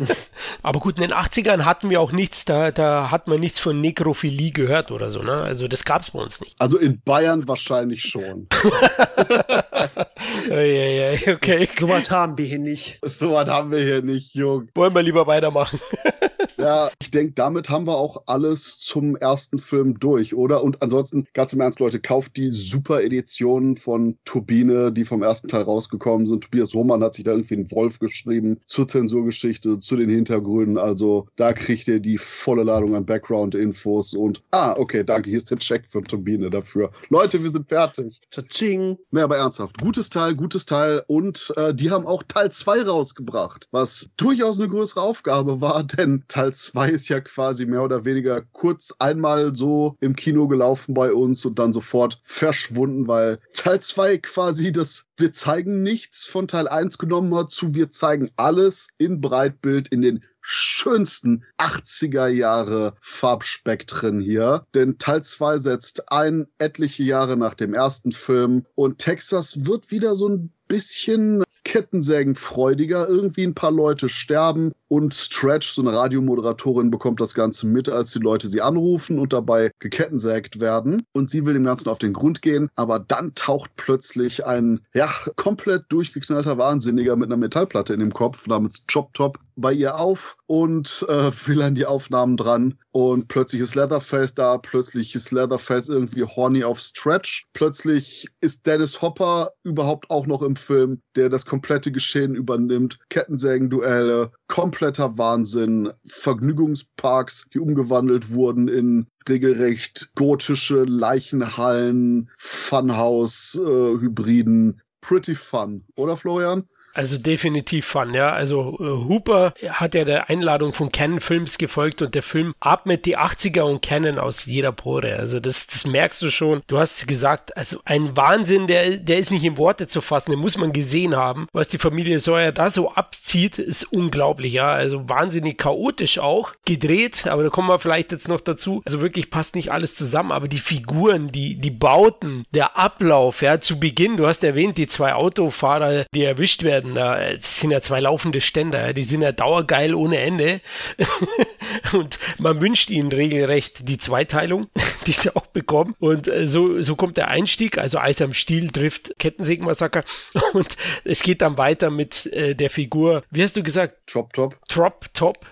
Aber 0.63 0.79
gut, 0.79 0.95
in 0.95 1.01
den 1.01 1.13
80ern 1.13 1.65
hatten 1.65 1.89
wir 1.89 2.01
auch 2.01 2.11
nichts, 2.11 2.45
da, 2.45 2.71
da 2.71 3.11
hat 3.11 3.27
man 3.27 3.39
nichts 3.39 3.59
von 3.59 3.79
Nekrophilie 3.79 4.51
gehört 4.51 4.91
oder 4.91 5.09
so, 5.09 5.21
ne? 5.21 5.33
Also 5.33 5.67
das 5.67 5.85
gab 5.85 6.01
es 6.01 6.11
bei 6.11 6.19
uns 6.19 6.41
nicht. 6.41 6.55
Also 6.59 6.77
in 6.77 7.01
Bayern 7.01 7.47
wahrscheinlich 7.47 8.03
schon. 8.03 8.47
okay. 10.49 11.69
So 11.79 11.89
was 11.89 12.09
haben 12.09 12.37
wir 12.37 12.45
hier 12.45 12.59
nicht. 12.59 12.99
So 13.03 13.33
was 13.33 13.47
haben 13.47 13.71
wir 13.71 13.79
hier 13.79 14.00
nicht, 14.01 14.35
Jung. 14.35 14.69
Wollen 14.75 14.93
wir 14.93 15.01
lieber 15.01 15.27
weitermachen. 15.27 15.79
Ja, 16.61 16.91
ich 17.01 17.09
denke, 17.09 17.33
damit 17.33 17.69
haben 17.71 17.87
wir 17.87 17.97
auch 17.97 18.21
alles 18.27 18.77
zum 18.77 19.15
ersten 19.15 19.57
Film 19.57 19.99
durch, 19.99 20.35
oder? 20.35 20.63
Und 20.63 20.81
ansonsten, 20.83 21.25
ganz 21.33 21.53
im 21.53 21.59
Ernst, 21.59 21.79
Leute, 21.79 21.99
kauft 21.99 22.37
die 22.37 22.51
super 22.51 23.01
Editionen 23.01 23.77
von 23.77 24.19
Turbine, 24.25 24.91
die 24.91 25.03
vom 25.03 25.23
ersten 25.23 25.47
Teil 25.47 25.63
rausgekommen 25.63 26.27
sind. 26.27 26.43
Tobias 26.43 26.75
Roman 26.75 27.03
hat 27.03 27.15
sich 27.15 27.23
da 27.23 27.31
irgendwie 27.31 27.55
einen 27.55 27.71
Wolf 27.71 27.97
geschrieben 27.97 28.59
zur 28.67 28.87
Zensurgeschichte, 28.87 29.79
zu 29.79 29.95
den 29.95 30.09
Hintergründen. 30.09 30.77
Also 30.77 31.27
da 31.35 31.51
kriegt 31.53 31.87
ihr 31.87 31.99
die 31.99 32.19
volle 32.19 32.63
Ladung 32.63 32.95
an 32.95 33.07
Background-Infos 33.07 34.13
und 34.13 34.43
ah, 34.51 34.75
okay, 34.77 35.03
danke, 35.03 35.29
hier 35.29 35.37
ist 35.37 35.49
der 35.49 35.57
Check 35.57 35.87
für 35.87 36.01
Turbine 36.01 36.51
dafür. 36.51 36.91
Leute, 37.09 37.41
wir 37.41 37.49
sind 37.49 37.69
fertig. 37.69 38.21
Tsching. 38.29 38.99
Nee, 39.09 39.21
aber 39.21 39.37
ernsthaft. 39.37 39.81
Gutes 39.81 40.11
Teil, 40.11 40.35
gutes 40.35 40.65
Teil 40.65 41.03
und 41.07 41.51
äh, 41.57 41.73
die 41.73 41.89
haben 41.89 42.05
auch 42.05 42.21
Teil 42.21 42.51
2 42.51 42.83
rausgebracht, 42.83 43.67
was 43.71 44.09
durchaus 44.17 44.59
eine 44.59 44.69
größere 44.69 45.01
Aufgabe 45.01 45.59
war, 45.59 45.83
denn 45.83 46.23
Teil 46.27 46.50
Teil 46.51 46.55
2 46.55 46.89
ist 46.89 47.07
ja 47.07 47.21
quasi 47.21 47.65
mehr 47.65 47.81
oder 47.81 48.03
weniger 48.03 48.41
kurz 48.41 48.93
einmal 48.99 49.55
so 49.55 49.95
im 50.01 50.17
Kino 50.17 50.49
gelaufen 50.49 50.93
bei 50.93 51.13
uns 51.13 51.45
und 51.45 51.59
dann 51.59 51.71
sofort 51.71 52.19
verschwunden, 52.23 53.07
weil 53.07 53.39
Teil 53.53 53.79
2 53.79 54.17
quasi 54.17 54.73
das 54.73 55.05
Wir 55.15 55.31
zeigen 55.31 55.81
nichts 55.81 56.25
von 56.25 56.49
Teil 56.49 56.67
1 56.67 56.97
genommen 56.97 57.33
hat 57.35 57.51
zu 57.51 57.73
Wir 57.73 57.89
zeigen 57.89 58.29
alles 58.35 58.89
in 58.97 59.21
Breitbild 59.21 59.87
in 59.87 60.01
den 60.01 60.25
schönsten 60.41 61.45
80er 61.57 62.27
Jahre 62.27 62.95
Farbspektren 62.99 64.19
hier. 64.19 64.65
Denn 64.75 64.97
Teil 64.97 65.23
2 65.23 65.59
setzt 65.59 66.11
ein 66.11 66.47
etliche 66.57 67.03
Jahre 67.03 67.37
nach 67.37 67.53
dem 67.53 67.73
ersten 67.73 68.11
Film 68.11 68.65
und 68.75 68.97
Texas 68.97 69.65
wird 69.65 69.89
wieder 69.89 70.17
so 70.17 70.27
ein 70.27 70.51
bisschen 70.67 71.43
kettensägenfreudiger. 71.63 73.07
Irgendwie 73.07 73.43
ein 73.43 73.55
paar 73.55 73.71
Leute 73.71 74.09
sterben 74.09 74.73
und 74.91 75.13
Stretch, 75.13 75.71
so 75.71 75.81
eine 75.81 75.93
Radiomoderatorin, 75.93 76.91
bekommt 76.91 77.21
das 77.21 77.33
Ganze 77.33 77.65
mit, 77.65 77.87
als 77.87 78.11
die 78.11 78.19
Leute 78.19 78.49
sie 78.49 78.61
anrufen 78.61 79.19
und 79.19 79.31
dabei 79.31 79.71
gekettensägt 79.79 80.59
werden. 80.59 81.03
Und 81.13 81.29
sie 81.29 81.45
will 81.45 81.53
dem 81.53 81.63
Ganzen 81.63 81.87
auf 81.87 81.97
den 81.97 82.11
Grund 82.11 82.41
gehen, 82.41 82.69
aber 82.75 82.99
dann 82.99 83.33
taucht 83.33 83.71
plötzlich 83.77 84.45
ein, 84.45 84.81
ja, 84.93 85.09
komplett 85.37 85.85
durchgeknallter 85.87 86.57
Wahnsinniger 86.57 87.15
mit 87.15 87.29
einer 87.29 87.37
Metallplatte 87.37 87.93
in 87.93 88.01
dem 88.01 88.13
Kopf 88.13 88.47
namens 88.47 88.83
Chop 88.91 89.13
Top 89.13 89.39
bei 89.55 89.71
ihr 89.71 89.95
auf 89.95 90.35
und 90.47 91.05
äh, 91.07 91.31
will 91.47 91.61
an 91.61 91.75
die 91.75 91.85
Aufnahmen 91.85 92.35
dran. 92.35 92.77
Und 92.91 93.29
plötzlich 93.29 93.61
ist 93.61 93.75
Leatherface 93.75 94.35
da, 94.35 94.57
plötzlich 94.57 95.15
ist 95.15 95.31
Leatherface 95.31 95.87
irgendwie 95.87 96.23
horny 96.23 96.65
auf 96.65 96.81
Stretch. 96.81 97.45
Plötzlich 97.53 98.27
ist 98.41 98.67
Dennis 98.67 99.01
Hopper 99.01 99.51
überhaupt 99.63 100.09
auch 100.09 100.27
noch 100.27 100.41
im 100.41 100.57
Film, 100.57 100.99
der 101.15 101.29
das 101.29 101.45
komplette 101.45 101.93
Geschehen 101.93 102.35
übernimmt. 102.35 102.99
Kettensägen-Duelle, 103.09 104.31
kompletter 104.47 104.80
Wahnsinn, 104.81 105.93
Vergnügungsparks, 106.05 107.47
die 107.53 107.59
umgewandelt 107.59 108.31
wurden 108.31 108.67
in 108.67 109.07
regelrecht 109.29 110.11
gotische 110.15 110.83
Leichenhallen, 110.83 112.29
Funhouse-Hybriden. 112.37 114.77
Äh, 114.77 114.81
Pretty 115.01 115.33
fun, 115.33 115.83
oder 115.95 116.15
Florian? 116.15 116.69
Also 116.93 117.17
definitiv 117.17 117.85
Fun, 117.85 118.13
ja. 118.13 118.31
Also 118.31 118.77
äh, 118.79 119.07
Hooper 119.07 119.53
hat 119.69 119.95
ja 119.95 120.05
der 120.05 120.29
Einladung 120.29 120.73
von 120.73 120.91
Canon 120.91 121.19
Films 121.19 121.57
gefolgt 121.57 122.01
und 122.01 122.15
der 122.15 122.23
Film 122.23 122.53
atmet 122.59 123.05
die 123.05 123.17
80er 123.17 123.61
und 123.61 123.81
Canon 123.81 124.17
aus 124.17 124.45
jeder 124.45 124.71
Pore. 124.71 125.17
Also 125.17 125.39
das, 125.39 125.67
das 125.67 125.85
merkst 125.85 126.21
du 126.21 126.29
schon. 126.29 126.61
Du 126.67 126.77
hast 126.77 127.07
gesagt, 127.07 127.55
also 127.57 127.79
ein 127.85 128.15
Wahnsinn, 128.15 128.67
der, 128.67 128.97
der 128.97 129.19
ist 129.19 129.31
nicht 129.31 129.43
in 129.43 129.57
Worte 129.57 129.87
zu 129.87 130.01
fassen, 130.01 130.31
den 130.31 130.39
muss 130.39 130.57
man 130.57 130.73
gesehen 130.73 131.15
haben. 131.15 131.47
Was 131.51 131.67
die 131.67 131.77
Familie 131.77 132.19
Sawyer 132.19 132.51
da 132.51 132.69
so 132.69 132.91
abzieht, 132.91 133.59
ist 133.59 133.91
unglaublich, 133.91 134.53
ja. 134.53 134.71
Also 134.71 135.07
wahnsinnig 135.09 135.57
chaotisch 135.57 136.19
auch, 136.19 136.53
gedreht, 136.65 137.27
aber 137.27 137.43
da 137.43 137.49
kommen 137.49 137.67
wir 137.67 137.79
vielleicht 137.79 138.11
jetzt 138.11 138.27
noch 138.27 138.41
dazu. 138.41 138.81
Also 138.85 139.01
wirklich 139.01 139.29
passt 139.29 139.55
nicht 139.55 139.71
alles 139.71 139.95
zusammen, 139.95 140.31
aber 140.31 140.47
die 140.47 140.59
Figuren, 140.59 141.31
die, 141.31 141.55
die 141.55 141.71
Bauten, 141.71 142.45
der 142.53 142.77
Ablauf, 142.77 143.41
ja, 143.41 143.59
zu 143.59 143.79
Beginn, 143.79 144.17
du 144.17 144.27
hast 144.27 144.43
erwähnt, 144.43 144.77
die 144.77 144.87
zwei 144.87 145.13
Autofahrer, 145.13 146.05
die 146.13 146.23
erwischt 146.23 146.63
werden, 146.63 146.80
werden. 146.81 146.95
Da 146.95 147.21
es 147.21 147.59
sind 147.59 147.71
ja 147.71 147.81
zwei 147.81 147.99
laufende 147.99 148.41
Ständer, 148.41 148.93
die 148.93 149.03
sind 149.03 149.21
ja 149.21 149.31
dauergeil 149.31 149.95
ohne 149.95 150.19
Ende. 150.19 150.61
und 151.93 152.19
man 152.37 152.61
wünscht 152.61 152.89
ihnen 152.89 153.11
regelrecht 153.11 153.87
die 153.87 153.97
Zweiteilung, 153.97 154.67
die 155.07 155.11
sie 155.11 155.35
auch 155.35 155.47
bekommen. 155.47 155.95
Und 155.99 156.27
äh, 156.27 156.47
so, 156.47 156.81
so 156.81 156.95
kommt 156.95 157.17
der 157.17 157.29
Einstieg, 157.29 157.77
also 157.77 157.97
Eis 157.99 158.21
am 158.21 158.33
Stiel 158.33 158.69
trifft 158.69 159.13
Kettensägenmassaker. 159.19 160.03
Und 160.53 160.75
es 161.03 161.23
geht 161.23 161.41
dann 161.41 161.57
weiter 161.57 161.89
mit 161.89 162.25
äh, 162.27 162.55
der 162.55 162.69
Figur, 162.69 163.23
wie 163.31 163.43
hast 163.43 163.55
du 163.55 163.63
gesagt? 163.63 164.11
Chop 164.11 164.33
Top. 164.33 164.57
Trop 164.67 165.05
Top. 165.13 165.45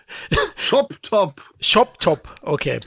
Chop 0.58 1.02
Top. 1.02 1.42
Shop 1.62 2.00
Top, 2.00 2.30
okay. 2.42 2.80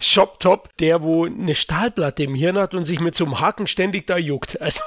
Shop 0.00 0.38
Top, 0.40 0.74
der 0.78 1.02
wo 1.02 1.26
eine 1.26 1.54
Stahlplatte 1.54 2.22
im 2.22 2.34
Hirn 2.34 2.56
hat 2.58 2.74
und 2.74 2.84
sich 2.86 3.00
mit 3.00 3.14
so 3.14 3.24
einem 3.24 3.40
Haken 3.40 3.66
ständig 3.66 4.06
da 4.06 4.16
juckt. 4.16 4.60
Also 4.60 4.82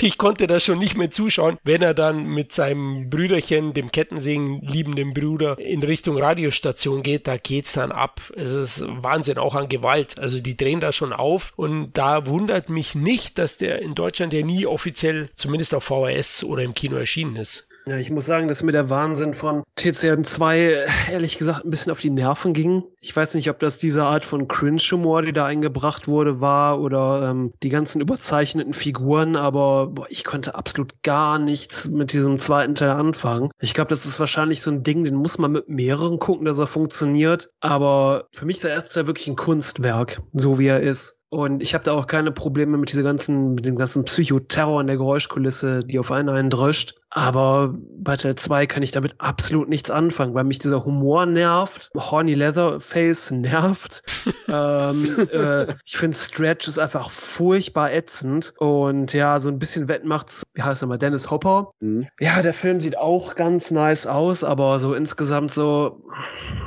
ich 0.00 0.16
konnte 0.18 0.46
da 0.46 0.60
schon 0.60 0.78
nicht 0.78 0.96
mehr 0.96 1.10
zuschauen, 1.10 1.58
wenn 1.66 1.82
er 1.82 1.94
dann 1.94 2.26
mit 2.26 2.52
seinem 2.52 3.10
Brüderchen, 3.10 3.74
dem 3.74 3.90
Kettensägen 3.90 4.60
liebenden 4.62 5.12
Bruder, 5.12 5.58
in 5.58 5.82
Richtung 5.82 6.16
Radiostation 6.16 7.02
geht, 7.02 7.26
da 7.26 7.36
geht's 7.36 7.72
dann 7.72 7.90
ab. 7.90 8.20
Es 8.36 8.52
ist 8.52 8.84
Wahnsinn, 8.86 9.38
auch 9.38 9.56
an 9.56 9.68
Gewalt. 9.68 10.18
Also 10.18 10.40
die 10.40 10.56
drehen 10.56 10.80
da 10.80 10.92
schon 10.92 11.12
auf 11.12 11.52
und 11.56 11.92
da 11.94 12.26
wundert 12.26 12.70
mich 12.70 12.94
nicht, 12.94 13.38
dass 13.38 13.56
der 13.56 13.82
in 13.82 13.96
Deutschland 13.96 14.32
ja 14.32 14.44
nie 14.44 14.64
offiziell, 14.64 15.28
zumindest 15.34 15.74
auf 15.74 15.84
VHS 15.84 16.44
oder 16.44 16.62
im 16.62 16.74
Kino 16.74 16.96
erschienen 16.96 17.34
ist. 17.36 17.66
Ja, 17.88 17.98
ich 17.98 18.10
muss 18.10 18.26
sagen, 18.26 18.48
dass 18.48 18.64
mir 18.64 18.72
der 18.72 18.90
Wahnsinn 18.90 19.32
von 19.32 19.62
TCM 19.76 20.24
2 20.24 20.86
ehrlich 21.08 21.38
gesagt 21.38 21.64
ein 21.64 21.70
bisschen 21.70 21.92
auf 21.92 22.00
die 22.00 22.10
Nerven 22.10 22.52
ging. 22.52 22.82
Ich 23.00 23.14
weiß 23.14 23.34
nicht, 23.34 23.48
ob 23.48 23.60
das 23.60 23.78
diese 23.78 24.02
Art 24.02 24.24
von 24.24 24.48
Cringe-Humor, 24.48 25.22
die 25.22 25.32
da 25.32 25.46
eingebracht 25.46 26.08
wurde, 26.08 26.40
war 26.40 26.80
oder 26.80 27.30
ähm, 27.30 27.52
die 27.62 27.68
ganzen 27.68 28.00
überzeichneten 28.00 28.72
Figuren, 28.72 29.36
aber 29.36 29.86
boah, 29.86 30.06
ich 30.08 30.24
konnte 30.24 30.56
absolut 30.56 31.00
gar 31.04 31.38
nichts 31.38 31.88
mit 31.88 32.12
diesem 32.12 32.38
zweiten 32.38 32.74
Teil 32.74 32.90
anfangen. 32.90 33.50
Ich 33.60 33.72
glaube, 33.72 33.90
das 33.90 34.04
ist 34.04 34.18
wahrscheinlich 34.18 34.62
so 34.62 34.72
ein 34.72 34.82
Ding, 34.82 35.04
den 35.04 35.14
muss 35.14 35.38
man 35.38 35.52
mit 35.52 35.68
mehreren 35.68 36.18
gucken, 36.18 36.44
dass 36.44 36.58
er 36.58 36.66
funktioniert. 36.66 37.50
Aber 37.60 38.26
für 38.32 38.46
mich 38.46 38.56
ist 38.56 38.64
der 38.64 38.72
erste 38.72 38.94
Teil 38.94 39.06
wirklich 39.06 39.28
ein 39.28 39.36
Kunstwerk, 39.36 40.22
so 40.32 40.58
wie 40.58 40.66
er 40.66 40.80
ist. 40.80 41.20
Und 41.36 41.62
ich 41.62 41.74
habe 41.74 41.84
da 41.84 41.92
auch 41.92 42.06
keine 42.06 42.32
Probleme 42.32 42.78
mit 42.78 42.90
dieser 42.90 43.02
ganzen, 43.02 43.56
mit 43.56 43.66
dem 43.66 43.76
ganzen 43.76 44.04
Psychoterror 44.04 44.80
in 44.80 44.86
der 44.86 44.96
Geräuschkulisse, 44.96 45.80
die 45.80 45.98
auf 45.98 46.10
einen 46.10 46.30
einen 46.30 46.48
dröscht. 46.48 46.94
Aber 47.10 47.74
bei 47.98 48.16
Teil 48.16 48.36
2 48.36 48.66
kann 48.66 48.82
ich 48.82 48.90
damit 48.90 49.16
absolut 49.18 49.68
nichts 49.68 49.90
anfangen, 49.90 50.32
weil 50.32 50.44
mich 50.44 50.60
dieser 50.60 50.86
Humor 50.86 51.26
nervt, 51.26 51.90
Horny 51.94 52.32
Leatherface 52.32 53.32
nervt. 53.32 54.02
ähm, 54.48 55.04
äh, 55.30 55.66
ich 55.84 55.98
finde 55.98 56.16
Stretch 56.16 56.68
ist 56.68 56.78
einfach 56.78 57.10
furchtbar 57.10 57.92
ätzend. 57.92 58.54
Und 58.56 59.12
ja, 59.12 59.38
so 59.38 59.50
ein 59.50 59.58
bisschen 59.58 59.88
Wett 59.88 60.06
macht's, 60.06 60.42
wie 60.54 60.62
heißt 60.62 60.82
er 60.82 60.88
mal, 60.88 60.96
Dennis 60.96 61.30
Hopper. 61.30 61.72
Mhm. 61.80 62.08
Ja, 62.18 62.40
der 62.40 62.54
Film 62.54 62.80
sieht 62.80 62.96
auch 62.96 63.34
ganz 63.34 63.70
nice 63.70 64.06
aus, 64.06 64.42
aber 64.42 64.78
so 64.78 64.94
insgesamt 64.94 65.52
so, 65.52 66.02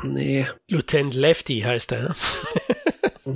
nee. 0.04 0.46
Lieutenant 0.70 1.16
Lefty 1.16 1.62
heißt 1.62 1.92
er. 1.92 2.14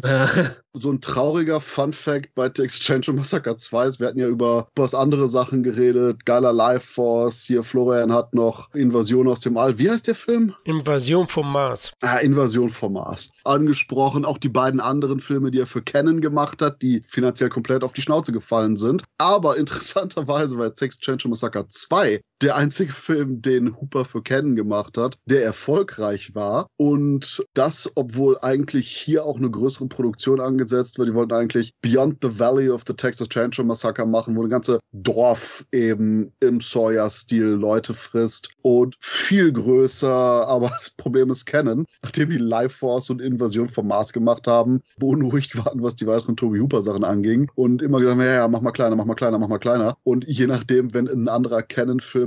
so 0.74 0.92
ein 0.92 1.02
trauriger 1.02 1.60
Fun 1.60 1.94
Fact 1.94 2.34
bei 2.36 2.50
The 2.54 2.64
Exchange 2.64 3.14
Massacre 3.14 3.56
2 3.56 3.88
ist, 3.88 4.00
wir 4.00 4.08
hatten 4.08 4.20
ja 4.20 4.28
über 4.28 4.68
was 4.76 4.96
andere 4.96 5.28
Sachen 5.28 5.64
geredet, 5.64 6.26
geiler 6.26 6.54
Life 6.54 6.88
Force, 6.94 7.44
hier 7.44 7.64
Florian 7.64 8.12
hat 8.12 8.34
noch 8.34 8.74
Invasion 8.74 9.28
aus 9.28 9.42
dem 9.42 9.58
All. 9.58 9.78
Wie 9.78 9.90
heißt 9.90 10.08
der 10.08 10.16
Film? 10.16 10.54
Invasion 10.64 11.28
vom 11.28 11.52
Mars. 11.52 11.94
Ah, 12.02 12.18
Invasion 12.18 12.70
vom 12.70 12.94
Mars. 12.94 13.32
Angesprochen, 13.44 14.26
auch 14.26 14.38
die 14.38 14.50
beiden 14.50 14.80
anderen 14.80 15.20
Filme, 15.20 15.52
die 15.52 15.60
er 15.60 15.68
für 15.68 15.82
Canon 15.82 16.22
gemacht 16.22 16.62
hat, 16.62 16.82
die 16.82 17.04
finanziell 17.08 17.50
komplett 17.50 17.84
auf 17.84 17.94
die 17.94 18.02
Schnauze 18.02 18.32
gefallen 18.32 18.76
sind. 18.76 19.04
Aber 19.18 19.58
interessanterweise 19.64 20.58
bei 20.58 20.72
The 20.76 20.86
Exchange 20.86 21.24
Massacre 21.28 21.68
2 21.68 22.22
der 22.44 22.56
einzige 22.56 22.92
Film, 22.92 23.42
den 23.42 23.80
Hooper 23.80 24.06
für 24.06 24.22
Canon 24.22 24.56
gemacht 24.56 24.98
hat, 24.98 25.18
der 25.26 25.44
erfolgreich 25.44 26.36
war. 26.36 26.68
Und 26.78 27.44
das, 27.54 27.92
obwohl 27.96 28.38
eigentlich 28.42 28.90
hier 28.90 29.26
auch 29.26 29.38
eine 29.38 29.50
größere 29.50 29.88
Produktion 29.88 30.40
angesetzt 30.40 30.98
wird. 30.98 31.10
Die 31.10 31.14
wollten 31.14 31.34
eigentlich 31.34 31.74
Beyond 31.82 32.18
the 32.22 32.40
Valley 32.40 32.70
of 32.70 32.84
the 32.86 32.94
Texas 32.94 33.30
Chainsaw 33.30 33.64
Massacre 33.64 34.06
machen, 34.06 34.36
wo 34.36 34.44
ein 34.44 34.50
ganze 34.50 34.80
Dorf 34.92 35.66
eben 35.72 36.34
im 36.40 36.60
Sawyer-Stil 36.60 37.46
Leute 37.46 37.94
frisst 37.94 38.50
und 38.62 38.96
viel 39.00 39.52
größer. 39.52 40.12
Aber 40.48 40.70
das 40.70 40.90
Problem 40.92 41.32
ist 41.32 41.46
Canon, 41.46 41.86
nachdem 42.04 42.30
die 42.30 42.38
Life 42.38 42.78
Force 42.78 43.10
und 43.10 43.22
Invasion 43.22 43.70
vom 43.70 43.88
Mars 43.88 44.12
gemacht 44.12 44.48
haben, 44.48 44.82
beunruhigt 44.98 45.58
waren, 45.58 45.82
was 45.82 45.96
die 45.96 46.08
weiteren 46.08 46.36
Toby 46.36 46.60
Hooper 46.60 46.82
Sachen 46.82 47.04
anging 47.04 47.50
und 47.56 47.82
immer 47.82 48.00
gesagt, 48.00 48.20
ja, 48.20 48.26
ja, 48.26 48.48
mach 48.48 48.62
mal 48.62 48.72
kleiner, 48.72 48.96
mach 48.96 49.06
mal 49.06 49.16
kleiner, 49.16 49.40
mach 49.40 49.48
mal 49.48 49.60
kleiner. 49.60 49.98
Und 50.04 50.26
je 50.28 50.48
nachdem, 50.48 50.94
wenn 50.94 51.08
ein 51.08 51.30
anderer 51.30 51.64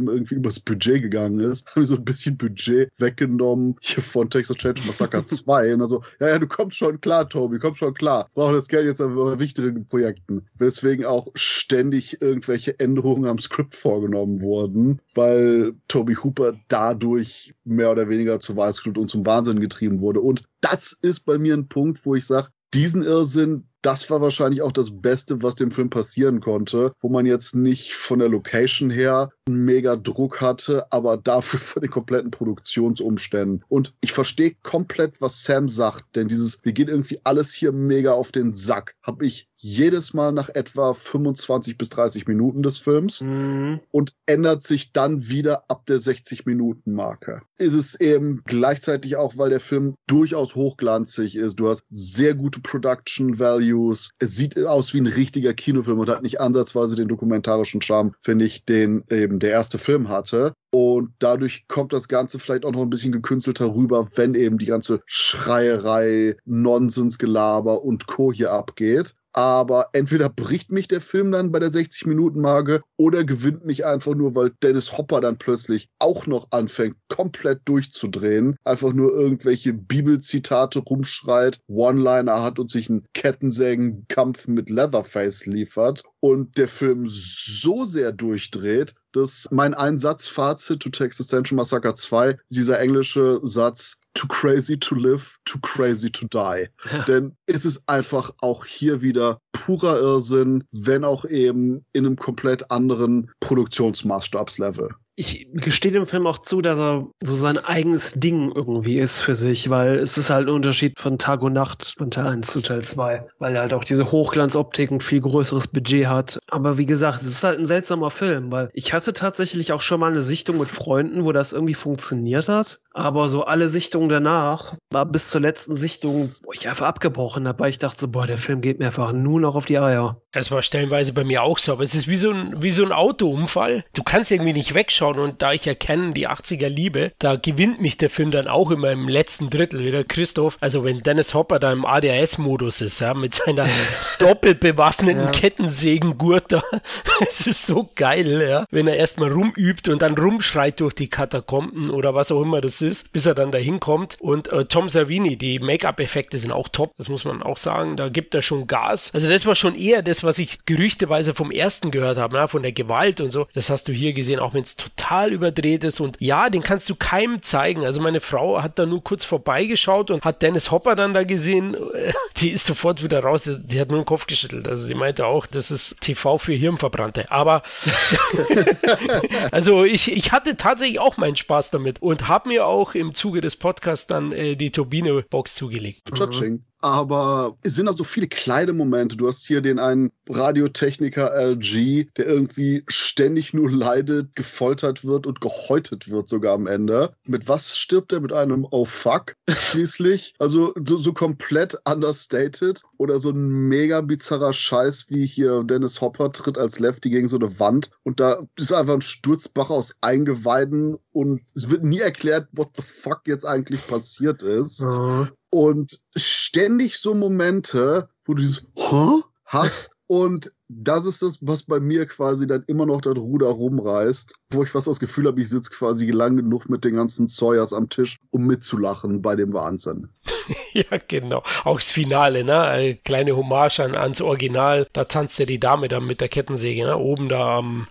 Irgendwie 0.08 0.36
übers 0.36 0.60
Budget 0.60 1.02
gegangen 1.02 1.40
ist, 1.40 1.66
haben 1.74 1.82
die 1.82 1.86
so 1.86 1.96
ein 1.96 2.04
bisschen 2.04 2.36
Budget 2.36 2.90
weggenommen 2.98 3.76
hier 3.80 4.02
von 4.02 4.30
Texas 4.30 4.56
Chainsaw 4.56 4.86
Massacre 4.86 5.24
2 5.26 5.74
und 5.74 5.82
also, 5.82 6.02
ja, 6.20 6.28
ja, 6.28 6.38
du 6.38 6.46
kommst 6.46 6.76
schon 6.76 7.00
klar, 7.00 7.28
Toby, 7.28 7.58
komm 7.58 7.74
schon 7.74 7.94
klar. 7.94 8.28
Brauchen 8.34 8.54
das 8.54 8.68
Geld 8.68 8.86
jetzt 8.86 9.00
aber 9.00 9.38
wichtigeren 9.38 9.86
Projekten. 9.86 10.46
Weswegen 10.58 11.04
auch 11.04 11.28
ständig 11.34 12.20
irgendwelche 12.20 12.78
Änderungen 12.78 13.26
am 13.26 13.38
Skript 13.38 13.74
vorgenommen 13.74 14.40
wurden, 14.40 15.00
weil 15.14 15.74
Toby 15.88 16.14
Hooper 16.14 16.54
dadurch 16.68 17.54
mehr 17.64 17.90
oder 17.90 18.08
weniger 18.08 18.40
zu 18.40 18.56
Weißglut 18.56 18.98
und 18.98 19.10
zum 19.10 19.26
Wahnsinn 19.26 19.60
getrieben 19.60 20.00
wurde. 20.00 20.20
Und 20.20 20.44
das 20.60 20.92
ist 21.00 21.20
bei 21.20 21.38
mir 21.38 21.54
ein 21.54 21.68
Punkt, 21.68 22.04
wo 22.04 22.14
ich 22.14 22.26
sage, 22.26 22.48
diesen 22.76 23.02
Irrsinn, 23.02 23.64
das 23.80 24.10
war 24.10 24.20
wahrscheinlich 24.20 24.60
auch 24.60 24.72
das 24.72 25.00
Beste, 25.00 25.42
was 25.42 25.54
dem 25.54 25.70
Film 25.70 25.88
passieren 25.88 26.40
konnte, 26.40 26.92
wo 27.00 27.08
man 27.08 27.24
jetzt 27.24 27.54
nicht 27.54 27.94
von 27.94 28.18
der 28.18 28.28
Location 28.28 28.90
her 28.90 29.30
einen 29.48 29.64
mega 29.64 29.96
Druck 29.96 30.42
hatte, 30.42 30.92
aber 30.92 31.16
dafür 31.16 31.58
von 31.58 31.80
den 31.80 31.90
kompletten 31.90 32.30
Produktionsumständen. 32.30 33.64
Und 33.68 33.94
ich 34.02 34.12
verstehe 34.12 34.56
komplett, 34.62 35.14
was 35.20 35.42
Sam 35.42 35.70
sagt, 35.70 36.16
denn 36.16 36.28
dieses, 36.28 36.62
wir 36.64 36.72
gehen 36.72 36.88
irgendwie 36.88 37.20
alles 37.24 37.54
hier 37.54 37.72
mega 37.72 38.12
auf 38.12 38.30
den 38.30 38.56
Sack, 38.56 38.94
habe 39.02 39.24
ich 39.24 39.48
jedes 39.66 40.14
Mal 40.14 40.30
nach 40.30 40.48
etwa 40.48 40.94
25 40.94 41.76
bis 41.76 41.88
30 41.90 42.28
Minuten 42.28 42.62
des 42.62 42.78
Films 42.78 43.20
mhm. 43.20 43.80
und 43.90 44.14
ändert 44.24 44.62
sich 44.62 44.92
dann 44.92 45.28
wieder 45.28 45.64
ab 45.68 45.86
der 45.86 45.98
60 45.98 46.46
Minuten 46.46 46.92
Marke. 46.92 47.42
Ist 47.58 47.74
es 47.74 47.98
eben 48.00 48.42
gleichzeitig 48.44 49.16
auch, 49.16 49.36
weil 49.38 49.50
der 49.50 49.60
Film 49.60 49.96
durchaus 50.06 50.54
hochglanzig 50.54 51.34
ist. 51.34 51.56
Du 51.56 51.68
hast 51.68 51.82
sehr 51.90 52.34
gute 52.34 52.60
Production 52.60 53.40
Values. 53.40 54.10
Es 54.20 54.36
sieht 54.36 54.56
aus 54.58 54.94
wie 54.94 55.00
ein 55.00 55.08
richtiger 55.08 55.52
Kinofilm 55.52 55.98
und 55.98 56.08
hat 56.08 56.22
nicht 56.22 56.40
ansatzweise 56.40 56.94
den 56.94 57.08
dokumentarischen 57.08 57.82
Charme, 57.82 58.14
finde 58.22 58.44
ich, 58.44 58.64
den 58.64 59.02
eben 59.10 59.40
der 59.40 59.50
erste 59.50 59.78
Film 59.78 60.08
hatte. 60.08 60.52
Und 60.78 61.14
dadurch 61.20 61.68
kommt 61.68 61.94
das 61.94 62.06
Ganze 62.06 62.38
vielleicht 62.38 62.66
auch 62.66 62.72
noch 62.72 62.82
ein 62.82 62.90
bisschen 62.90 63.10
gekünstelter 63.10 63.74
rüber, 63.74 64.08
wenn 64.16 64.34
eben 64.34 64.58
die 64.58 64.66
ganze 64.66 65.00
Schreierei, 65.06 66.36
Nonsensgelaber 66.44 67.82
und 67.82 68.06
Co. 68.06 68.30
hier 68.30 68.52
abgeht 68.52 69.14
aber 69.36 69.90
entweder 69.92 70.30
bricht 70.30 70.72
mich 70.72 70.88
der 70.88 71.02
Film 71.02 71.30
dann 71.30 71.52
bei 71.52 71.58
der 71.58 71.68
60-Minuten-Marke 71.68 72.80
oder 72.96 73.22
gewinnt 73.22 73.66
mich 73.66 73.84
einfach 73.84 74.14
nur, 74.14 74.34
weil 74.34 74.50
Dennis 74.62 74.96
Hopper 74.96 75.20
dann 75.20 75.36
plötzlich 75.36 75.90
auch 75.98 76.26
noch 76.26 76.48
anfängt, 76.52 76.96
komplett 77.08 77.60
durchzudrehen, 77.66 78.56
einfach 78.64 78.94
nur 78.94 79.12
irgendwelche 79.12 79.74
Bibelzitate 79.74 80.78
rumschreit, 80.78 81.60
One-Liner 81.68 82.42
hat 82.42 82.58
und 82.58 82.70
sich 82.70 82.88
einen 82.88 83.06
Kettensägenkampf 83.12 84.48
mit 84.48 84.70
Leatherface 84.70 85.44
liefert 85.44 86.04
und 86.26 86.58
der 86.58 86.66
Film 86.66 87.06
so 87.08 87.84
sehr 87.84 88.10
durchdreht, 88.10 88.96
dass 89.12 89.46
mein 89.52 89.74
Einsatzfazit 89.74 90.80
to 90.80 90.88
Texas 90.88 91.26
Extension 91.26 91.56
Massacre 91.56 91.94
2, 91.94 92.36
dieser 92.50 92.80
englische 92.80 93.38
Satz, 93.44 93.98
too 94.16 94.26
crazy 94.26 94.78
to 94.78 94.94
live, 94.94 95.36
too 95.44 95.58
crazy 95.60 96.10
to 96.10 96.26
die. 96.26 96.68
Ja. 96.90 97.02
Denn 97.06 97.36
es 97.46 97.64
ist 97.64 97.88
einfach 97.88 98.32
auch 98.40 98.64
hier 98.64 99.02
wieder 99.02 99.38
purer 99.52 99.98
Irrsinn, 99.98 100.64
wenn 100.72 101.04
auch 101.04 101.24
eben 101.24 101.84
in 101.92 102.06
einem 102.06 102.16
komplett 102.16 102.70
anderen 102.70 103.30
Produktionsmaßstabslevel 103.40 104.90
ich 105.18 105.48
gestehe 105.54 105.92
dem 105.92 106.06
Film 106.06 106.26
auch 106.26 106.38
zu, 106.38 106.60
dass 106.60 106.78
er 106.78 107.06
so 107.22 107.36
sein 107.36 107.56
eigenes 107.56 108.12
Ding 108.12 108.52
irgendwie 108.54 108.96
ist 108.96 109.22
für 109.22 109.34
sich, 109.34 109.70
weil 109.70 109.98
es 109.98 110.18
ist 110.18 110.28
halt 110.28 110.46
ein 110.46 110.54
Unterschied 110.54 110.98
von 110.98 111.18
Tag 111.18 111.40
und 111.40 111.54
Nacht 111.54 111.94
von 111.96 112.10
Teil 112.10 112.26
1 112.26 112.46
zu 112.46 112.60
Teil 112.60 112.82
2, 112.82 113.26
weil 113.38 113.54
er 113.54 113.62
halt 113.62 113.72
auch 113.72 113.82
diese 113.82 114.12
Hochglanzoptik 114.12 114.90
ein 114.90 115.00
viel 115.00 115.20
größeres 115.20 115.68
Budget 115.68 116.06
hat. 116.06 116.38
Aber 116.50 116.76
wie 116.76 116.84
gesagt, 116.84 117.22
es 117.22 117.28
ist 117.28 117.44
halt 117.44 117.58
ein 117.58 117.64
seltsamer 117.64 118.10
Film, 118.10 118.52
weil 118.52 118.68
ich 118.74 118.92
hatte 118.92 119.14
tatsächlich 119.14 119.72
auch 119.72 119.80
schon 119.80 120.00
mal 120.00 120.10
eine 120.10 120.20
Sichtung 120.20 120.58
mit 120.58 120.68
Freunden, 120.68 121.24
wo 121.24 121.32
das 121.32 121.54
irgendwie 121.54 121.74
funktioniert 121.74 122.48
hat. 122.48 122.80
Aber 122.92 123.30
so 123.30 123.44
alle 123.44 123.70
Sichtungen 123.70 124.05
danach 124.08 124.74
war 124.90 125.06
bis 125.06 125.30
zur 125.30 125.40
letzten 125.40 125.74
Sichtung, 125.74 126.34
wo 126.42 126.52
ich 126.52 126.68
einfach 126.68 126.86
abgebrochen 126.86 127.46
habe, 127.46 127.60
weil 127.60 127.70
ich 127.70 127.78
dachte 127.78 128.00
so, 128.00 128.08
boah, 128.08 128.26
der 128.26 128.38
Film 128.38 128.60
geht 128.60 128.78
mir 128.78 128.86
einfach 128.86 129.12
nur 129.12 129.40
noch 129.40 129.54
auf 129.54 129.66
die 129.66 129.78
Eier. 129.78 130.20
Es 130.32 130.50
war 130.50 130.62
stellenweise 130.62 131.12
bei 131.12 131.24
mir 131.24 131.42
auch 131.42 131.58
so, 131.58 131.72
aber 131.72 131.82
es 131.82 131.94
ist 131.94 132.08
wie 132.08 132.16
so 132.16 132.30
ein, 132.30 132.62
wie 132.62 132.70
so 132.70 132.84
ein 132.84 132.92
Autounfall. 132.92 133.84
Du 133.94 134.02
kannst 134.02 134.30
irgendwie 134.30 134.52
nicht 134.52 134.74
wegschauen 134.74 135.18
und 135.18 135.42
da 135.42 135.52
ich 135.52 135.66
erkenne 135.66 136.12
die 136.12 136.28
80er 136.28 136.68
Liebe, 136.68 137.12
da 137.18 137.36
gewinnt 137.36 137.80
mich 137.80 137.96
der 137.96 138.10
Film 138.10 138.30
dann 138.30 138.48
auch 138.48 138.70
immer 138.70 138.90
im 138.90 139.08
letzten 139.08 139.50
Drittel 139.50 139.84
wieder 139.84 140.02
Christoph. 140.02 140.56
Also 140.60 140.84
wenn 140.84 141.02
Dennis 141.02 141.34
Hopper 141.34 141.58
da 141.58 141.72
im 141.72 141.84
ADHS-Modus 141.84 142.80
ist, 142.80 143.00
ja, 143.00 143.14
mit 143.14 143.34
seiner 143.34 143.66
doppelt 144.18 144.60
bewaffneten 144.60 145.24
ja. 145.24 145.30
Kettensägengurt 145.30 146.52
da, 146.52 146.62
es 147.20 147.46
ist 147.46 147.66
so 147.66 147.90
geil, 147.94 148.46
ja, 148.48 148.64
wenn 148.70 148.88
er 148.88 148.96
erstmal 148.96 149.30
rumübt 149.30 149.88
und 149.88 150.02
dann 150.02 150.16
rumschreit 150.16 150.80
durch 150.80 150.94
die 150.94 151.08
Katakomben 151.08 151.90
oder 151.90 152.14
was 152.14 152.32
auch 152.32 152.42
immer 152.42 152.60
das 152.60 152.82
ist 152.82 152.86
ist, 152.86 153.12
bis 153.12 153.26
er 153.26 153.34
dann 153.34 153.52
dahin 153.52 153.80
kommt. 153.80 153.85
Und 153.88 154.52
äh, 154.52 154.64
Tom 154.64 154.88
Savini, 154.88 155.36
die 155.36 155.58
Make-up-Effekte 155.58 156.38
sind 156.38 156.52
auch 156.52 156.68
top, 156.68 156.96
das 156.96 157.08
muss 157.08 157.24
man 157.24 157.42
auch 157.42 157.56
sagen. 157.56 157.96
Da 157.96 158.08
gibt 158.08 158.34
er 158.34 158.42
schon 158.42 158.66
Gas. 158.66 159.12
Also 159.14 159.28
das 159.28 159.46
war 159.46 159.54
schon 159.54 159.76
eher 159.76 160.02
das, 160.02 160.24
was 160.24 160.38
ich 160.38 160.64
gerüchteweise 160.66 161.34
vom 161.34 161.50
ersten 161.50 161.90
gehört 161.90 162.18
habe, 162.18 162.36
ne? 162.36 162.48
von 162.48 162.62
der 162.62 162.72
Gewalt 162.72 163.20
und 163.20 163.30
so. 163.30 163.46
Das 163.54 163.70
hast 163.70 163.88
du 163.88 163.92
hier 163.92 164.12
gesehen, 164.12 164.40
auch 164.40 164.54
wenn 164.54 164.62
es 164.62 164.76
total 164.76 165.32
überdreht 165.32 165.84
ist. 165.84 166.00
Und 166.00 166.16
ja, 166.20 166.50
den 166.50 166.62
kannst 166.62 166.90
du 166.90 166.94
keinem 166.94 167.42
zeigen. 167.42 167.84
Also 167.84 168.00
meine 168.00 168.20
Frau 168.20 168.62
hat 168.62 168.78
da 168.78 168.86
nur 168.86 169.02
kurz 169.02 169.24
vorbeigeschaut 169.24 170.10
und 170.10 170.24
hat 170.24 170.42
Dennis 170.42 170.70
Hopper 170.70 170.96
dann 170.96 171.14
da 171.14 171.24
gesehen. 171.24 171.76
Die 172.38 172.50
ist 172.50 172.66
sofort 172.66 173.02
wieder 173.02 173.20
raus. 173.20 173.42
Die 173.46 173.80
hat 173.80 173.90
nur 173.90 174.00
den 174.00 174.06
Kopf 174.06 174.26
geschüttelt. 174.26 174.68
Also 174.68 174.86
die 174.86 174.94
meinte 174.94 175.26
auch, 175.26 175.46
das 175.46 175.70
ist 175.70 175.96
TV 176.00 176.36
für 176.38 176.52
Hirnverbrannte. 176.52 177.30
Aber 177.30 177.62
also 179.50 179.84
ich, 179.84 180.12
ich 180.12 180.32
hatte 180.32 180.56
tatsächlich 180.56 181.00
auch 181.00 181.16
meinen 181.16 181.36
Spaß 181.36 181.70
damit 181.70 182.02
und 182.02 182.28
habe 182.28 182.48
mir 182.48 182.66
auch 182.66 182.94
im 182.94 183.14
Zuge 183.14 183.40
des 183.40 183.56
Podcasts 183.56 183.75
dann 184.06 184.32
äh, 184.32 184.56
die 184.56 184.70
Turbine-Box 184.70 185.54
zugelegt. 185.54 186.02
Mhm 186.50 186.64
aber 186.80 187.56
es 187.62 187.74
sind 187.74 187.88
auch 187.88 187.96
so 187.96 188.04
viele 188.04 188.28
kleine 188.28 188.72
Momente. 188.72 189.16
Du 189.16 189.28
hast 189.28 189.46
hier 189.46 189.60
den 189.60 189.78
einen 189.78 190.12
Radiotechniker 190.28 191.32
LG, 191.32 192.08
der 192.16 192.26
irgendwie 192.26 192.84
ständig 192.88 193.54
nur 193.54 193.70
leidet, 193.70 194.34
gefoltert 194.36 195.04
wird 195.04 195.26
und 195.26 195.40
gehäutet 195.40 196.10
wird 196.10 196.28
sogar 196.28 196.54
am 196.54 196.66
Ende. 196.66 197.14
Mit 197.24 197.48
was 197.48 197.78
stirbt 197.78 198.12
er? 198.12 198.20
Mit 198.20 198.32
einem 198.32 198.66
Oh 198.70 198.84
fuck 198.84 199.36
schließlich? 199.48 200.34
also 200.38 200.74
so, 200.86 200.98
so 200.98 201.12
komplett 201.12 201.78
understated 201.84 202.82
oder 202.98 203.18
so 203.20 203.30
ein 203.30 203.68
mega 203.68 204.00
bizarrer 204.00 204.52
Scheiß 204.52 205.06
wie 205.08 205.26
hier 205.26 205.64
Dennis 205.64 206.00
Hopper 206.00 206.32
tritt 206.32 206.58
als 206.58 206.78
Lefty 206.78 207.10
gegen 207.10 207.28
so 207.28 207.36
eine 207.36 207.58
Wand 207.58 207.90
und 208.02 208.20
da 208.20 208.42
ist 208.56 208.72
einfach 208.72 208.94
ein 208.94 209.02
Sturzbach 209.02 209.70
aus 209.70 209.94
Eingeweiden 210.00 210.98
und 211.12 211.40
es 211.54 211.70
wird 211.70 211.84
nie 211.84 212.00
erklärt, 212.00 212.48
what 212.52 212.70
the 212.76 212.82
fuck 212.82 213.22
jetzt 213.26 213.46
eigentlich 213.46 213.86
passiert 213.86 214.42
ist. 214.42 214.84
Oh. 214.84 215.26
Und 215.50 216.00
ständig 216.16 216.98
so 216.98 217.14
Momente, 217.14 218.08
wo 218.24 218.34
du 218.34 218.42
dieses 218.42 218.66
Hä? 218.74 219.22
hast. 219.44 219.90
Und 220.08 220.52
das 220.68 221.04
ist 221.04 221.22
das, 221.22 221.38
was 221.40 221.64
bei 221.64 221.80
mir 221.80 222.06
quasi 222.06 222.46
dann 222.46 222.62
immer 222.68 222.86
noch 222.86 223.00
das 223.00 223.16
Ruder 223.16 223.48
rumreißt, 223.48 224.34
wo 224.50 224.62
ich 224.62 224.70
fast 224.70 224.86
das 224.86 225.00
Gefühl 225.00 225.26
habe, 225.26 225.40
ich 225.40 225.48
sitze 225.48 225.70
quasi 225.70 226.10
lang 226.10 226.36
genug 226.36 226.68
mit 226.68 226.84
den 226.84 226.94
ganzen 226.94 227.26
Sawyers 227.26 227.72
am 227.72 227.88
Tisch, 227.88 228.18
um 228.30 228.46
mitzulachen 228.46 229.20
bei 229.20 229.34
dem 229.34 229.52
Wahnsinn. 229.52 230.08
ja, 230.72 230.98
genau. 231.08 231.42
Auch 231.64 231.78
das 231.78 231.90
Finale, 231.90 232.44
ne? 232.44 232.60
Eine 232.60 232.96
kleine 232.96 233.36
Hommage 233.36 233.80
an, 233.80 233.96
ans 233.96 234.20
Original. 234.20 234.86
Da 234.92 235.04
tanzt 235.04 235.38
ja 235.38 235.44
die 235.44 235.60
Dame 235.60 235.88
dann 235.88 236.06
mit 236.06 236.20
der 236.20 236.28
Kettensäge, 236.28 236.84
ne? 236.84 236.96
Oben 236.96 237.28
da 237.28 237.58
am, 237.58 237.88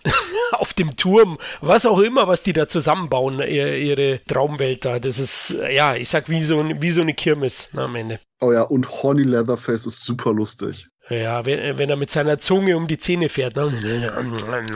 auf 0.53 0.73
dem 0.73 0.95
Turm. 0.95 1.37
Was 1.61 1.85
auch 1.85 1.99
immer, 1.99 2.27
was 2.27 2.43
die 2.43 2.53
da 2.53 2.67
zusammenbauen, 2.67 3.39
ihre 3.39 4.21
Traumwelt 4.27 4.85
da. 4.85 4.99
Das 4.99 5.19
ist, 5.19 5.55
ja, 5.69 5.95
ich 5.95 6.09
sag, 6.09 6.29
wie 6.29 6.43
so, 6.43 6.63
wie 6.63 6.91
so 6.91 7.01
eine 7.01 7.13
Kirmes 7.13 7.73
ne, 7.73 7.83
am 7.83 7.95
Ende. 7.95 8.19
Oh 8.41 8.51
ja, 8.51 8.63
und 8.63 8.89
Horny 8.89 9.23
Leatherface 9.23 9.85
ist 9.85 10.03
super 10.03 10.33
lustig. 10.33 10.87
Ja, 11.09 11.45
wenn, 11.45 11.77
wenn 11.77 11.89
er 11.89 11.97
mit 11.97 12.09
seiner 12.09 12.39
Zunge 12.39 12.75
um 12.77 12.87
die 12.87 12.97
Zähne 12.97 13.29
fährt. 13.29 13.55
Ne? 13.55 14.11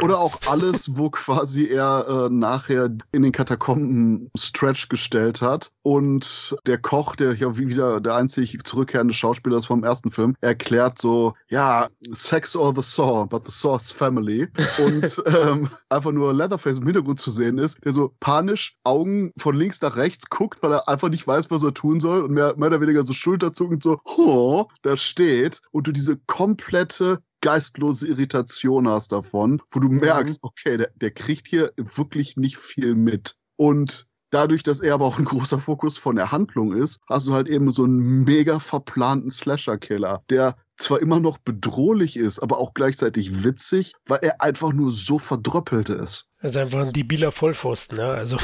Oder 0.01 0.19
auch 0.19 0.39
alles, 0.45 0.95
wo 0.95 1.09
quasi 1.09 1.67
er 1.67 2.05
äh, 2.07 2.33
nachher 2.33 2.89
in 3.11 3.23
den 3.23 3.31
Katakomben 3.31 4.29
Stretch 4.37 4.89
gestellt 4.89 5.41
hat 5.41 5.71
und 5.81 6.55
der 6.67 6.77
Koch, 6.77 7.15
der 7.15 7.33
ja 7.33 7.57
wieder 7.57 7.99
der 7.99 8.15
einzig 8.15 8.57
zurückkehrende 8.63 9.13
Schauspieler 9.13 9.57
ist 9.57 9.65
vom 9.65 9.83
ersten 9.83 10.11
Film, 10.11 10.35
erklärt 10.41 10.99
so, 10.99 11.33
ja, 11.49 11.87
Sex 12.11 12.55
or 12.55 12.75
the 12.75 12.83
Saw, 12.83 13.25
but 13.25 13.45
the 13.45 13.51
Saw's 13.51 13.91
Family. 13.91 14.47
Und 14.77 15.23
ähm, 15.25 15.69
einfach 15.89 16.11
nur 16.11 16.33
Leatherface 16.33 16.77
im 16.77 16.85
Hintergrund 16.85 17.19
zu 17.19 17.31
sehen 17.31 17.57
ist, 17.57 17.83
der 17.83 17.93
so 17.93 18.13
panisch 18.19 18.77
Augen 18.83 19.31
von 19.37 19.55
links 19.55 19.81
nach 19.81 19.95
rechts 19.95 20.29
guckt, 20.29 20.61
weil 20.61 20.73
er 20.73 20.87
einfach 20.87 21.09
nicht 21.09 21.25
weiß, 21.25 21.49
was 21.49 21.63
er 21.63 21.73
tun 21.73 21.99
soll 21.99 22.23
und 22.23 22.31
mehr, 22.31 22.55
mehr 22.55 22.67
oder 22.67 22.81
weniger 22.81 23.03
so 23.03 23.13
schulterzuckend 23.13 23.81
so, 23.81 23.99
oh, 24.03 24.67
da 24.83 24.95
steht 24.95 25.61
und 25.71 25.87
du 25.87 25.91
diese 25.91 26.18
komplette 26.27 27.19
geistlose 27.41 28.07
Irritation 28.07 28.87
hast 28.87 29.11
davon, 29.11 29.61
wo 29.71 29.79
du 29.79 29.89
merkst, 29.89 30.39
okay, 30.41 30.77
der, 30.77 30.91
der 30.95 31.11
kriegt 31.11 31.47
hier 31.47 31.71
wirklich 31.77 32.35
nicht 32.35 32.57
viel 32.57 32.95
mit. 32.95 33.35
Und 33.55 34.07
dadurch, 34.29 34.63
dass 34.63 34.79
er 34.79 34.93
aber 34.93 35.05
auch 35.05 35.19
ein 35.19 35.25
großer 35.25 35.59
Fokus 35.59 35.97
von 35.97 36.15
der 36.15 36.31
Handlung 36.31 36.73
ist, 36.73 37.01
hast 37.07 37.27
du 37.27 37.33
halt 37.33 37.47
eben 37.47 37.71
so 37.71 37.83
einen 37.83 38.23
mega 38.23 38.59
verplanten 38.59 39.31
Slasher-Killer, 39.31 40.23
der 40.29 40.55
zwar 40.77 41.01
immer 41.01 41.19
noch 41.19 41.37
bedrohlich 41.37 42.15
ist, 42.15 42.39
aber 42.39 42.57
auch 42.57 42.73
gleichzeitig 42.73 43.43
witzig, 43.43 43.93
weil 44.05 44.19
er 44.21 44.41
einfach 44.41 44.71
nur 44.71 44.91
so 44.91 45.19
verdröppelt 45.19 45.89
ist. 45.89 46.29
Das 46.41 46.51
ist 46.51 46.57
einfach 46.57 46.79
ein 46.79 46.93
debiler 46.93 47.31
Vollpfosten, 47.31 47.97
ne? 47.97 48.05
Also 48.05 48.37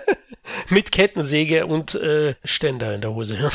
mit 0.70 0.92
Kettensäge 0.92 1.66
und 1.66 1.94
äh, 1.94 2.36
Ständer 2.44 2.94
in 2.94 3.00
der 3.00 3.14
Hose. 3.14 3.50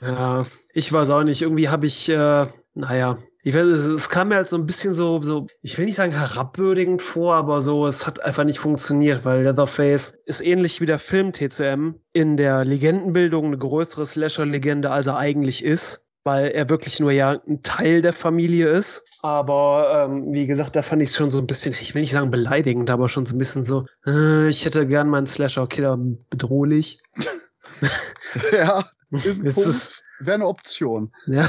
ja, 0.00 0.46
ich 0.72 0.92
weiß 0.92 1.10
auch 1.10 1.24
nicht. 1.24 1.42
Irgendwie 1.42 1.68
habe 1.68 1.86
ich, 1.86 2.08
äh, 2.08 2.46
naja, 2.74 3.18
ich 3.44 3.54
weiß, 3.54 3.66
es, 3.66 3.86
es 3.86 4.08
kam 4.08 4.28
mir 4.28 4.36
halt 4.36 4.48
so 4.48 4.56
ein 4.56 4.66
bisschen 4.66 4.94
so, 4.94 5.20
so, 5.22 5.48
ich 5.62 5.76
will 5.76 5.86
nicht 5.86 5.96
sagen 5.96 6.12
herabwürdigend 6.12 7.02
vor, 7.02 7.34
aber 7.34 7.60
so, 7.60 7.86
es 7.86 8.06
hat 8.06 8.24
einfach 8.24 8.44
nicht 8.44 8.60
funktioniert, 8.60 9.24
weil 9.24 9.42
Leatherface 9.42 10.18
ist 10.26 10.40
ähnlich 10.40 10.80
wie 10.80 10.86
der 10.86 11.00
Film 11.00 11.32
TCM 11.32 11.94
in 12.12 12.36
der 12.36 12.64
Legendenbildung 12.64 13.46
eine 13.46 13.58
größere 13.58 14.06
Slasher-Legende, 14.06 14.90
als 14.90 15.08
er 15.08 15.16
eigentlich 15.16 15.64
ist, 15.64 16.06
weil 16.22 16.52
er 16.52 16.68
wirklich 16.68 17.00
nur 17.00 17.10
ja 17.10 17.40
ein 17.46 17.62
Teil 17.62 18.00
der 18.00 18.12
Familie 18.12 18.68
ist. 18.68 19.04
Aber 19.22 20.06
ähm, 20.08 20.32
wie 20.32 20.46
gesagt, 20.46 20.76
da 20.76 20.82
fand 20.82 21.02
ich 21.02 21.10
es 21.10 21.16
schon 21.16 21.32
so 21.32 21.38
ein 21.38 21.46
bisschen, 21.46 21.74
ich 21.80 21.94
will 21.94 22.02
nicht 22.02 22.12
sagen 22.12 22.30
beleidigend, 22.30 22.90
aber 22.90 23.08
schon 23.08 23.26
so 23.26 23.34
ein 23.34 23.38
bisschen 23.38 23.64
so, 23.64 23.86
äh, 24.06 24.48
ich 24.48 24.64
hätte 24.64 24.86
gern 24.86 25.08
meinen 25.08 25.26
Slasher-Killer 25.26 25.98
bedrohlich. 26.30 27.02
ja, 28.52 28.84
ist 29.10 29.44
ein 29.44 29.52
Punkt. 29.52 30.04
Wäre 30.20 30.36
eine 30.36 30.46
Option. 30.46 31.12
Ja. 31.26 31.48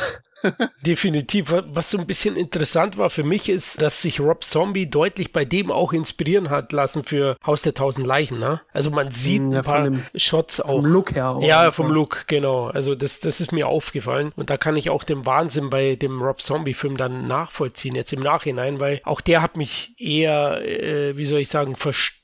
Definitiv. 0.85 1.53
Was 1.67 1.91
so 1.91 1.97
ein 1.97 2.07
bisschen 2.07 2.35
interessant 2.35 2.97
war 2.97 3.09
für 3.09 3.23
mich 3.23 3.49
ist, 3.49 3.81
dass 3.81 4.01
sich 4.01 4.19
Rob 4.19 4.43
Zombie 4.43 4.89
deutlich 4.89 5.31
bei 5.31 5.45
dem 5.45 5.71
auch 5.71 5.93
inspirieren 5.93 6.49
hat 6.49 6.71
lassen 6.71 7.03
für 7.03 7.37
Haus 7.45 7.61
der 7.61 7.73
Tausend 7.73 8.05
Leichen. 8.05 8.39
Ne? 8.39 8.61
Also 8.71 8.89
man 8.91 9.11
sieht 9.11 9.41
ja, 9.51 9.59
ein 9.59 9.63
paar 9.63 9.83
dem, 9.83 10.03
Shots 10.15 10.61
auch. 10.61 10.81
Vom 10.81 10.85
Look 10.85 11.15
her. 11.15 11.29
Auch 11.29 11.43
ja, 11.43 11.71
vom 11.71 11.91
Look, 11.91 12.25
genau. 12.27 12.67
Also 12.67 12.95
das, 12.95 13.19
das 13.19 13.39
ist 13.39 13.51
mir 13.51 13.67
aufgefallen. 13.67 14.31
Und 14.35 14.49
da 14.49 14.57
kann 14.57 14.75
ich 14.75 14.89
auch 14.89 15.03
den 15.03 15.25
Wahnsinn 15.25 15.69
bei 15.69 15.95
dem 15.95 16.21
Rob 16.21 16.41
Zombie-Film 16.41 16.97
dann 16.97 17.27
nachvollziehen, 17.27 17.95
jetzt 17.95 18.13
im 18.13 18.21
Nachhinein, 18.21 18.79
weil 18.79 19.01
auch 19.03 19.21
der 19.21 19.41
hat 19.41 19.57
mich 19.57 19.93
eher, 19.97 20.61
äh, 20.63 21.17
wie 21.17 21.25
soll 21.25 21.39
ich 21.39 21.49
sagen, 21.49 21.75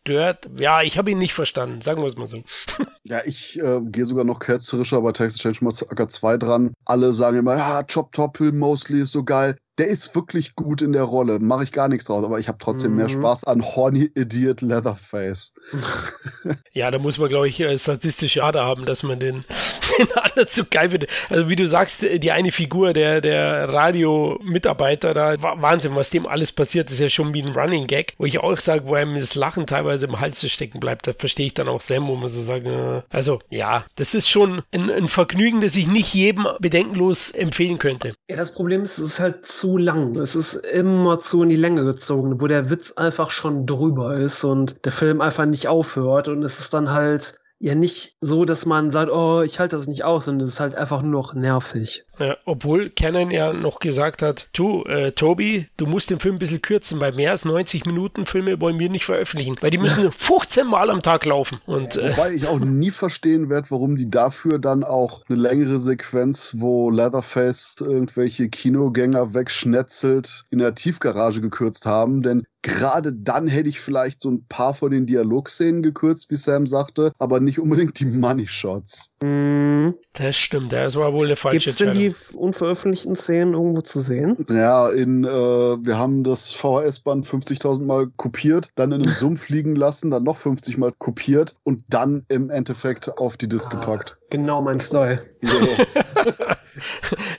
verstört. 0.10 0.50
Ja, 0.58 0.82
ich 0.82 0.98
habe 0.98 1.12
ihn 1.12 1.18
nicht 1.18 1.34
verstanden, 1.34 1.82
sagen 1.82 2.02
wir 2.02 2.08
es 2.08 2.18
mal 2.18 2.28
so. 2.28 2.44
Ja, 3.04 3.22
ich 3.26 3.60
äh, 3.60 3.82
gehe 3.82 4.06
sogar 4.06 4.24
noch 4.24 4.40
ketzerischer 4.40 5.02
bei 5.02 5.12
Texas 5.12 5.40
Change 5.40 5.64
Massacre 5.64 6.08
2 6.08 6.38
dran. 6.38 6.74
Alle 6.86 7.12
sagen 7.14 7.38
immer, 7.38 7.58
ja, 7.58 7.82
Chop 7.84 8.12
Top 8.12 8.38
Hill 8.38 8.52
Mosley 8.52 9.02
ist 9.02 9.12
so 9.12 9.24
geil 9.24 9.56
der 9.80 9.88
ist 9.88 10.14
wirklich 10.14 10.56
gut 10.56 10.82
in 10.82 10.92
der 10.92 11.04
Rolle. 11.04 11.40
Mache 11.40 11.64
ich 11.64 11.72
gar 11.72 11.88
nichts 11.88 12.06
draus, 12.06 12.26
aber 12.26 12.38
ich 12.38 12.50
habe 12.50 12.58
trotzdem 12.60 12.92
mhm. 12.92 12.98
mehr 12.98 13.10
Spaß 13.10 13.46
an 13.46 13.64
Horny 13.64 14.12
Idiot 14.14 14.62
Leatherface. 14.62 15.54
Ja, 16.72 16.92
da 16.92 17.00
muss 17.00 17.18
man, 17.18 17.30
glaube 17.30 17.50
ich, 17.50 17.60
äh, 17.60 17.78
statistische 17.78 18.44
Ader 18.44 18.64
haben, 18.64 18.86
dass 18.86 19.04
man 19.04 19.20
den, 19.20 19.44
den 20.00 20.12
anderen 20.14 20.48
zu 20.48 20.64
geil 20.66 20.90
findet. 20.90 21.10
Also 21.30 21.50
wie 21.50 21.56
du 21.56 21.68
sagst, 21.68 22.02
die 22.02 22.32
eine 22.32 22.52
Figur, 22.52 22.94
der, 22.94 23.22
der 23.22 23.70
Radio-Mitarbeiter 23.70 25.14
da, 25.14 25.42
Wahnsinn, 25.42 25.96
was 25.96 26.10
dem 26.10 26.26
alles 26.26 26.52
passiert, 26.52 26.92
ist 26.92 27.00
ja 27.00 27.10
schon 27.10 27.34
wie 27.34 27.42
ein 27.42 27.54
Running 27.54 27.88
Gag, 27.88 28.14
wo 28.18 28.26
ich 28.26 28.40
auch 28.40 28.58
sage, 28.60 28.86
wo 28.86 28.94
einem 28.94 29.16
das 29.16 29.36
Lachen 29.36 29.68
teilweise 29.68 30.06
im 30.06 30.20
Hals 30.20 30.40
zu 30.40 30.50
stecken 30.50 30.80
bleibt. 30.80 31.08
Da 31.08 31.14
verstehe 31.14 31.48
ich 31.48 31.54
dann 31.54 31.68
auch 31.68 31.82
Sam, 31.82 32.08
wo 32.08 32.16
man 32.16 32.30
so 32.30 32.42
sagen, 32.42 32.68
äh, 32.68 33.02
also 33.10 33.40
ja, 33.50 33.86
das 33.96 34.14
ist 34.14 34.30
schon 34.30 34.62
ein, 34.72 34.90
ein 34.90 35.08
Vergnügen, 35.08 35.62
das 35.62 35.76
ich 35.76 35.88
nicht 35.88 36.14
jedem 36.14 36.48
bedenkenlos 36.60 37.32
empfehlen 37.32 37.80
könnte. 37.80 38.14
Ja, 38.30 38.36
das 38.36 38.54
Problem 38.54 38.84
ist, 38.84 39.00
es 39.00 39.14
ist 39.14 39.20
halt 39.20 39.44
zu 39.46 39.78
lang. 39.80 40.16
Es 40.16 40.36
ist 40.36 40.54
immer 40.54 41.20
zu 41.20 41.42
in 41.42 41.48
die 41.48 41.56
Länge 41.56 41.84
gezogen, 41.84 42.40
wo 42.40 42.46
der 42.46 42.70
Witz 42.70 42.92
einfach 42.92 43.32
schon 43.32 43.66
drüber 43.66 44.14
ist 44.16 44.44
und 44.44 44.86
der 44.86 44.92
Film 44.92 45.20
einfach 45.20 45.46
nicht 45.48 45.68
aufhört 45.68 46.28
und 46.28 46.44
es 46.44 46.60
ist 46.60 46.72
dann 46.76 46.92
halt 46.92 47.39
ja 47.60 47.76
nicht 47.76 48.16
so, 48.22 48.46
dass 48.46 48.66
man 48.66 48.90
sagt, 48.90 49.12
oh, 49.12 49.42
ich 49.42 49.60
halte 49.60 49.76
das 49.76 49.88
nicht 49.88 50.04
aus, 50.06 50.26
sondern 50.26 50.46
es 50.46 50.54
ist 50.54 50.60
halt 50.60 50.76
einfach 50.76 51.02
nur 51.02 51.12
noch 51.12 51.34
nervig. 51.34 52.06
Ja, 52.18 52.38
obwohl 52.46 52.90
Canon 52.90 53.32
ja 53.32 53.54
noch 53.54 53.80
gesagt 53.80 54.22
hat, 54.22 54.50
du, 54.54 54.84
äh, 54.84 55.12
Tobi, 55.12 55.68
du 55.78 55.86
musst 55.86 56.10
den 56.10 56.20
Film 56.20 56.36
ein 56.36 56.40
bisschen 56.40 56.62
kürzen, 56.62 57.00
weil 57.00 57.14
mehr 57.14 57.32
als 57.32 57.46
90 57.46 57.86
Minuten 57.86 58.26
Filme 58.26 58.60
wollen 58.60 58.80
wir 58.80 58.90
nicht 58.90 59.06
veröffentlichen, 59.06 59.58
weil 59.62 59.72
die 59.72 59.78
müssen 59.78 60.04
ja. 60.06 60.12
15 60.12 60.68
Mal 60.68 60.90
am 60.90 61.02
Tag 61.02 61.26
laufen. 61.26 61.60
Und, 61.66 61.98
äh, 61.98 62.12
Wobei 62.16 62.34
ich 62.34 62.48
auch 62.48 62.60
nie 62.60 62.92
verstehen 62.92 63.50
werde, 63.50 63.68
warum 63.72 63.96
die 63.96 64.10
dafür 64.10 64.60
dann 64.60 64.84
auch 64.84 65.22
eine 65.30 65.38
längere 65.38 65.80
Sequenz, 65.80 66.56
wo 66.58 66.90
Leatherface 66.90 67.76
irgendwelche 67.82 68.50
Kinogänger 68.50 69.34
wegschnetzelt, 69.34 70.46
in 70.50 70.60
der 70.60 70.76
Tiefgarage 70.76 71.42
gekürzt 71.42 71.86
haben, 71.86 72.22
denn 72.22 72.44
Gerade 72.62 73.14
dann 73.14 73.48
hätte 73.48 73.70
ich 73.70 73.80
vielleicht 73.80 74.22
so 74.22 74.32
ein 74.32 74.46
paar 74.48 74.74
von 74.74 74.92
den 74.92 75.06
Dialogszenen 75.06 75.82
gekürzt, 75.82 76.30
wie 76.30 76.36
Sam 76.36 76.68
sagte, 76.68 77.14
aber 77.18 77.40
nicht 77.40 77.60
unbedingt 77.60 78.00
die 78.00 78.06
Money 78.06 78.48
Shots. 78.48 79.14
Mm, 79.24 79.92
das 80.20 80.38
stimmt, 80.38 80.74
das 80.74 80.96
war 80.96 81.14
wohl 81.14 81.28
eine 81.28 81.36
falsche 81.36 81.72
Gibt's 81.72 81.78
denn 81.78 81.94
die 81.94 82.14
unveröffentlichten 82.34 83.16
Szenen 83.16 83.54
irgendwo 83.54 83.82
zu 83.82 84.00
sehen? 84.00 84.38
Ja, 84.50 84.90
in, 84.90 85.24
äh, 85.24 85.30
wir 85.30 85.98
haben 85.98 86.24
das 86.24 86.54
VHS-Band 86.54 87.26
50.000 87.26 87.86
Mal 87.86 88.08
kopiert, 88.18 88.70
dann 88.76 88.92
in 88.92 89.04
einem 89.04 89.14
Sumpf 89.14 89.50
liegen 89.50 89.76
lassen, 89.76 90.12
dann 90.12 90.24
noch 90.24 90.38
50 90.38 90.78
Mal 90.78 90.92
kopiert 90.98 91.56
und 91.64 91.82
dann 91.90 92.26
im 92.28 92.50
Endeffekt 92.50 93.18
auf 93.18 93.38
die 93.38 93.48
Disk 93.48 93.70
ah, 93.72 93.80
gepackt. 93.80 94.18
Genau 94.30 94.62
mein 94.62 94.80
Style. 94.80 95.26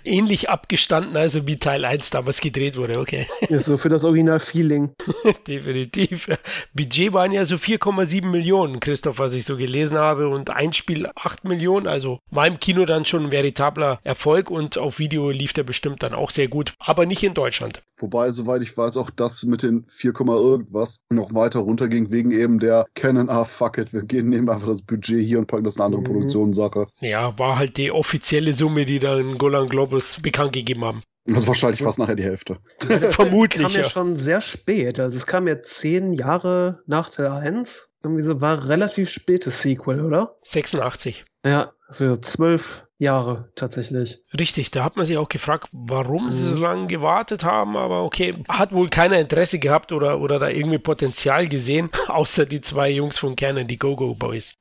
Ähnlich 0.05 0.51
abgestanden, 0.51 1.17
also 1.17 1.47
wie 1.47 1.57
Teil 1.57 1.85
1 1.85 2.11
damals 2.11 2.41
gedreht 2.41 2.77
wurde, 2.77 2.99
okay. 2.99 3.27
Ist 3.49 3.67
so 3.67 3.77
für 3.77 3.89
das 3.89 4.05
Original-Feeling. 4.05 4.91
Definitiv. 5.47 6.29
Budget 6.75 7.13
waren 7.13 7.33
ja 7.33 7.45
so 7.45 7.57
4,7 7.57 8.27
Millionen, 8.27 8.81
Christoph, 8.81 9.19
was 9.19 9.35
ich 9.35 9.45
so 9.45 9.57
gelesen 9.57 9.99
habe, 9.99 10.29
und 10.29 10.51
ein 10.51 10.73
Spiel 10.73 11.09
8 11.15 11.45
Millionen, 11.45 11.87
also 11.87 12.19
war 12.31 12.47
im 12.47 12.59
Kino 12.71 12.85
dann 12.85 13.05
schon 13.05 13.25
ein 13.25 13.31
veritabler 13.33 13.99
Erfolg 14.05 14.49
und 14.49 14.79
auf 14.79 15.01
Video 15.01 15.31
lief 15.31 15.53
der 15.53 15.65
bestimmt 15.65 16.05
dann 16.05 16.15
auch 16.15 16.31
sehr 16.31 16.47
gut, 16.47 16.75
aber 16.79 17.05
nicht 17.05 17.25
in 17.25 17.35
Deutschland. 17.35 17.83
Wobei, 17.99 18.31
soweit 18.31 18.63
ich 18.63 18.77
weiß, 18.77 18.97
auch 18.97 19.11
das 19.11 19.43
mit 19.43 19.65
den 19.65 19.87
4, 19.89 20.13
irgendwas 20.17 21.01
noch 21.11 21.35
weiter 21.35 21.59
runterging, 21.59 22.13
wegen 22.13 22.31
eben 22.31 22.61
der 22.61 22.87
Canon, 22.95 23.29
ah 23.29 23.45
fuck 23.45 23.79
it, 23.79 23.93
wir 23.93 24.03
gehen, 24.03 24.29
nehmen 24.29 24.49
einfach 24.49 24.69
das 24.69 24.83
Budget 24.83 25.27
hier 25.27 25.41
und 25.41 25.49
packen 25.49 25.65
das 25.65 25.75
in 25.75 25.81
eine 25.81 25.87
andere 25.87 26.03
mhm. 26.03 26.05
Produktionssache. 26.05 26.87
Ja, 27.01 27.37
war 27.41 27.59
halt 27.59 27.77
die 27.77 27.91
offizielle 27.91 28.55
Summe, 28.55 28.85
die 28.85 29.01
dann 29.01 29.37
Golan 29.37 29.69
Globus 29.69 30.21
bekannt 30.23 30.53
gegeben 30.53 30.85
haben. 30.85 31.03
Das 31.25 31.39
ist 31.39 31.49
wahrscheinlich 31.49 31.83
fast 31.83 31.99
nachher 31.99 32.15
die 32.15 32.23
Hälfte. 32.23 32.59
Vermutlich. 33.11 33.65
Das 33.65 33.73
kam 33.73 33.81
ja, 33.81 33.83
ja 33.83 33.91
schon 33.91 34.17
sehr 34.17 34.41
spät. 34.41 35.01
Also 35.01 35.17
es 35.17 35.27
kam 35.27 35.49
ja 35.49 35.61
zehn 35.61 36.13
Jahre 36.13 36.85
nach 36.87 37.11
der 37.11 37.33
1. 37.33 37.91
Irgendwie 38.05 38.23
so 38.23 38.41
war 38.41 38.69
relativ 38.69 39.11
spätes 39.11 39.61
Sequel, 39.61 40.05
oder? 40.05 40.37
86. 40.43 41.25
Ja, 41.45 41.73
also 41.91 42.17
zwölf 42.17 42.87
Jahre 42.99 43.51
tatsächlich. 43.55 44.23
Richtig, 44.39 44.71
da 44.71 44.85
hat 44.85 44.97
man 44.97 45.07
sich 45.07 45.17
auch 45.17 45.29
gefragt, 45.29 45.69
warum 45.73 46.27
mhm. 46.27 46.33
sie 46.33 46.49
so 46.49 46.55
lange 46.55 46.87
gewartet 46.87 47.45
haben, 47.45 47.77
aber 47.77 48.05
okay, 48.05 48.35
hat 48.49 48.73
wohl 48.73 48.89
keiner 48.89 49.19
Interesse 49.19 49.59
gehabt 49.59 49.93
oder, 49.93 50.21
oder 50.21 50.39
da 50.39 50.49
irgendwie 50.49 50.79
Potenzial 50.79 51.49
gesehen, 51.49 51.91
außer 52.09 52.47
die 52.47 52.61
zwei 52.61 52.91
Jungs 52.91 53.19
von 53.19 53.37
Canon, 53.37 53.67
die 53.67 53.79
Go-Go 53.79 54.15
Boys. 54.15 54.55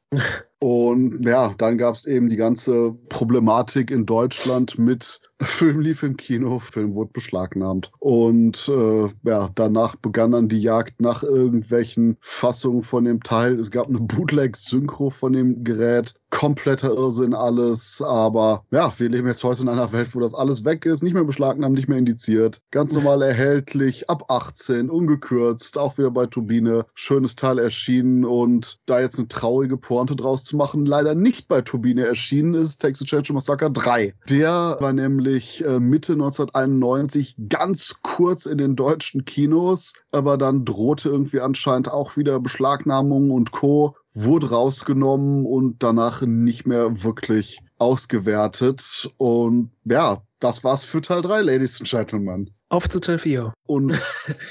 Und 0.61 1.25
ja, 1.25 1.53
dann 1.57 1.77
gab 1.77 1.95
es 1.95 2.05
eben 2.05 2.27
die 2.27 2.35
ganze 2.35 2.93
Problematik 3.07 3.91
in 3.91 4.05
Deutschland 4.05 4.77
mit 4.77 5.21
Film 5.41 5.79
lief 5.79 6.03
im 6.03 6.17
Kino, 6.17 6.59
Film 6.59 6.95
wurde 6.95 7.11
beschlagnahmt. 7.13 7.93
Und 7.99 8.67
äh, 8.67 9.07
ja, 9.23 9.49
danach 9.55 9.95
begann 9.95 10.31
dann 10.31 10.49
die 10.49 10.61
Jagd 10.61 10.99
nach 10.99 11.23
irgendwelchen 11.23 12.17
Fassungen 12.19 12.83
von 12.83 13.05
dem 13.05 13.23
Teil. 13.23 13.57
Es 13.57 13.71
gab 13.71 13.87
eine 13.87 14.01
Bootleg-Synchro 14.01 15.11
von 15.11 15.31
dem 15.31 15.63
Gerät. 15.63 16.15
Kompletter 16.29 16.89
Irrsinn 16.89 17.33
alles. 17.33 18.03
Aber 18.05 18.65
ja, 18.71 18.91
wir 18.97 19.07
leben 19.07 19.29
jetzt 19.29 19.45
heute 19.45 19.61
in 19.61 19.69
einer 19.69 19.93
Welt, 19.93 20.13
wo 20.13 20.19
das 20.19 20.33
alles 20.33 20.65
weg 20.65 20.85
ist, 20.85 21.03
nicht 21.03 21.13
mehr 21.13 21.23
beschlagnahmt, 21.23 21.75
nicht 21.75 21.87
mehr 21.87 21.97
indiziert. 21.97 22.61
Ganz 22.71 22.91
normal 22.91 23.21
erhältlich, 23.21 24.09
ab 24.09 24.25
18, 24.29 24.89
ungekürzt, 24.89 25.77
auch 25.77 25.97
wieder 25.97 26.11
bei 26.11 26.25
Turbine. 26.25 26.85
Schönes 26.95 27.37
Teil 27.37 27.59
erschienen 27.59 28.25
und 28.25 28.79
da 28.87 28.99
jetzt 28.99 29.17
eine 29.19 29.29
traurige 29.29 29.77
Portion 29.77 29.98
Pointe 29.99 30.15
draus 30.15 30.45
zu 30.45 30.55
machen, 30.55 30.85
leider 30.85 31.13
nicht 31.13 31.49
bei 31.49 31.59
Turbine 31.59 32.05
erschienen 32.05 32.53
ist, 32.53 32.77
Texas 32.77 33.05
Chainsaw 33.05 33.33
Massacre 33.33 33.69
3. 33.69 34.15
Der 34.29 34.77
war 34.79 34.93
nämlich 34.93 35.65
äh, 35.65 35.81
Mitte 35.81 36.13
1991 36.13 37.35
ganz 37.49 37.99
kurz 38.01 38.45
in 38.45 38.57
den 38.57 38.77
deutschen 38.77 39.25
Kinos, 39.25 39.93
aber 40.13 40.37
dann 40.37 40.63
drohte 40.63 41.09
irgendwie 41.09 41.41
anscheinend 41.41 41.91
auch 41.91 42.15
wieder 42.15 42.39
Beschlagnahmung 42.39 43.31
und 43.31 43.51
Co. 43.51 43.97
wurde 44.13 44.51
rausgenommen 44.51 45.45
und 45.45 45.83
danach 45.83 46.21
nicht 46.21 46.65
mehr 46.65 47.03
wirklich 47.03 47.59
ausgewertet. 47.77 49.11
Und 49.17 49.71
ja, 49.83 50.23
das 50.39 50.63
war's 50.63 50.85
für 50.85 51.01
Teil 51.01 51.21
3, 51.21 51.41
Ladies 51.41 51.81
and 51.81 51.89
Gentlemen. 51.89 52.51
Auf 52.69 52.87
zu 52.87 53.01
Teil 53.01 53.19
4. 53.19 53.53
Und 53.67 54.01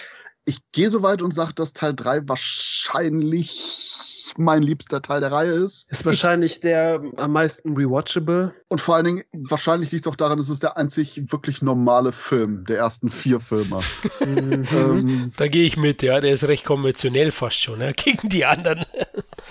ich 0.44 0.58
gehe 0.72 0.90
so 0.90 1.02
weit 1.02 1.22
und 1.22 1.34
sage, 1.34 1.54
dass 1.54 1.72
Teil 1.72 1.94
3 1.94 2.28
wahrscheinlich 2.28 4.17
mein 4.36 4.62
liebster 4.62 5.00
Teil 5.02 5.20
der 5.20 5.32
Reihe 5.32 5.52
ist. 5.52 5.90
Ist 5.90 6.04
wahrscheinlich 6.04 6.56
ich, 6.56 6.60
der 6.60 7.02
am 7.16 7.32
meisten 7.32 7.76
rewatchable. 7.76 8.54
Und 8.68 8.80
vor 8.80 8.96
allen 8.96 9.04
Dingen, 9.04 9.24
wahrscheinlich 9.32 9.92
liegt 9.92 10.06
es 10.06 10.12
auch 10.12 10.16
daran, 10.16 10.38
es 10.38 10.50
ist 10.50 10.62
der 10.62 10.76
einzig 10.76 11.32
wirklich 11.32 11.62
normale 11.62 12.12
Film 12.12 12.64
der 12.66 12.78
ersten 12.78 13.08
vier 13.08 13.40
Filme. 13.40 13.80
Mhm. 14.20 14.64
ähm, 14.72 15.32
da 15.36 15.48
gehe 15.48 15.66
ich 15.66 15.76
mit, 15.76 16.02
ja. 16.02 16.20
Der 16.20 16.34
ist 16.34 16.44
recht 16.44 16.64
konventionell 16.64 17.32
fast 17.32 17.60
schon, 17.60 17.80
ja, 17.80 17.92
gegen 17.96 18.28
die 18.28 18.44
anderen. 18.44 18.84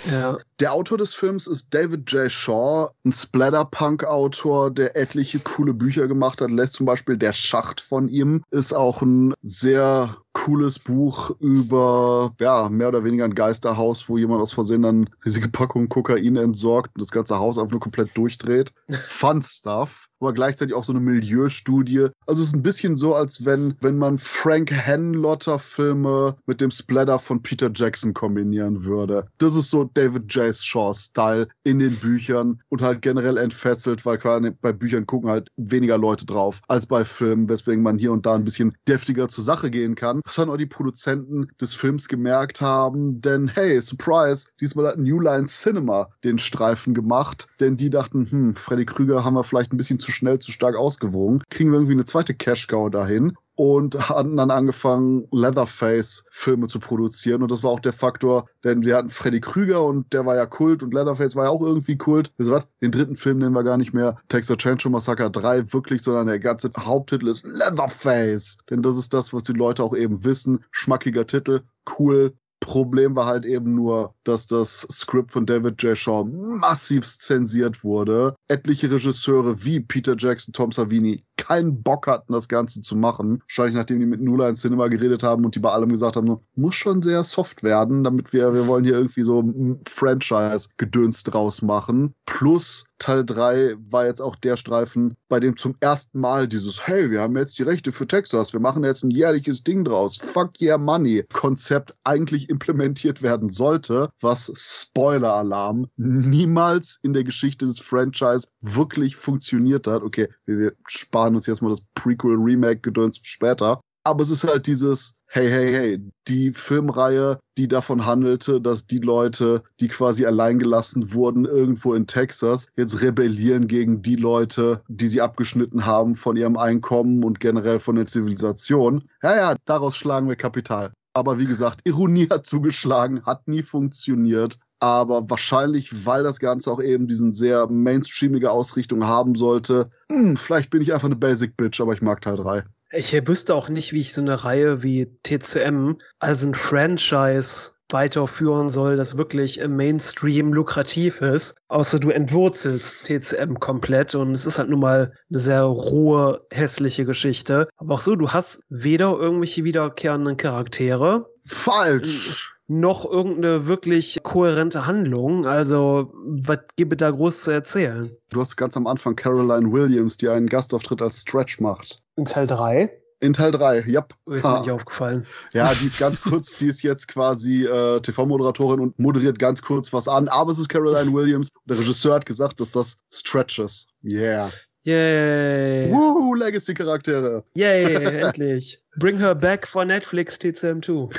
ja. 0.10 0.38
Der 0.60 0.74
Autor 0.74 0.98
des 0.98 1.14
Films 1.14 1.48
ist 1.48 1.74
David 1.74 2.12
J. 2.12 2.32
Shaw, 2.32 2.90
ein 3.06 3.14
Splatterpunk-Autor, 3.14 4.72
der 4.72 4.96
etliche 4.96 5.40
coole 5.40 5.74
Bücher 5.74 6.08
gemacht 6.08 6.42
hat. 6.42 6.52
Lässt 6.52 6.74
zum 6.74 6.86
Beispiel 6.86 7.18
Der 7.18 7.34
Schacht 7.34 7.80
von 7.80 8.10
ihm, 8.10 8.44
ist 8.52 8.74
auch 8.74 9.02
ein 9.02 9.34
sehr 9.42 10.18
cooles 10.34 10.78
Buch 10.78 11.32
über, 11.40 12.32
ja, 12.40 12.70
mehr 12.70 12.90
oder 12.90 13.04
weniger 13.04 13.26
ein 13.26 13.34
Geisterhaus, 13.34 14.08
wo 14.08 14.18
jemand 14.18 14.42
aus 14.42 14.54
Versehen 14.54 14.67
dann 14.84 15.10
riesige 15.26 15.50
Packungen 15.50 15.90
Kokain 15.90 16.36
entsorgt 16.36 16.96
und 16.96 17.02
das 17.02 17.12
ganze 17.12 17.40
Haus 17.40 17.58
einfach 17.58 17.72
nur 17.72 17.80
komplett 17.80 18.16
durchdreht. 18.16 18.74
Fun 19.08 19.42
Stuff 19.42 20.07
aber 20.20 20.34
gleichzeitig 20.34 20.76
auch 20.76 20.84
so 20.84 20.94
eine 20.94 21.02
Milieustudie. 21.02 22.08
Also 22.26 22.42
es 22.42 22.50
ist 22.50 22.56
ein 22.56 22.64
bisschen 22.64 22.98
so, 22.98 23.16
als 23.16 23.46
wenn, 23.46 23.76
wenn 23.82 23.98
man 23.98 24.18
Frank 24.20 24.72
Henlotter 24.72 25.60
Filme 25.60 26.36
mit 26.46 26.62
dem 26.62 26.72
Splatter 26.72 27.20
von 27.20 27.42
Peter 27.42 27.70
Jackson 27.74 28.14
kombinieren 28.14 28.84
würde. 28.84 29.28
Das 29.38 29.56
ist 29.56 29.70
so 29.70 29.90
David 29.94 30.34
J. 30.34 30.56
Shaw-Style 30.56 31.48
in 31.64 31.80
den 31.80 31.96
Büchern 31.96 32.60
und 32.70 32.82
halt 32.82 33.02
generell 33.02 33.38
entfesselt, 33.38 34.06
weil 34.06 34.18
bei 34.62 34.74
Büchern 34.74 35.06
gucken 35.06 35.30
halt 35.30 35.50
weniger 35.56 35.98
Leute 35.98 36.26
drauf 36.26 36.62
als 36.68 36.86
bei 36.86 37.06
Filmen, 37.06 37.50
weswegen 37.50 37.84
man 37.84 37.98
hier 37.98 38.12
und 38.12 38.26
da 38.26 38.36
ein 38.36 38.44
bisschen 38.44 38.74
deftiger 38.88 39.28
zur 39.28 39.44
Sache 39.44 39.70
gehen 39.70 39.96
kann. 39.96 40.22
Was 40.26 40.36
dann 40.36 40.50
auch 40.50 40.58
die 40.58 40.66
Produzenten 40.66 41.48
des 41.62 41.74
Films 41.74 42.08
gemerkt 42.08 42.62
haben, 42.62 43.22
denn 43.22 43.48
hey, 43.48 43.82
Surprise, 43.82 44.50
diesmal 44.60 44.88
hat 44.88 44.98
New 44.98 45.20
Line 45.20 45.46
Cinema 45.46 46.10
den 46.24 46.40
Streifen 46.40 46.94
gemacht, 46.94 47.48
denn 47.60 47.78
die 47.78 47.90
dachten, 47.90 48.30
hm, 48.30 48.56
Freddy 48.56 48.86
Krüger 48.86 49.24
haben 49.24 49.36
wir 49.36 49.44
vielleicht 49.44 49.74
ein 49.74 49.78
bisschen 49.78 50.00
zu 50.00 50.07
zu 50.08 50.14
schnell, 50.14 50.40
zu 50.40 50.54
stark 50.54 50.78
ausgewogen. 50.78 51.44
Kriegen 51.50 51.70
wir 51.72 51.76
irgendwie 51.76 51.94
eine 51.94 52.06
zweite 52.06 52.34
Cash-Cow 52.34 52.90
dahin 52.90 53.34
und 53.56 54.10
hatten 54.10 54.38
dann 54.38 54.52
angefangen, 54.52 55.28
Leatherface-Filme 55.32 56.68
zu 56.68 56.80
produzieren. 56.80 57.42
Und 57.42 57.52
das 57.52 57.62
war 57.62 57.72
auch 57.72 57.82
der 57.82 57.92
Faktor, 57.92 58.46
denn 58.64 58.86
wir 58.86 58.96
hatten 58.96 59.10
Freddy 59.10 59.42
Krüger 59.42 59.84
und 59.84 60.14
der 60.14 60.26
war 60.26 60.36
ja 60.36 60.46
Kult 60.46 60.82
und 60.82 60.94
Leatherface 60.94 61.36
war 61.36 61.46
ja 61.46 61.50
auch 61.50 61.62
irgendwie 61.62 61.98
Kult. 61.98 62.32
Also 62.40 62.52
was? 62.52 62.68
Den 62.82 62.92
dritten 62.92 63.18
Film 63.18 63.40
nehmen 63.40 63.56
wir 63.56 63.64
gar 63.64 63.76
nicht 63.76 63.94
mehr 63.94 64.16
Texas 64.30 64.58
Chainsaw 64.58 64.90
Massacre 64.90 65.30
3 65.30 65.74
wirklich, 65.74 66.04
sondern 66.04 66.28
der 66.28 66.40
ganze 66.40 66.72
Haupttitel 66.78 67.28
ist 67.28 67.46
Leatherface. 67.46 68.60
Denn 68.70 68.82
das 68.82 68.96
ist 68.96 69.14
das, 69.14 69.34
was 69.34 69.44
die 69.44 69.54
Leute 69.54 69.84
auch 69.84 69.96
eben 69.96 70.24
wissen. 70.24 70.64
Schmackiger 70.72 71.26
Titel, 71.26 71.64
cool, 72.00 72.34
Problem 72.60 73.16
war 73.16 73.26
halt 73.26 73.46
eben 73.46 73.74
nur, 73.76 74.14
dass 74.24 74.48
das 74.48 74.82
Skript 74.92 75.32
von 75.32 75.46
David 75.46 75.82
J. 75.82 75.98
Shaw 75.98 76.26
massiv 76.26 77.06
zensiert 77.06 77.84
wurde. 77.84 78.36
Etliche 78.48 78.92
Regisseure 78.92 79.64
wie 79.64 79.80
Peter 79.80 80.16
Jackson, 80.18 80.54
Tom 80.54 80.72
Savini 80.72 81.24
keinen 81.38 81.82
Bock 81.82 82.08
hatten, 82.08 82.34
das 82.34 82.50
Ganze 82.50 82.82
zu 82.82 82.96
machen. 82.96 83.42
Wahrscheinlich 83.48 83.76
nachdem 83.76 84.00
die 84.00 84.06
mit 84.06 84.22
Nula 84.22 84.50
in 84.50 84.56
Cinema 84.56 84.88
geredet 84.88 85.24
haben 85.24 85.46
und 85.46 85.56
die 85.56 85.60
bei 85.60 85.72
allem 85.72 85.90
gesagt 85.90 86.16
haben, 86.18 86.40
muss 86.56 86.76
schon 86.76 87.02
sehr 87.02 87.24
soft 87.24 87.64
werden, 87.64 88.04
damit 88.04 88.34
wir, 88.34 88.54
wir 88.54 88.68
wollen 88.68 88.84
hier 88.84 88.96
irgendwie 88.96 89.24
so 89.24 89.40
ein 89.40 89.80
Franchise-Gedöns 89.88 91.24
draus 91.24 91.62
machen. 91.62 92.14
Plus 92.26 92.86
Teil 93.00 93.24
3 93.24 93.76
war 93.90 94.08
jetzt 94.08 94.22
auch 94.22 94.36
der 94.36 94.58
Streifen, 94.58 95.16
bei 95.30 95.40
dem 95.40 95.56
zum 95.56 95.76
ersten 95.80 96.20
Mal 96.20 96.48
dieses, 96.48 96.88
hey, 96.88 97.12
wir 97.12 97.22
haben 97.22 97.38
jetzt 97.38 97.58
die 97.60 97.64
Rechte 97.64 97.92
für 97.92 98.08
Texas, 98.08 98.54
wir 98.54 98.60
machen 98.60 98.84
jetzt 98.84 99.04
ein 99.04 99.12
jährliches 99.12 99.64
Ding 99.64 99.84
draus, 99.84 100.18
fuck 100.18 100.60
yeah 100.60 100.78
money 100.78 101.24
Konzept 101.32 101.96
eigentlich 102.04 102.47
implementiert 102.50 103.22
werden 103.22 103.50
sollte, 103.50 104.10
was 104.22 104.52
Spoiler-Alarm 104.56 105.88
niemals 105.98 107.00
in 107.04 107.14
der 107.14 107.24
Geschichte 107.24 107.66
des 107.66 107.80
Franchise 107.80 108.48
wirklich 108.62 109.16
funktioniert 109.16 109.88
hat. 109.88 110.04
Okay, 110.04 110.30
wir 110.46 110.74
sparen 110.88 111.36
uns 111.36 111.46
jetzt 111.48 111.62
mal 111.62 111.70
das 111.70 111.84
Prequel-Remake-Gedöns 111.96 113.20
später. 113.24 113.82
Aber 114.04 114.24
es 114.24 114.30
ist 114.30 114.46
halt 114.46 114.68
dieses, 114.68 115.16
hey, 115.26 115.50
hey, 115.50 115.74
hey, 115.74 116.12
die 116.30 116.54
Filmreihe, 116.54 117.40
die 117.58 117.68
davon 117.68 118.06
handelte, 118.06 118.62
dass 118.62 118.88
die 118.88 119.00
Leute, 119.00 119.64
die 119.82 119.90
quasi 119.90 120.26
alleingelassen 120.26 121.14
wurden 121.14 121.44
irgendwo 121.44 121.94
in 121.94 122.08
Texas, 122.08 122.68
jetzt 122.78 123.02
rebellieren 123.02 123.68
gegen 123.68 124.02
die 124.02 124.16
Leute, 124.16 124.82
die 124.88 125.08
sie 125.08 125.20
abgeschnitten 125.20 125.86
haben 125.86 126.16
von 126.16 126.38
ihrem 126.38 126.56
Einkommen 126.56 127.26
und 127.26 127.42
generell 127.42 127.80
von 127.80 127.98
der 127.98 128.06
Zivilisation. 128.06 129.04
Ja, 129.22 129.36
ja, 129.36 129.56
daraus 129.66 129.98
schlagen 129.98 130.30
wir 130.30 130.38
Kapital. 130.38 130.94
Aber 131.18 131.40
wie 131.40 131.48
gesagt, 131.48 131.80
Ironie 131.84 132.30
hat 132.30 132.46
zugeschlagen, 132.46 133.26
hat 133.26 133.48
nie 133.48 133.64
funktioniert. 133.64 134.60
Aber 134.80 135.28
wahrscheinlich, 135.32 136.06
weil 136.06 136.22
das 136.22 136.40
Ganze 136.40 136.72
auch 136.72 136.80
eben 136.80 137.08
diesen 137.08 137.34
sehr 137.34 137.66
mainstreamige 137.72 138.52
Ausrichtung 138.52 139.04
haben 139.04 139.34
sollte, 139.34 139.90
hm, 140.12 140.38
vielleicht 140.38 140.70
bin 140.70 140.84
ich 140.84 140.94
einfach 140.94 141.08
eine 141.08 141.16
Basic 141.16 141.58
Bitch, 141.58 141.82
aber 141.82 141.94
ich 141.94 142.04
mag 142.04 142.22
Teil 142.22 142.36
3. 142.36 142.64
Ich 142.92 143.14
wüsste 143.28 143.56
auch 143.56 143.68
nicht, 143.68 143.94
wie 143.94 144.02
ich 144.02 144.14
so 144.14 144.22
eine 144.22 144.44
Reihe 144.44 144.84
wie 144.84 145.08
TCM 145.24 145.98
als 146.20 146.46
ein 146.46 146.54
Franchise 146.54 147.72
weiterführen 147.90 148.70
soll, 148.70 148.96
das 148.96 149.18
wirklich 149.18 149.60
im 149.60 149.76
Mainstream 149.76 150.54
lukrativ 150.54 151.22
ist. 151.22 151.56
Außer 151.68 152.00
du 152.00 152.10
entwurzelst 152.10 153.06
TCM 153.06 153.56
komplett 153.56 154.16
und 154.16 154.32
es 154.32 154.46
ist 154.46 154.60
halt 154.60 154.70
nun 154.70 154.80
mal 154.80 155.14
eine 155.30 155.40
sehr 155.40 155.64
rohe, 155.64 156.46
hässliche 156.52 157.06
Geschichte. 157.06 157.68
Aber 157.78 157.96
auch 157.96 158.02
so, 158.02 158.16
du 158.16 158.30
hast 158.30 158.62
weder 158.70 159.18
irgendwelche 159.18 159.64
wiederkehrenden 159.64 160.38
Charaktere. 160.38 161.30
Falsch! 161.46 162.54
noch 162.68 163.10
irgendeine 163.10 163.68
wirklich 163.68 164.18
kohärente 164.24 164.86
Handlung. 164.86 165.46
Also, 165.46 166.12
was 166.26 166.60
gibt 166.76 166.94
es 166.94 166.98
da 166.98 167.12
groß 167.12 167.44
zu 167.44 167.52
erzählen? 167.52 168.12
Du 168.30 168.42
hast 168.42 168.58
ganz 168.58 168.76
am 168.76 168.88
Anfang 168.88 169.16
Caroline 169.16 169.72
Williams, 169.72 170.18
die 170.18 170.28
einen 170.28 170.48
Gastauftritt 170.48 171.02
als 171.02 171.22
Stretch 171.22 171.60
macht. 171.60 171.98
In 172.18 172.26
Teil 172.26 172.48
3? 172.48 172.92
In 173.20 173.34
Teil 173.34 173.52
3, 173.52 173.86
ja. 173.88 174.06
Oh, 174.26 174.34
ist 174.34 174.44
mir 174.44 174.60
nicht 174.60 174.70
aufgefallen. 174.70 175.26
Ja, 175.52 175.74
die 175.74 175.88
ist 175.88 175.98
ganz 175.98 176.22
kurz, 176.22 176.56
die 176.56 176.68
ist 176.68 176.84
jetzt 176.84 177.08
quasi 177.08 177.66
äh, 177.66 178.00
TV-Moderatorin 178.00 178.80
und 178.80 179.00
moderiert 179.00 179.40
ganz 179.40 179.62
kurz 179.62 179.92
was 179.92 180.08
an. 180.08 180.28
Aber 180.28 180.52
es 180.52 180.60
ist 180.60 180.70
Caroline 180.70 181.12
Williams. 181.12 181.52
Der 181.66 181.80
Regisseur 181.80 182.14
hat 182.14 182.28
gesagt, 182.28 182.60
dass 182.60 182.72
das 182.72 182.98
Stretches. 183.12 183.88
Yeah. 184.04 184.52
Yay. 184.84 185.92
Woo, 185.92 186.36
Legacy-Charaktere. 186.36 187.44
Yay, 187.56 187.96
endlich. 188.22 188.82
Bring 188.98 189.18
her 189.18 189.36
back 189.36 189.68
for 189.68 189.84
Netflix 189.84 190.40
TCM2. 190.40 191.10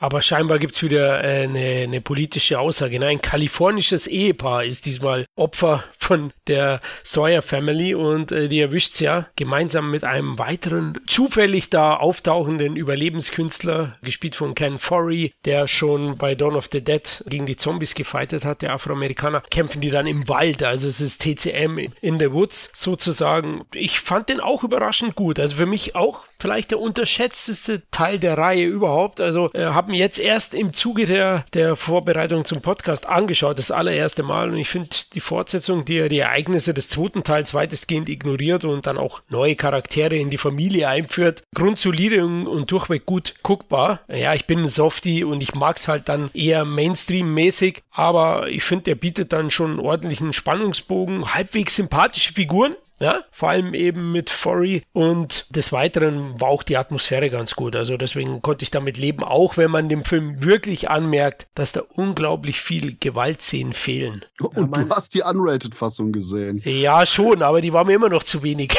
Aber 0.00 0.22
scheinbar 0.22 0.58
gibt 0.58 0.74
es 0.74 0.82
wieder 0.82 1.22
äh, 1.22 1.44
eine, 1.44 1.82
eine 1.84 2.00
politische 2.00 2.58
Aussage. 2.58 3.04
Ein 3.04 3.22
kalifornisches 3.22 4.06
Ehepaar 4.06 4.64
ist 4.64 4.86
diesmal 4.86 5.26
Opfer 5.36 5.84
von 5.98 6.32
der 6.46 6.80
Sawyer 7.02 7.42
Family 7.42 7.94
und 7.94 8.32
äh, 8.32 8.48
die 8.48 8.60
erwischt 8.60 9.00
ja 9.00 9.26
gemeinsam 9.36 9.90
mit 9.90 10.04
einem 10.04 10.38
weiteren 10.38 10.98
zufällig 11.06 11.70
da 11.70 11.94
auftauchenden 11.96 12.76
Überlebenskünstler, 12.76 13.96
gespielt 14.02 14.34
von 14.34 14.54
Ken 14.54 14.78
Forey, 14.78 15.32
der 15.44 15.68
schon 15.68 16.16
bei 16.16 16.34
Dawn 16.34 16.56
of 16.56 16.68
the 16.72 16.80
Dead 16.82 17.24
gegen 17.26 17.46
die 17.46 17.56
Zombies 17.56 17.94
gefightet 17.94 18.44
hat, 18.44 18.62
der 18.62 18.72
Afroamerikaner, 18.72 19.42
kämpfen 19.50 19.80
die 19.80 19.90
dann 19.90 20.06
im 20.06 20.28
Wald. 20.28 20.62
Also 20.62 20.88
es 20.88 21.00
ist 21.00 21.22
TCM 21.22 21.78
in 22.00 22.18
the 22.18 22.32
Woods 22.32 22.70
sozusagen. 22.74 23.64
Ich 23.74 24.00
fand 24.00 24.28
den 24.28 24.40
auch 24.40 24.62
überraschend 24.62 25.14
gut. 25.14 25.40
Also 25.40 25.56
für 25.56 25.66
mich 25.66 25.96
auch 25.96 26.24
vielleicht 26.44 26.72
der 26.72 26.78
unterschätzteste 26.78 27.80
Teil 27.90 28.18
der 28.18 28.36
Reihe 28.36 28.66
überhaupt. 28.66 29.18
Also 29.18 29.50
äh, 29.54 29.64
habe 29.64 29.92
mir 29.92 29.96
jetzt 29.96 30.18
erst 30.18 30.52
im 30.52 30.74
Zuge 30.74 31.06
der, 31.06 31.46
der 31.54 31.74
Vorbereitung 31.74 32.44
zum 32.44 32.60
Podcast 32.60 33.06
angeschaut, 33.06 33.58
das 33.58 33.70
allererste 33.70 34.22
Mal. 34.22 34.50
Und 34.50 34.58
ich 34.58 34.68
finde 34.68 34.90
die 35.14 35.20
Fortsetzung, 35.20 35.86
die 35.86 36.06
die 36.10 36.18
Ereignisse 36.18 36.74
des 36.74 36.90
zweiten 36.90 37.24
Teils 37.24 37.54
weitestgehend 37.54 38.10
ignoriert 38.10 38.66
und 38.66 38.86
dann 38.86 38.98
auch 38.98 39.22
neue 39.30 39.56
Charaktere 39.56 40.16
in 40.16 40.28
die 40.28 40.36
Familie 40.36 40.86
einführt, 40.86 41.44
grundsolide 41.54 42.22
und, 42.22 42.46
und 42.46 42.70
durchweg 42.70 43.06
gut 43.06 43.36
guckbar. 43.42 44.00
Ja, 44.08 44.34
ich 44.34 44.44
bin 44.44 44.58
ein 44.58 44.68
Softie 44.68 45.24
und 45.24 45.40
ich 45.40 45.54
mag 45.54 45.78
es 45.78 45.88
halt 45.88 46.10
dann 46.10 46.28
eher 46.34 46.66
Mainstream-mäßig, 46.66 47.80
aber 47.90 48.48
ich 48.48 48.64
finde, 48.64 48.84
der 48.84 48.96
bietet 48.96 49.32
dann 49.32 49.50
schon 49.50 49.70
einen 49.70 49.80
ordentlichen 49.80 50.34
Spannungsbogen, 50.34 51.34
halbwegs 51.34 51.76
sympathische 51.76 52.34
Figuren 52.34 52.76
Ja, 53.00 53.24
vor 53.32 53.50
allem 53.50 53.74
eben 53.74 54.12
mit 54.12 54.30
Forey 54.30 54.84
und 54.92 55.46
des 55.54 55.72
Weiteren 55.72 56.40
war 56.40 56.48
auch 56.48 56.62
die 56.62 56.76
Atmosphäre 56.76 57.28
ganz 57.28 57.54
gut. 57.56 57.74
Also 57.74 57.96
deswegen 57.96 58.40
konnte 58.40 58.62
ich 58.62 58.70
damit 58.70 58.96
leben, 58.96 59.24
auch 59.24 59.56
wenn 59.56 59.70
man 59.70 59.88
dem 59.88 60.04
Film 60.04 60.42
wirklich 60.44 60.90
anmerkt, 60.90 61.48
dass 61.54 61.72
da 61.72 61.82
unglaublich 61.94 62.60
viel 62.60 62.96
Gewaltszenen 62.98 63.72
fehlen. 63.72 64.24
Und 64.40 64.76
ja, 64.76 64.84
du 64.84 64.90
hast 64.90 65.14
die 65.14 65.22
Unrated-Fassung 65.22 66.12
gesehen. 66.12 66.60
Ja, 66.64 67.04
schon, 67.04 67.42
aber 67.42 67.60
die 67.60 67.72
war 67.72 67.84
mir 67.84 67.94
immer 67.94 68.08
noch 68.08 68.22
zu 68.22 68.42
wenig. 68.44 68.76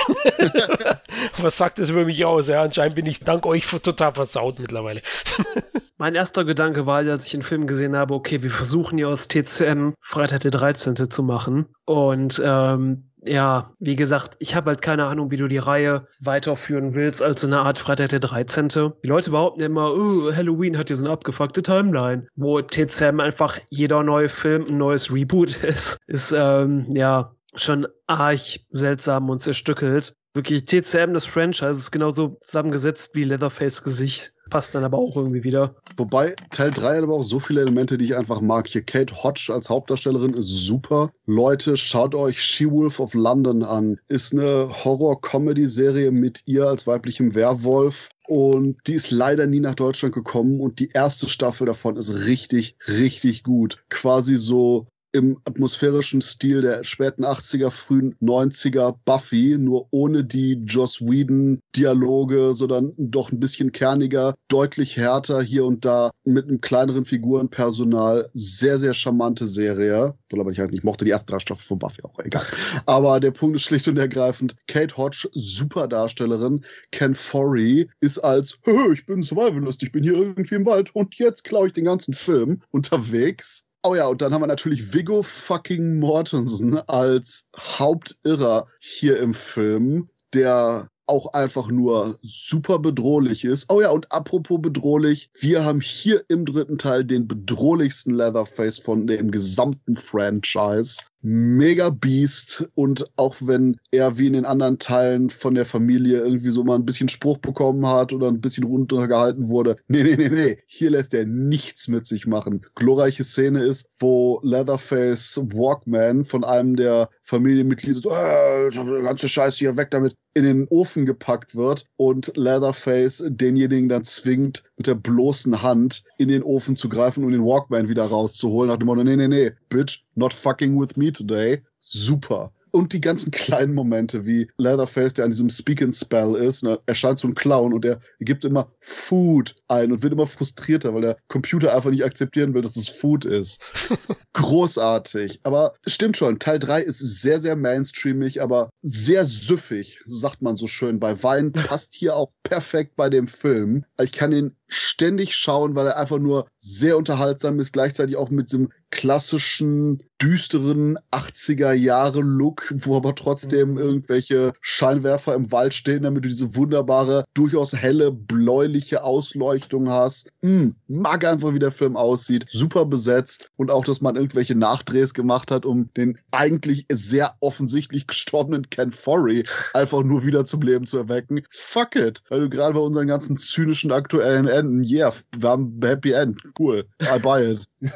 Was 1.37 1.57
sagt 1.57 1.79
das 1.79 1.89
über 1.89 2.05
mich 2.05 2.23
aus? 2.23 2.47
Ja, 2.47 2.61
anscheinend 2.61 2.95
bin 2.95 3.05
ich 3.05 3.19
dank 3.19 3.45
euch 3.45 3.65
total 3.67 4.13
versaut 4.13 4.59
mittlerweile. 4.59 5.01
mein 5.97 6.15
erster 6.15 6.45
Gedanke 6.45 6.85
war, 6.85 6.97
als 6.97 7.25
ich 7.25 7.31
den 7.31 7.41
Film 7.41 7.67
gesehen 7.67 7.95
habe, 7.95 8.13
okay, 8.13 8.43
wir 8.43 8.49
versuchen 8.49 8.97
hier 8.97 9.09
aus 9.09 9.27
TCM 9.27 9.93
Freitag 10.01 10.41
der 10.41 10.51
13. 10.51 11.09
zu 11.09 11.23
machen. 11.23 11.67
Und 11.85 12.41
ähm, 12.43 13.09
ja, 13.27 13.71
wie 13.79 13.95
gesagt, 13.95 14.35
ich 14.39 14.55
habe 14.55 14.71
halt 14.71 14.81
keine 14.81 15.05
Ahnung, 15.05 15.31
wie 15.31 15.37
du 15.37 15.47
die 15.47 15.57
Reihe 15.57 16.07
weiterführen 16.19 16.93
willst, 16.93 17.21
als 17.21 17.41
so 17.41 17.47
eine 17.47 17.61
Art 17.61 17.79
Freitag 17.79 18.09
der 18.09 18.19
13. 18.19 18.69
Die 18.69 19.07
Leute 19.07 19.31
behaupten 19.31 19.61
immer, 19.61 19.93
oh, 19.93 20.31
Halloween 20.33 20.77
hat 20.77 20.89
ja 20.89 20.95
so 20.95 21.05
eine 21.05 21.13
abgefuckte 21.13 21.63
Timeline, 21.63 22.27
wo 22.35 22.61
TCM 22.61 23.19
einfach 23.19 23.59
jeder 23.69 24.03
neue 24.03 24.29
Film 24.29 24.65
ein 24.69 24.77
neues 24.77 25.13
Reboot 25.13 25.57
ist. 25.63 25.97
Ist, 26.07 26.33
ähm, 26.35 26.87
ja, 26.93 27.35
schon 27.55 27.87
arg 28.07 28.41
seltsam 28.69 29.29
und 29.29 29.41
zerstückelt. 29.41 30.15
Wirklich, 30.35 30.65
TCM, 30.65 31.13
das 31.13 31.25
Franchise, 31.25 31.79
ist 31.79 31.91
genauso 31.91 32.37
zusammengesetzt 32.41 33.11
wie 33.13 33.23
Leatherface 33.23 33.81
Gesicht. 33.83 34.33
Passt 34.49 34.75
dann 34.75 34.83
aber 34.83 34.97
auch 34.97 35.15
irgendwie 35.15 35.45
wieder. 35.45 35.75
Wobei 35.95 36.35
Teil 36.51 36.71
3 36.71 36.97
hat 36.97 37.03
aber 37.03 37.13
auch 37.13 37.23
so 37.23 37.39
viele 37.39 37.61
Elemente, 37.61 37.97
die 37.97 38.03
ich 38.03 38.17
einfach 38.17 38.41
mag. 38.41 38.67
Hier 38.67 38.83
Kate 38.83 39.23
Hodge 39.23 39.49
als 39.53 39.69
Hauptdarstellerin 39.69 40.33
ist 40.33 40.49
super. 40.49 41.09
Leute, 41.25 41.77
schaut 41.77 42.13
euch 42.15 42.43
She-Wolf 42.43 42.99
of 42.99 43.13
London 43.13 43.63
an. 43.63 43.97
Ist 44.09 44.33
eine 44.33 44.69
Horror-Comedy-Serie 44.83 46.11
mit 46.11 46.41
ihr 46.45 46.65
als 46.65 46.85
weiblichem 46.85 47.33
Werwolf. 47.33 48.09
Und 48.27 48.75
die 48.87 48.95
ist 48.95 49.11
leider 49.11 49.47
nie 49.47 49.61
nach 49.61 49.75
Deutschland 49.75 50.13
gekommen 50.13 50.59
und 50.59 50.79
die 50.79 50.89
erste 50.89 51.29
Staffel 51.29 51.65
davon 51.65 51.95
ist 51.95 52.13
richtig, 52.25 52.75
richtig 52.89 53.43
gut. 53.43 53.85
Quasi 53.89 54.35
so 54.35 54.87
im 55.15 55.37
atmosphärischen 55.45 56.21
Stil 56.21 56.61
der 56.61 56.83
späten 56.83 57.23
80er, 57.23 57.71
frühen 57.71 58.15
90er 58.21 58.97
Buffy, 59.05 59.57
nur 59.57 59.87
ohne 59.91 60.25
die 60.25 60.61
Joss 60.65 60.99
Whedon-Dialoge, 60.99 62.53
sondern 62.53 62.93
doch 62.97 63.31
ein 63.31 63.39
bisschen 63.39 63.71
kerniger, 63.71 64.35
deutlich 64.49 64.97
härter 64.97 65.41
hier 65.41 65.63
und 65.63 65.85
da 65.85 66.11
mit 66.25 66.49
einem 66.49 66.59
kleineren 66.59 67.05
Figurenpersonal. 67.05 68.27
Sehr, 68.33 68.77
sehr 68.77 68.93
charmante 68.93 69.47
Serie. 69.47 70.15
Aber 70.33 70.51
ich, 70.51 70.57
weiß 70.57 70.69
nicht, 70.69 70.79
ich 70.79 70.83
mochte 70.83 71.05
die 71.05 71.11
ersten 71.11 71.31
drei 71.31 71.39
Staffeln 71.39 71.65
von 71.65 71.79
Buffy 71.79 72.01
auch, 72.03 72.19
egal. 72.19 72.45
Aber 72.85 73.21
der 73.21 73.31
Punkt 73.31 73.55
ist 73.55 73.63
schlicht 73.63 73.87
und 73.87 73.97
ergreifend, 73.97 74.55
Kate 74.67 74.97
Hodge, 74.97 75.29
super 75.31 75.87
Darstellerin. 75.87 76.65
Ken 76.91 77.15
Forey 77.15 77.87
ist 78.01 78.19
als, 78.19 78.59
ich 78.93 79.05
bin 79.05 79.21
Survivalist, 79.21 79.81
ich 79.81 79.93
bin 79.93 80.03
hier 80.03 80.13
irgendwie 80.13 80.55
im 80.55 80.65
Wald 80.65 80.93
und 80.93 81.15
jetzt 81.15 81.45
klaue 81.45 81.67
ich 81.67 81.73
den 81.73 81.85
ganzen 81.85 82.13
Film 82.13 82.61
unterwegs 82.71 83.65
Oh 83.87 83.93
ja, 83.93 84.07
und 84.07 84.19
dann 84.19 84.33
haben 84.33 84.41
wir 84.41 84.47
natürlich 84.47 84.95
Viggo 84.95 85.21
fucking 85.21 85.99
Mortensen 85.99 86.79
als 86.89 87.45
Hauptirrer 87.55 88.65
hier 88.79 89.19
im 89.19 89.35
Film, 89.35 90.09
der 90.33 90.89
auch 91.05 91.33
einfach 91.33 91.67
nur 91.67 92.17
super 92.23 92.79
bedrohlich 92.79 93.45
ist. 93.45 93.71
Oh 93.71 93.81
ja, 93.81 93.91
und 93.91 94.11
apropos 94.11 94.59
bedrohlich, 94.59 95.29
wir 95.39 95.63
haben 95.63 95.81
hier 95.81 96.25
im 96.29 96.45
dritten 96.45 96.79
Teil 96.79 97.05
den 97.05 97.27
bedrohlichsten 97.27 98.15
Leatherface 98.15 98.79
von 98.79 99.05
dem 99.05 99.29
gesamten 99.29 99.95
Franchise 99.95 101.01
mega 101.25 101.89
Beast 101.89 102.69
und 102.75 103.09
auch 103.15 103.35
wenn 103.41 103.77
er 103.89 104.19
wie 104.19 104.27
in 104.27 104.33
den 104.33 104.45
anderen 104.45 104.77
Teilen 104.77 105.31
von 105.31 105.55
der 105.55 105.65
Familie 105.65 106.19
irgendwie 106.19 106.51
so 106.51 106.63
mal 106.63 106.75
ein 106.75 106.85
bisschen 106.85 107.09
Spruch 107.09 107.39
bekommen 107.39 107.87
hat 107.87 108.13
oder 108.13 108.27
ein 108.27 108.41
bisschen 108.41 108.63
runtergehalten 108.63 109.49
wurde, 109.49 109.75
nee, 109.87 110.03
nee, 110.03 110.15
nee, 110.15 110.29
nee, 110.29 110.59
hier 110.67 110.91
lässt 110.91 111.15
er 111.15 111.25
nichts 111.25 111.87
mit 111.87 112.05
sich 112.05 112.27
machen. 112.27 112.61
Glorreiche 112.75 113.23
Szene 113.23 113.63
ist, 113.63 113.89
wo 113.97 114.39
Leatherface 114.43 115.41
Walkman 115.51 116.25
von 116.25 116.43
einem 116.43 116.75
der 116.75 117.09
Familienmitglieder 117.23 118.01
so, 118.01 118.09
äh, 118.11 119.01
ganze 119.01 119.27
Scheiße 119.27 119.57
hier 119.57 119.77
weg 119.77 119.89
damit, 119.89 120.15
in 120.35 120.43
den 120.43 120.67
Ofen 120.69 121.05
gepackt 121.07 121.55
wird 121.55 121.85
und 121.95 122.33
Leatherface 122.35 123.23
denjenigen 123.27 123.89
dann 123.89 124.03
zwingt, 124.03 124.63
mit 124.77 124.85
der 124.85 124.95
bloßen 124.95 125.63
Hand 125.63 126.03
in 126.17 126.27
den 126.27 126.43
Ofen 126.43 126.75
zu 126.75 126.89
greifen 126.89 127.23
und 127.23 127.31
den 127.31 127.45
Walkman 127.45 127.89
wieder 127.89 128.05
rauszuholen. 128.05 128.69
Nach 128.69 128.77
dem 128.77 128.85
Motto, 128.85 129.03
nee, 129.03 129.15
nee, 129.15 129.27
nee, 129.27 129.51
bitch, 129.69 130.04
not 130.15 130.33
fucking 130.33 130.79
with 130.79 130.95
me 130.97 131.11
today. 131.11 131.63
Super 131.79 132.51
und 132.75 132.91
die 132.91 132.99
ganzen 132.99 133.31
kleinen 133.31 133.73
Momente, 133.73 134.25
wie 134.25 134.49
Leatherface, 134.57 135.13
der 135.13 135.23
an 135.23 135.31
diesem 135.31 135.49
Speak 135.49 135.81
and 135.81 135.95
Spell 135.95 136.35
ist, 136.35 136.61
und 136.61 136.77
er 136.85 136.95
scheint 136.95 137.19
so 137.19 137.27
ein 137.29 137.33
Clown 137.33 137.71
und 137.71 137.85
er 137.85 137.99
gibt 138.19 138.43
immer 138.43 138.69
Food 138.81 139.55
ein 139.69 139.93
und 139.93 140.03
wird 140.03 140.11
immer 140.11 140.27
frustrierter, 140.27 140.93
weil 140.93 141.01
der 141.01 141.17
Computer 141.29 141.73
einfach 141.73 141.89
nicht 141.89 142.03
akzeptieren 142.03 142.53
will, 142.53 142.61
dass 142.61 142.75
es 142.75 142.89
Food 142.89 143.23
ist. 143.23 143.61
Großartig. 144.33 145.39
Aber 145.43 145.73
es 145.85 145.93
stimmt 145.93 146.17
schon, 146.17 146.37
Teil 146.37 146.59
3 146.59 146.81
ist 146.81 146.99
sehr, 146.99 147.39
sehr 147.39 147.55
mainstreamig, 147.55 148.41
aber 148.41 148.69
sehr 148.81 149.23
süffig, 149.23 150.01
sagt 150.05 150.41
man 150.41 150.57
so 150.57 150.67
schön. 150.67 150.99
Bei 150.99 151.23
Wein 151.23 151.53
passt 151.53 151.95
hier 151.95 152.17
auch 152.17 152.33
perfekt 152.43 152.97
bei 152.97 153.09
dem 153.09 153.27
Film. 153.27 153.85
Ich 154.01 154.11
kann 154.11 154.33
ihn 154.33 154.53
ständig 154.67 155.33
schauen, 155.33 155.75
weil 155.75 155.87
er 155.87 155.97
einfach 155.97 156.19
nur 156.19 156.47
sehr 156.57 156.97
unterhaltsam 156.97 157.57
ist, 157.59 157.71
gleichzeitig 157.71 158.17
auch 158.17 158.29
mit 158.29 158.51
diesem 158.51 158.71
klassischen, 158.95 160.01
düsteren 160.21 160.97
80er 161.11 161.73
Jahre 161.73 162.21
Look, 162.21 162.73
wo 162.77 162.95
aber 162.95 163.13
trotzdem 163.13 163.71
mhm. 163.71 163.77
irgendwelche 163.77 164.53
Scheinwerfer 164.61 165.35
im 165.35 165.51
Wald 165.51 165.73
stehen, 165.73 166.03
damit 166.03 166.23
du 166.23 166.29
diese 166.29 166.55
wunderbare, 166.55 167.25
durchaus 167.33 167.73
helle, 167.73 168.13
bläuliche 168.13 169.03
Ausleuchtung 169.03 169.89
hast. 169.89 170.31
Mm, 170.41 170.69
mag 170.87 171.25
einfach, 171.25 171.53
wie 171.53 171.59
der 171.59 171.73
Film 171.73 171.97
aussieht. 171.97 172.45
Super 172.49 172.85
besetzt 172.85 173.51
und 173.57 173.69
auch, 173.69 173.83
dass 173.83 173.99
man 173.99 174.15
irgendwelche 174.15 174.55
Nachdrehs 174.55 175.13
gemacht 175.13 175.51
hat, 175.51 175.65
um 175.65 175.93
den 175.95 176.17
eigentlich 176.31 176.85
sehr 176.89 177.33
offensichtlich 177.41 178.07
gestorbenen 178.07 178.69
Ken 178.69 178.93
Forey 178.93 179.43
einfach 179.73 180.03
nur 180.03 180.25
wieder 180.25 180.45
zum 180.45 180.61
Leben 180.61 180.87
zu 180.87 180.97
erwecken. 180.97 181.41
Fuck 181.49 181.97
it. 181.97 182.23
Weil 182.29 182.39
du 182.39 182.49
gerade 182.49 182.73
bei 182.73 182.79
unseren 182.79 183.07
ganzen 183.07 183.35
zynischen 183.35 183.91
aktuellen 183.91 184.47
Enden, 184.47 184.85
yeah, 184.85 185.13
wir 185.37 185.49
haben 185.49 185.77
Happy 185.83 186.13
End. 186.13 186.39
Cool. 186.57 186.85
I 187.01 187.19
buy 187.19 187.51
it. 187.51 187.67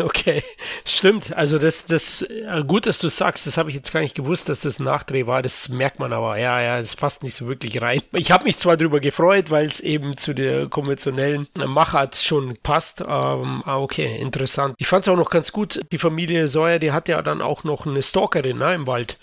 Okay, 0.10 0.42
stimmt. 0.84 1.36
Also 1.36 1.58
das, 1.58 1.86
das, 1.86 2.26
gut, 2.66 2.86
dass 2.86 2.98
du 2.98 3.08
sagst, 3.08 3.46
das 3.46 3.56
habe 3.56 3.70
ich 3.70 3.76
jetzt 3.76 3.92
gar 3.92 4.00
nicht 4.00 4.14
gewusst, 4.14 4.48
dass 4.48 4.60
das 4.60 4.78
ein 4.78 4.84
Nachdreh 4.84 5.26
war. 5.26 5.42
Das 5.42 5.68
merkt 5.68 5.98
man 5.98 6.12
aber. 6.12 6.38
Ja, 6.38 6.60
ja, 6.60 6.78
das 6.80 6.96
passt 6.96 7.22
nicht 7.22 7.34
so 7.34 7.46
wirklich 7.46 7.80
rein. 7.80 8.02
Ich 8.12 8.32
habe 8.32 8.44
mich 8.44 8.56
zwar 8.56 8.76
darüber 8.76 9.00
gefreut, 9.00 9.50
weil 9.50 9.66
es 9.66 9.80
eben 9.80 10.16
zu 10.16 10.34
der 10.34 10.68
konventionellen 10.68 11.48
Machart 11.54 12.16
schon 12.16 12.54
passt. 12.62 13.00
Ähm, 13.00 13.62
ah, 13.64 13.78
okay, 13.78 14.18
interessant. 14.18 14.74
Ich 14.78 14.86
fand 14.86 15.06
es 15.06 15.12
auch 15.12 15.16
noch 15.16 15.30
ganz 15.30 15.52
gut. 15.52 15.80
Die 15.92 15.98
Familie 15.98 16.48
Sawyer, 16.48 16.78
die 16.78 16.92
hat 16.92 17.08
ja 17.08 17.22
dann 17.22 17.42
auch 17.42 17.64
noch 17.64 17.86
eine 17.86 18.02
Stalkerin 18.02 18.58
ne, 18.58 18.74
im 18.74 18.86
Wald. 18.86 19.18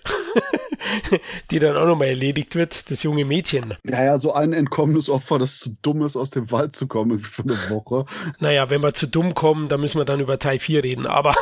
die 1.51 1.59
dann 1.59 1.77
auch 1.77 1.85
nochmal 1.85 2.07
erledigt 2.07 2.55
wird, 2.55 2.89
das 2.91 3.03
junge 3.03 3.25
Mädchen. 3.25 3.75
Ja, 3.83 4.03
ja, 4.03 4.19
so 4.19 4.33
ein 4.33 4.53
entkommenes 4.53 5.09
Opfer, 5.09 5.39
das 5.39 5.59
zu 5.59 5.75
dumm 5.81 6.01
ist, 6.03 6.15
aus 6.15 6.29
dem 6.29 6.51
Wald 6.51 6.73
zu 6.73 6.87
kommen 6.87 7.19
für 7.19 7.43
eine 7.43 7.57
Woche. 7.69 8.05
Naja, 8.39 8.69
wenn 8.69 8.81
wir 8.81 8.93
zu 8.93 9.07
dumm 9.07 9.33
kommen, 9.33 9.67
dann 9.67 9.81
müssen 9.81 9.99
wir 9.99 10.05
dann 10.05 10.19
über 10.19 10.39
Teil 10.39 10.59
4 10.59 10.83
reden, 10.83 11.05
aber 11.05 11.35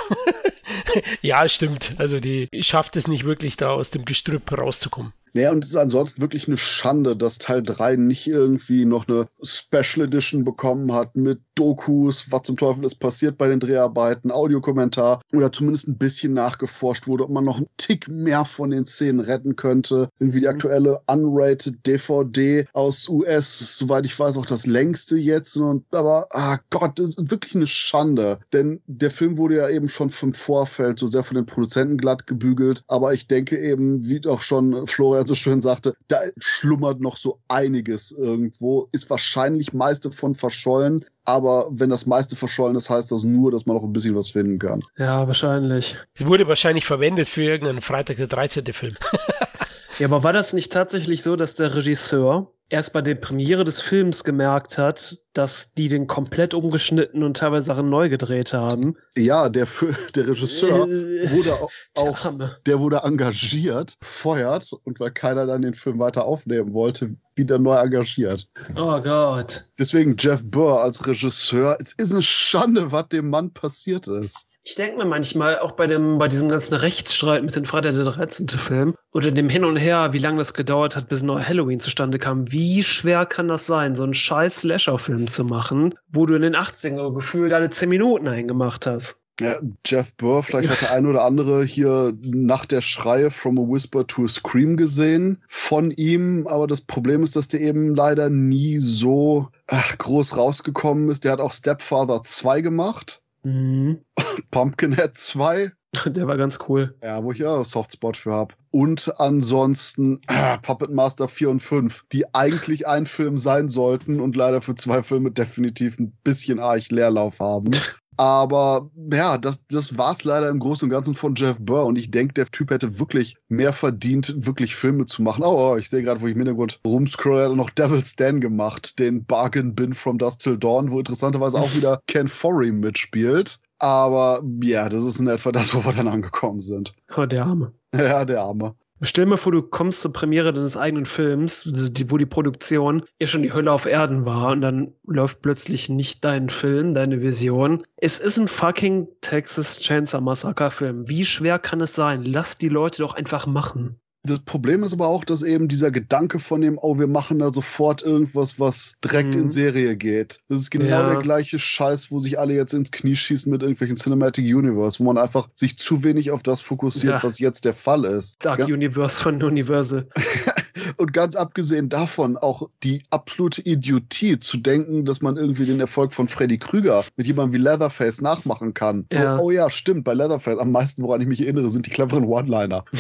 ja, 1.21 1.47
stimmt. 1.47 1.95
Also 1.97 2.19
die 2.19 2.49
schafft 2.61 2.95
es 2.95 3.07
nicht 3.07 3.25
wirklich, 3.25 3.57
da 3.57 3.71
aus 3.71 3.91
dem 3.91 4.05
Gestrüpp 4.05 4.51
rauszukommen. 4.51 5.13
Naja, 5.35 5.51
und 5.51 5.65
es 5.65 5.71
ist 5.71 5.75
ansonsten 5.75 6.21
wirklich 6.21 6.47
eine 6.47 6.57
Schande, 6.57 7.17
dass 7.17 7.39
Teil 7.39 7.61
3 7.61 7.97
nicht 7.97 8.25
irgendwie 8.25 8.85
noch 8.85 9.09
eine 9.09 9.27
Special 9.43 10.07
Edition 10.07 10.45
bekommen 10.45 10.93
hat 10.93 11.17
mit 11.17 11.41
Dokus, 11.55 12.31
was 12.31 12.43
zum 12.43 12.55
Teufel 12.55 12.85
ist 12.85 12.95
passiert 12.95 13.37
bei 13.37 13.49
den 13.49 13.59
Dreharbeiten, 13.59 14.31
Audiokommentar 14.31 15.21
oder 15.33 15.51
zumindest 15.51 15.89
ein 15.89 15.97
bisschen 15.97 16.33
nachgeforscht 16.33 17.07
wurde, 17.07 17.25
ob 17.25 17.31
man 17.31 17.43
noch 17.43 17.57
einen 17.57 17.67
Tick 17.75 18.07
mehr 18.07 18.45
von 18.45 18.69
den 18.69 18.85
Szenen 18.85 19.19
retten 19.19 19.57
könnte. 19.57 20.09
Irgendwie 20.19 20.39
die 20.39 20.45
mhm. 20.45 20.51
aktuelle 20.51 21.01
Unrated 21.07 21.85
DVD 21.85 22.65
aus 22.71 23.09
US, 23.09 23.77
soweit 23.77 24.05
ich 24.05 24.17
weiß, 24.17 24.37
auch 24.37 24.45
das 24.45 24.65
längste 24.65 25.17
jetzt. 25.17 25.57
Und, 25.57 25.83
aber, 25.91 26.27
ah 26.31 26.59
Gott, 26.69 26.97
das 26.97 27.09
ist 27.09 27.31
wirklich 27.31 27.55
eine 27.55 27.67
Schande. 27.67 28.39
Denn 28.53 28.81
der 28.87 29.11
Film 29.11 29.37
wurde 29.37 29.57
ja 29.57 29.69
eben 29.69 29.89
schon 29.89 30.09
vom 30.09 30.33
Vorfeld 30.33 30.99
so 30.99 31.07
sehr 31.07 31.23
von 31.23 31.35
den 31.35 31.45
Produzenten 31.45 31.97
glatt 31.97 32.25
gebügelt. 32.25 32.85
Aber 32.87 33.13
ich 33.13 33.27
denke 33.27 33.59
eben, 33.59 34.07
wie 34.07 34.25
auch 34.27 34.41
schon 34.41 34.87
Florian 34.87 35.24
so 35.27 35.35
schön 35.35 35.61
sagte, 35.61 35.95
da 36.07 36.17
schlummert 36.37 36.99
noch 37.01 37.17
so 37.17 37.39
einiges 37.47 38.11
irgendwo, 38.11 38.87
ist 38.91 39.09
wahrscheinlich 39.09 39.73
meiste 39.73 40.11
von 40.11 40.35
verschollen, 40.35 41.05
aber 41.23 41.67
wenn 41.71 41.89
das 41.89 42.05
meiste 42.05 42.35
verschollen 42.35 42.75
ist, 42.75 42.89
heißt 42.89 43.11
das 43.11 43.23
nur, 43.23 43.51
dass 43.51 43.65
man 43.65 43.75
noch 43.75 43.83
ein 43.83 43.93
bisschen 43.93 44.15
was 44.15 44.29
finden 44.29 44.59
kann. 44.59 44.83
Ja, 44.97 45.27
wahrscheinlich. 45.27 45.97
Es 46.13 46.25
wurde 46.25 46.47
wahrscheinlich 46.47 46.85
verwendet 46.85 47.27
für 47.27 47.43
irgendeinen 47.43 47.81
Freitag 47.81 48.17
der 48.17 48.27
13. 48.27 48.65
Film. 48.73 48.95
Ja, 49.99 50.07
aber 50.07 50.23
war 50.23 50.33
das 50.33 50.53
nicht 50.53 50.71
tatsächlich 50.73 51.23
so, 51.23 51.35
dass 51.35 51.55
der 51.55 51.75
Regisseur 51.75 52.51
erst 52.69 52.93
bei 52.93 53.01
der 53.01 53.15
Premiere 53.15 53.63
des 53.63 53.79
Films 53.79 54.23
gemerkt 54.23 54.77
hat, 54.77 55.19
dass 55.33 55.73
die 55.73 55.87
den 55.87 56.07
komplett 56.07 56.53
umgeschnitten 56.53 57.23
und 57.23 57.37
teilweise 57.37 57.67
Sachen 57.67 57.89
neu 57.89 58.09
gedreht 58.09 58.53
haben. 58.53 58.95
Ja, 59.15 59.49
der, 59.49 59.67
der 60.15 60.27
Regisseur 60.27 60.87
äh, 60.87 61.31
wurde 61.31 61.59
auch, 61.95 62.33
der 62.65 62.79
wurde 62.79 62.97
engagiert, 63.03 63.97
feuert 64.01 64.71
und 64.83 64.99
weil 64.99 65.11
keiner 65.11 65.45
dann 65.45 65.61
den 65.61 65.73
Film 65.73 65.99
weiter 65.99 66.25
aufnehmen 66.25 66.73
wollte, 66.73 67.15
wieder 67.35 67.59
neu 67.59 67.75
engagiert. 67.75 68.47
Oh 68.75 68.99
Gott. 69.01 69.65
Deswegen 69.77 70.15
Jeff 70.17 70.43
Burr 70.43 70.81
als 70.81 71.05
Regisseur. 71.05 71.77
Es 71.81 71.93
ist 71.93 72.13
eine 72.13 72.23
Schande, 72.23 72.91
was 72.91 73.09
dem 73.09 73.29
Mann 73.29 73.51
passiert 73.53 74.07
ist. 74.07 74.47
Ich 74.67 74.73
denke 74.73 74.97
mir 74.97 75.05
manchmal, 75.05 75.59
auch 75.59 75.73
bei, 75.73 75.85
dem, 75.85 76.17
bei 76.17 76.27
diesem 76.27 76.49
ganzen 76.49 76.73
Rechtsstreit 76.73 77.43
mit 77.43 77.55
dem 77.55 77.65
Freitag 77.65 77.93
der 77.93 78.03
13. 78.03 78.49
Film 78.49 78.95
oder 79.13 79.29
dem 79.29 79.47
Hin 79.47 79.63
und 79.63 79.77
Her, 79.77 80.11
wie 80.11 80.17
lange 80.17 80.39
das 80.39 80.55
gedauert 80.55 80.95
hat, 80.95 81.07
bis 81.07 81.21
ein 81.21 81.27
neuer 81.27 81.47
Halloween 81.47 81.79
zustande 81.79 82.17
kam, 82.17 82.51
wie 82.51 82.81
schwer 82.81 83.27
kann 83.27 83.47
das 83.47 83.67
sein, 83.67 83.93
so 83.93 84.03
einen 84.03 84.15
scheiß 84.15 84.61
Slasher-Film 84.61 85.27
zu 85.27 85.45
machen, 85.45 85.93
wo 86.11 86.25
du 86.25 86.33
in 86.33 86.41
den 86.41 86.55
80er 86.55 87.13
Gefühl 87.13 87.49
deine 87.49 87.69
10 87.69 87.89
Minuten 87.89 88.27
eingemacht 88.27 88.87
hast? 88.87 89.21
Ja, 89.39 89.59
Jeff 89.85 90.15
Burr, 90.15 90.41
vielleicht 90.41 90.69
hat 90.69 90.81
der 90.81 90.93
ein 90.93 91.05
oder 91.05 91.25
andere 91.25 91.63
hier 91.63 92.13
nach 92.23 92.65
der 92.65 92.81
Schreie 92.81 93.29
From 93.29 93.59
a 93.59 93.61
Whisper 93.61 94.07
to 94.07 94.23
a 94.23 94.27
Scream 94.27 94.77
gesehen 94.77 95.43
von 95.47 95.91
ihm, 95.91 96.47
aber 96.47 96.65
das 96.65 96.81
Problem 96.81 97.21
ist, 97.21 97.35
dass 97.35 97.49
der 97.49 97.61
eben 97.61 97.93
leider 97.93 98.31
nie 98.31 98.79
so 98.79 99.49
ach, 99.67 99.95
groß 99.95 100.37
rausgekommen 100.37 101.09
ist. 101.09 101.23
Der 101.23 101.33
hat 101.33 101.39
auch 101.39 101.53
Stepfather 101.53 102.23
2 102.23 102.61
gemacht 102.61 103.21
Mhm. 103.45 104.01
Pumpkinhead 104.51 105.17
2. 105.17 105.71
Der 106.05 106.27
war 106.27 106.35
ganz 106.35 106.59
cool. 106.67 106.97
Ja, 107.01 107.23
wo 107.23 107.31
ich 107.31 107.37
ja 107.37 107.63
Softspot 107.63 108.17
für 108.17 108.33
habe. 108.33 108.55
Und 108.71 109.13
ansonsten 109.19 110.19
äh, 110.27 110.57
Puppet 110.61 110.91
Master 110.91 111.27
4 111.27 111.51
und 111.51 111.59
5, 111.61 112.03
die 112.11 112.33
eigentlich 112.33 112.87
ein 112.87 113.05
Film 113.05 113.37
sein 113.37 113.69
sollten 113.69 114.19
und 114.19 114.35
leider 114.35 114.61
für 114.61 114.75
zwei 114.75 115.03
Filme 115.03 115.31
definitiv 115.31 115.97
ein 115.99 116.11
bisschen 116.23 116.59
arg 116.59 116.89
Leerlauf 116.89 117.39
haben. 117.39 117.71
Aber 118.17 118.89
ja, 119.11 119.37
das, 119.37 119.67
das 119.67 119.97
war 119.97 120.11
es 120.11 120.23
leider 120.23 120.49
im 120.49 120.59
Großen 120.59 120.85
und 120.85 120.89
Ganzen 120.89 121.13
von 121.13 121.35
Jeff 121.35 121.57
Burr. 121.59 121.85
Und 121.85 121.97
ich 121.97 122.11
denke, 122.11 122.33
der 122.33 122.45
Typ 122.47 122.71
hätte 122.71 122.99
wirklich 122.99 123.37
mehr 123.49 123.73
verdient, 123.73 124.33
wirklich 124.37 124.75
Filme 124.75 125.05
zu 125.05 125.21
machen. 125.21 125.43
Oh, 125.43 125.71
oh 125.71 125.77
ich 125.77 125.89
sehe 125.89 126.03
gerade, 126.03 126.21
wo 126.21 126.27
ich 126.27 126.33
im 126.33 126.39
Hintergrund 126.39 126.79
rumscroll, 126.85 127.41
hat 127.41 127.51
er 127.51 127.55
noch 127.55 127.69
Devil's 127.69 128.15
Den 128.15 128.39
gemacht, 128.39 128.99
den 128.99 129.25
Bargain 129.25 129.75
Bin 129.75 129.93
from 129.93 130.17
Dust 130.17 130.41
Till 130.41 130.57
Dawn, 130.57 130.91
wo 130.91 130.99
interessanterweise 130.99 131.59
auch 131.59 131.73
wieder 131.73 132.01
Ken 132.07 132.27
Forey 132.27 132.71
mitspielt. 132.71 133.59
Aber 133.79 134.41
ja, 134.61 134.87
das 134.87 135.03
ist 135.03 135.19
in 135.19 135.27
etwa 135.27 135.51
das, 135.51 135.75
wo 135.75 135.83
wir 135.83 135.93
dann 135.93 136.07
angekommen 136.07 136.61
sind. 136.61 136.95
Oh, 137.15 137.25
der 137.25 137.45
Arme. 137.45 137.73
Ja, 137.93 138.25
der 138.25 138.41
Arme. 138.41 138.75
Stell 139.05 139.27
mal 139.27 139.37
vor, 139.37 139.51
du 139.51 139.61
kommst 139.61 140.01
zur 140.01 140.11
Premiere 140.11 140.51
deines 140.51 140.75
eigenen 140.75 141.05
Films, 141.05 141.65
wo 142.09 142.17
die 142.17 142.25
Produktion 142.25 143.03
ja 143.19 143.27
schon 143.27 143.43
die 143.43 143.53
Hölle 143.53 143.71
auf 143.71 143.85
Erden 143.85 144.25
war 144.25 144.51
und 144.51 144.61
dann 144.61 144.93
läuft 145.05 145.41
plötzlich 145.41 145.89
nicht 145.89 146.25
dein 146.25 146.49
Film, 146.49 146.93
deine 146.93 147.21
Vision. 147.21 147.83
Es 147.97 148.19
ist 148.19 148.37
ein 148.37 148.47
fucking 148.47 149.07
Texas 149.21 149.79
Chainsaw 149.79 150.21
Massacre 150.21 150.71
Film. 150.71 151.07
Wie 151.07 151.23
schwer 151.23 151.59
kann 151.59 151.81
es 151.81 151.93
sein? 151.93 152.23
Lass 152.23 152.57
die 152.57 152.69
Leute 152.69 153.03
doch 153.03 153.13
einfach 153.13 153.45
machen. 153.45 153.99
Das 154.25 154.39
Problem 154.39 154.83
ist 154.83 154.93
aber 154.93 155.07
auch, 155.07 155.23
dass 155.23 155.43
eben 155.43 155.67
dieser 155.67 155.91
Gedanke 155.91 156.39
von 156.39 156.61
dem, 156.61 156.79
oh, 156.81 156.97
wir 156.97 157.07
machen 157.07 157.39
da 157.39 157.51
sofort 157.51 158.01
irgendwas, 158.01 158.59
was 158.59 158.93
direkt 159.03 159.35
mhm. 159.35 159.43
in 159.43 159.49
Serie 159.49 159.95
geht. 159.95 160.39
Das 160.49 160.59
ist 160.59 160.71
genau 160.71 160.85
ja. 160.87 161.09
der 161.13 161.21
gleiche 161.21 161.59
Scheiß, 161.59 162.11
wo 162.11 162.19
sich 162.19 162.39
alle 162.39 162.53
jetzt 162.53 162.73
ins 162.73 162.91
Knie 162.91 163.15
schießen 163.15 163.51
mit 163.51 163.61
irgendwelchen 163.61 163.95
Cinematic 163.95 164.45
Universe, 164.45 164.99
wo 164.99 165.03
man 165.03 165.17
einfach 165.17 165.47
sich 165.53 165.77
zu 165.77 166.03
wenig 166.03 166.31
auf 166.31 166.43
das 166.43 166.61
fokussiert, 166.61 167.13
ja. 167.13 167.23
was 167.23 167.39
jetzt 167.39 167.65
der 167.65 167.73
Fall 167.73 168.05
ist. 168.05 168.43
Dark 168.43 168.59
ja? 168.59 168.65
Universe 168.65 169.21
von 169.21 169.41
Universal. 169.41 170.07
Und 170.97 171.13
ganz 171.13 171.35
abgesehen 171.35 171.89
davon 171.89 172.37
auch 172.37 172.69
die 172.83 173.03
absolute 173.09 173.61
Idiotie 173.61 174.39
zu 174.39 174.57
denken, 174.57 175.05
dass 175.05 175.21
man 175.21 175.37
irgendwie 175.37 175.65
den 175.65 175.79
Erfolg 175.79 176.13
von 176.13 176.27
Freddy 176.27 176.57
Krüger 176.57 177.03
mit 177.15 177.27
jemandem 177.27 177.59
wie 177.59 177.63
Leatherface 177.63 178.21
nachmachen 178.21 178.73
kann. 178.73 179.05
So, 179.11 179.19
oh 179.39 179.51
ja, 179.51 179.69
stimmt, 179.69 180.03
bei 180.03 180.13
Leatherface 180.13 180.59
am 180.59 180.71
meisten, 180.71 181.03
woran 181.03 181.21
ich 181.21 181.27
mich 181.27 181.41
erinnere, 181.41 181.69
sind 181.69 181.85
die 181.85 181.91
cleveren 181.91 182.25
One-Liner. 182.25 182.85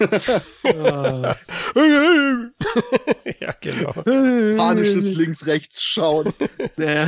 ja, 3.40 3.52
genau. 3.60 3.92
Panisches 3.92 5.14
links-rechts 5.14 5.82
schauen. 5.82 6.32
Ja. 6.76 7.06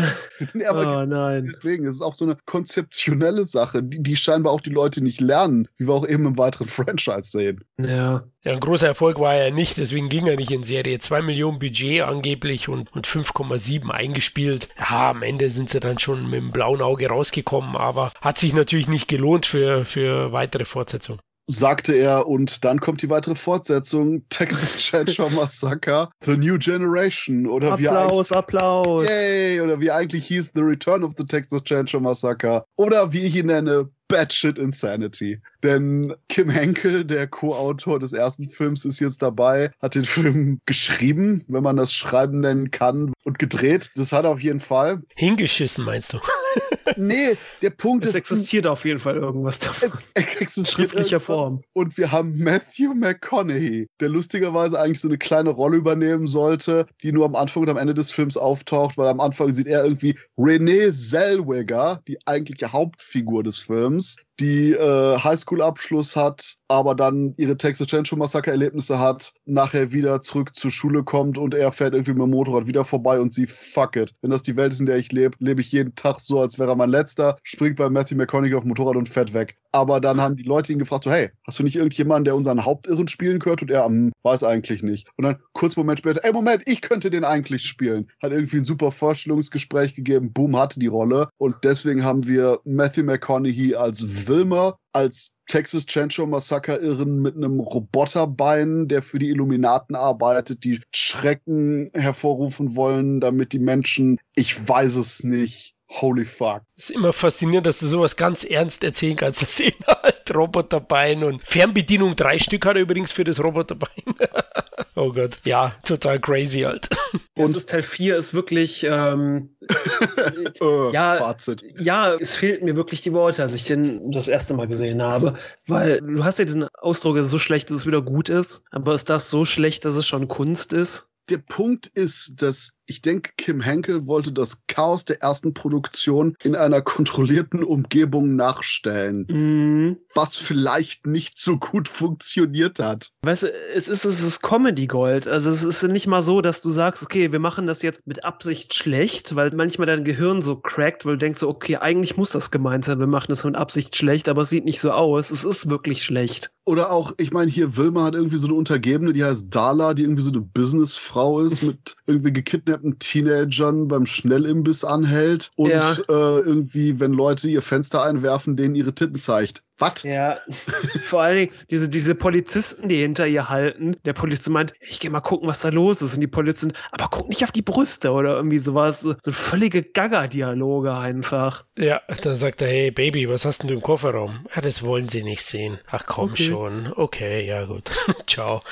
aber 0.68 1.02
oh, 1.02 1.06
nein. 1.06 1.44
Deswegen 1.50 1.84
ist 1.86 1.96
es 1.96 2.02
auch 2.02 2.14
so 2.14 2.24
eine 2.24 2.36
konzeptionelle 2.44 3.44
Sache, 3.44 3.82
die, 3.82 4.02
die 4.02 4.16
scheinbar 4.16 4.52
auch 4.52 4.60
die 4.60 4.70
Leute 4.70 5.02
nicht 5.02 5.20
lernen, 5.20 5.68
wie 5.78 5.88
wir 5.88 5.94
auch 5.94 6.06
eben 6.06 6.26
im 6.26 6.38
weiteren 6.38 6.66
Franchise 6.66 7.30
sehen. 7.30 7.64
Ja. 7.78 8.24
Ja, 8.44 8.52
ein 8.52 8.60
großer 8.60 8.88
Erfolg 8.88 9.20
war 9.20 9.36
er 9.36 9.52
nicht, 9.52 9.78
deswegen 9.78 10.08
ging 10.08 10.26
er 10.26 10.34
nicht 10.34 10.50
in 10.50 10.64
Serie. 10.64 10.98
2 10.98 11.22
Millionen 11.22 11.60
Budget 11.60 12.02
angeblich 12.02 12.68
und, 12.68 12.92
und 12.92 13.06
5,7 13.06 13.88
eingespielt. 13.88 14.68
Ja, 14.76 15.10
am 15.10 15.22
Ende 15.22 15.48
sind 15.48 15.70
sie 15.70 15.78
dann 15.78 16.00
schon 16.00 16.28
mit 16.28 16.40
dem 16.40 16.50
blauen 16.50 16.82
Auge 16.82 17.08
rausgekommen, 17.08 17.76
aber 17.76 18.10
hat 18.20 18.38
sich 18.38 18.52
natürlich 18.52 18.88
nicht 18.88 19.06
gelohnt 19.06 19.46
für, 19.46 19.84
für 19.84 20.32
weitere 20.32 20.64
Fortsetzung 20.64 21.20
sagte 21.46 21.94
er, 21.94 22.26
und 22.26 22.64
dann 22.64 22.80
kommt 22.80 23.02
die 23.02 23.10
weitere 23.10 23.34
Fortsetzung, 23.34 24.22
Texas 24.28 24.76
Chainsaw 24.76 25.30
Massacre, 25.30 26.10
The 26.24 26.36
New 26.36 26.58
Generation, 26.58 27.46
oder 27.46 27.72
Applaus, 27.72 28.30
wie 28.30 28.34
Applaus. 28.34 29.08
Yay, 29.08 29.60
oder 29.60 29.80
wie 29.80 29.90
eigentlich 29.90 30.26
hieß 30.26 30.52
The 30.54 30.62
Return 30.62 31.04
of 31.04 31.12
the 31.16 31.24
Texas 31.24 31.62
Chainsaw 31.64 32.00
Massacre, 32.00 32.64
oder 32.76 33.12
wie 33.12 33.22
ich 33.22 33.36
ihn 33.36 33.46
nenne, 33.46 33.90
Batshit 34.12 34.58
Insanity. 34.58 35.40
Denn 35.62 36.14
Kim 36.28 36.50
Henkel, 36.50 37.04
der 37.04 37.26
Co-Autor 37.26 37.98
des 37.98 38.12
ersten 38.12 38.48
Films, 38.48 38.84
ist 38.84 39.00
jetzt 39.00 39.22
dabei, 39.22 39.70
hat 39.80 39.94
den 39.94 40.04
Film 40.04 40.60
geschrieben, 40.66 41.44
wenn 41.48 41.62
man 41.62 41.76
das 41.76 41.94
Schreiben 41.94 42.40
nennen 42.40 42.70
kann, 42.70 43.12
und 43.24 43.38
gedreht. 43.38 43.90
Das 43.96 44.12
hat 44.12 44.24
er 44.24 44.30
auf 44.30 44.42
jeden 44.42 44.60
Fall. 44.60 45.02
Hingeschissen, 45.14 45.84
meinst 45.84 46.12
du? 46.12 46.20
nee, 46.96 47.36
der 47.62 47.70
Punkt 47.70 48.04
es 48.04 48.10
ist. 48.10 48.14
Es 48.14 48.20
existiert 48.20 48.66
auf 48.66 48.84
jeden 48.84 48.98
Fall 48.98 49.16
irgendwas 49.16 49.58
davon. 49.60 49.90
Es 50.14 50.36
existiert 50.36 50.90
schriftlicher 50.90 51.20
Form. 51.20 51.62
Und 51.72 51.96
wir 51.96 52.10
haben 52.10 52.36
Matthew 52.38 52.94
McConaughey, 52.94 53.88
der 54.00 54.08
lustigerweise 54.08 54.78
eigentlich 54.78 55.00
so 55.00 55.08
eine 55.08 55.18
kleine 55.18 55.50
Rolle 55.50 55.76
übernehmen 55.76 56.26
sollte, 56.26 56.86
die 57.02 57.12
nur 57.12 57.24
am 57.24 57.36
Anfang 57.36 57.62
und 57.62 57.68
am 57.68 57.76
Ende 57.76 57.94
des 57.94 58.10
Films 58.10 58.36
auftaucht, 58.36 58.98
weil 58.98 59.08
am 59.08 59.20
Anfang 59.20 59.52
sieht 59.52 59.66
er 59.66 59.84
irgendwie 59.84 60.18
Renee 60.36 60.92
Zellweger, 60.92 62.02
die 62.08 62.18
eigentliche 62.26 62.72
Hauptfigur 62.72 63.42
des 63.44 63.58
Films, 63.58 64.01
films 64.02 64.16
die 64.42 64.72
äh, 64.72 65.18
Highschool-Abschluss 65.18 66.16
hat, 66.16 66.56
aber 66.66 66.94
dann 66.96 67.34
ihre 67.36 67.56
Texas 67.56 67.86
Chainsaw 67.86 68.16
Massacre-Erlebnisse 68.16 68.98
hat, 68.98 69.32
nachher 69.44 69.92
wieder 69.92 70.20
zurück 70.20 70.56
zur 70.56 70.72
Schule 70.72 71.04
kommt 71.04 71.38
und 71.38 71.54
er 71.54 71.70
fährt 71.70 71.94
irgendwie 71.94 72.12
mit 72.12 72.22
dem 72.22 72.30
Motorrad 72.30 72.66
wieder 72.66 72.84
vorbei 72.84 73.20
und 73.20 73.32
sie 73.32 73.46
fuck 73.46 73.94
it. 73.96 74.14
Wenn 74.20 74.30
das 74.30 74.42
die 74.42 74.56
Welt 74.56 74.72
ist, 74.72 74.80
in 74.80 74.86
der 74.86 74.96
ich 74.96 75.12
lebe, 75.12 75.36
lebe 75.38 75.60
ich 75.60 75.70
jeden 75.70 75.94
Tag 75.94 76.18
so, 76.18 76.40
als 76.40 76.58
wäre 76.58 76.72
er 76.72 76.76
mein 76.76 76.90
letzter, 76.90 77.36
springt 77.44 77.76
bei 77.76 77.88
Matthew 77.88 78.16
McConaughey 78.16 78.54
auf 78.54 78.64
dem 78.64 78.68
Motorrad 78.68 78.96
und 78.96 79.08
fährt 79.08 79.32
weg. 79.32 79.56
Aber 79.70 80.00
dann 80.00 80.20
haben 80.20 80.36
die 80.36 80.42
Leute 80.42 80.72
ihn 80.72 80.78
gefragt, 80.78 81.04
so, 81.04 81.10
hey, 81.10 81.30
hast 81.46 81.58
du 81.58 81.62
nicht 81.62 81.76
irgendjemanden, 81.76 82.24
der 82.24 82.36
unseren 82.36 82.64
Hauptirren 82.64 83.08
spielen 83.08 83.38
könnte? 83.38 83.64
Und 83.64 83.70
er, 83.70 83.86
hm, 83.86 84.12
weiß 84.22 84.44
eigentlich 84.44 84.82
nicht. 84.82 85.08
Und 85.16 85.24
dann 85.24 85.36
kurz 85.52 85.76
Moment 85.76 86.00
später, 86.00 86.20
ey, 86.24 86.32
Moment, 86.32 86.62
ich 86.66 86.82
könnte 86.82 87.10
den 87.10 87.24
eigentlich 87.24 87.64
spielen. 87.66 88.08
Hat 88.22 88.32
irgendwie 88.32 88.58
ein 88.58 88.64
super 88.64 88.90
Vorstellungsgespräch 88.90 89.94
gegeben, 89.94 90.32
boom, 90.32 90.58
hatte 90.58 90.78
die 90.78 90.88
Rolle. 90.88 91.28
Und 91.38 91.56
deswegen 91.64 92.04
haben 92.04 92.28
wir 92.28 92.60
Matthew 92.64 93.04
McConaughey 93.04 93.74
als 93.74 94.26
Wilmer, 94.32 94.78
als 94.92 95.36
Texas 95.46 95.84
Chainsaw 95.84 96.26
Massacre 96.26 96.76
Irren 96.76 97.20
mit 97.20 97.36
einem 97.36 97.60
Roboterbein, 97.60 98.88
der 98.88 99.02
für 99.02 99.18
die 99.18 99.28
Illuminaten 99.28 99.94
arbeitet, 99.94 100.64
die 100.64 100.80
Schrecken 100.94 101.90
hervorrufen 101.92 102.74
wollen, 102.74 103.20
damit 103.20 103.52
die 103.52 103.58
Menschen, 103.58 104.18
ich 104.34 104.66
weiß 104.66 104.96
es 104.96 105.22
nicht, 105.22 105.74
Holy 106.00 106.24
fuck. 106.24 106.62
Ist 106.76 106.90
immer 106.90 107.12
faszinierend, 107.12 107.66
dass 107.66 107.78
du 107.78 107.86
sowas 107.86 108.16
ganz 108.16 108.44
ernst 108.44 108.82
erzählen 108.82 109.16
kannst. 109.16 109.42
Das 109.42 109.56
sind 109.56 109.74
halt 109.86 110.34
Roboterbein 110.34 111.22
und 111.24 111.42
Fernbedienung 111.42 112.16
drei 112.16 112.38
Stück 112.38 112.64
hat 112.64 112.76
er 112.76 112.82
übrigens 112.82 113.12
für 113.12 113.24
das 113.24 113.42
Roboterbein. 113.42 113.90
oh 114.94 115.12
Gott. 115.12 115.40
Ja, 115.44 115.74
total 115.84 116.20
crazy 116.20 116.60
halt. 116.60 116.88
Und 117.34 117.56
das 117.56 117.66
Teil 117.66 117.82
4 117.82 118.16
ist 118.16 118.34
wirklich, 118.34 118.84
ähm, 118.88 119.56
oh, 120.60 120.90
ja, 120.92 121.16
Fazit. 121.16 121.64
ja, 121.78 122.14
es 122.14 122.34
fehlten 122.34 122.64
mir 122.64 122.76
wirklich 122.76 123.00
die 123.02 123.12
Worte, 123.12 123.42
als 123.42 123.54
ich 123.54 123.64
den 123.64 124.10
das 124.10 124.28
erste 124.28 124.54
Mal 124.54 124.68
gesehen 124.68 125.02
habe. 125.02 125.38
Weil 125.66 126.00
du 126.00 126.24
hast 126.24 126.38
ja 126.38 126.44
diesen 126.44 126.68
Ausdruck, 126.74 127.16
es 127.16 127.26
ist 127.26 127.32
so 127.32 127.38
schlecht, 127.38 127.70
dass 127.70 127.78
es 127.78 127.86
wieder 127.86 128.02
gut 128.02 128.28
ist, 128.28 128.64
aber 128.70 128.94
ist 128.94 129.10
das 129.10 129.30
so 129.30 129.44
schlecht, 129.44 129.84
dass 129.84 129.96
es 129.96 130.06
schon 130.06 130.28
Kunst 130.28 130.72
ist? 130.72 131.12
der 131.28 131.38
Punkt 131.38 131.86
ist, 131.86 132.42
dass 132.42 132.72
Ich 132.86 133.00
denke, 133.00 133.30
Kim 133.36 133.60
Henkel 133.60 134.06
wollte 134.06 134.32
das 134.32 134.62
Chaos 134.66 135.04
der 135.04 135.22
ersten 135.22 135.54
Produktion 135.54 136.36
in 136.42 136.56
einer 136.56 136.82
kontrollierten 136.82 137.62
Umgebung 137.62 138.34
nachstellen, 138.36 139.26
Mhm. 139.28 139.96
was 140.14 140.36
vielleicht 140.36 141.06
nicht 141.06 141.38
so 141.38 141.58
gut 141.58 141.88
funktioniert 141.88 142.78
hat. 142.80 143.10
Weißt 143.22 143.44
du, 143.44 143.52
es 143.74 143.88
ist, 143.88 144.04
es 144.04 144.22
ist 144.22 144.42
Comedy 144.42 144.86
Gold. 144.88 145.28
Also 145.28 145.50
es 145.50 145.62
ist 145.62 145.82
nicht 145.84 146.06
mal 146.06 146.22
so, 146.22 146.40
dass 146.40 146.60
du 146.60 146.70
sagst, 146.70 147.02
okay, 147.02 147.30
wir 147.32 147.38
machen 147.38 147.66
das 147.66 147.82
jetzt 147.82 148.06
mit 148.06 148.24
Absicht 148.24 148.74
schlecht, 148.74 149.34
weil 149.36 149.50
manchmal 149.54 149.86
dein 149.86 150.04
Gehirn 150.04 150.42
so 150.42 150.56
crackt, 150.56 151.06
weil 151.06 151.14
du 151.14 151.18
denkst 151.20 151.40
so, 151.40 151.48
okay, 151.48 151.76
eigentlich 151.76 152.16
muss 152.16 152.30
das 152.30 152.50
gemeint 152.50 152.84
sein, 152.84 152.98
wir 152.98 153.06
machen 153.06 153.26
das 153.28 153.44
mit 153.44 153.54
Absicht 153.56 153.96
schlecht, 153.96 154.28
aber 154.28 154.42
es 154.42 154.50
sieht 154.50 154.64
nicht 154.64 154.80
so 154.80 154.90
aus. 154.90 155.30
Es 155.30 155.44
ist 155.44 155.70
wirklich 155.70 156.02
schlecht. 156.04 156.50
Oder 156.64 156.90
auch, 156.92 157.12
ich 157.18 157.32
meine, 157.32 157.50
hier 157.50 157.76
Wilma 157.76 158.04
hat 158.04 158.14
irgendwie 158.14 158.36
so 158.36 158.46
eine 158.48 158.54
Untergebene, 158.54 159.12
die 159.12 159.24
heißt 159.24 159.54
Dala, 159.54 159.94
die 159.94 160.02
irgendwie 160.02 160.22
so 160.22 160.30
eine 160.30 160.40
Businessfrau 160.40 161.40
ist, 161.40 161.62
mit 161.62 161.96
irgendwie 162.06 162.32
gekidnappten 162.32 162.71
Teenagern 162.98 163.88
beim 163.88 164.06
Schnellimbiss 164.06 164.84
anhält 164.84 165.50
und 165.56 165.70
Ja. 165.70 165.92
äh, 165.92 166.40
irgendwie, 166.40 166.98
wenn 167.00 167.12
Leute 167.12 167.48
ihr 167.48 167.62
Fenster 167.62 168.02
einwerfen, 168.02 168.56
denen 168.56 168.74
ihre 168.74 168.94
Titten 168.94 169.18
zeigt. 169.18 169.62
Was? 169.78 170.02
Ja, 170.04 170.38
vor 171.06 171.22
allen 171.22 171.36
Dingen 171.36 171.52
diese, 171.70 171.88
diese 171.88 172.14
Polizisten, 172.14 172.88
die 172.88 172.96
hinter 172.98 173.26
ihr 173.26 173.48
halten. 173.48 173.96
Der 174.04 174.12
Polizist 174.12 174.48
meint, 174.50 174.74
ich 174.80 175.00
geh 175.00 175.08
mal 175.08 175.20
gucken, 175.20 175.48
was 175.48 175.62
da 175.62 175.70
los 175.70 176.02
ist. 176.02 176.14
Und 176.14 176.20
die 176.20 176.26
Polizisten, 176.28 176.72
aber 176.92 177.08
guck 177.10 177.28
nicht 177.28 177.42
auf 177.42 177.50
die 177.50 177.62
Brüste 177.62 178.12
oder 178.12 178.36
irgendwie 178.36 178.58
sowas. 178.60 179.00
So, 179.00 179.14
so 179.24 179.32
völlige 179.32 179.82
Gaga-Dialoge 179.82 180.92
einfach. 180.94 181.64
Ja, 181.76 182.00
dann 182.22 182.36
sagt 182.36 182.62
er, 182.62 182.68
hey 182.68 182.90
Baby, 182.92 183.28
was 183.28 183.44
hast 183.44 183.62
denn 183.62 183.68
du 183.68 183.74
im 183.74 183.82
Kofferraum? 183.82 184.46
Ja, 184.54 184.60
das 184.62 184.82
wollen 184.84 185.08
sie 185.08 185.24
nicht 185.24 185.42
sehen. 185.44 185.78
Ach 185.90 186.04
komm 186.06 186.30
Okay. 186.32 186.44
schon. 186.44 186.92
Okay, 186.94 187.44
ja 187.46 187.64
gut. 187.64 187.90
Ciao. 188.28 188.62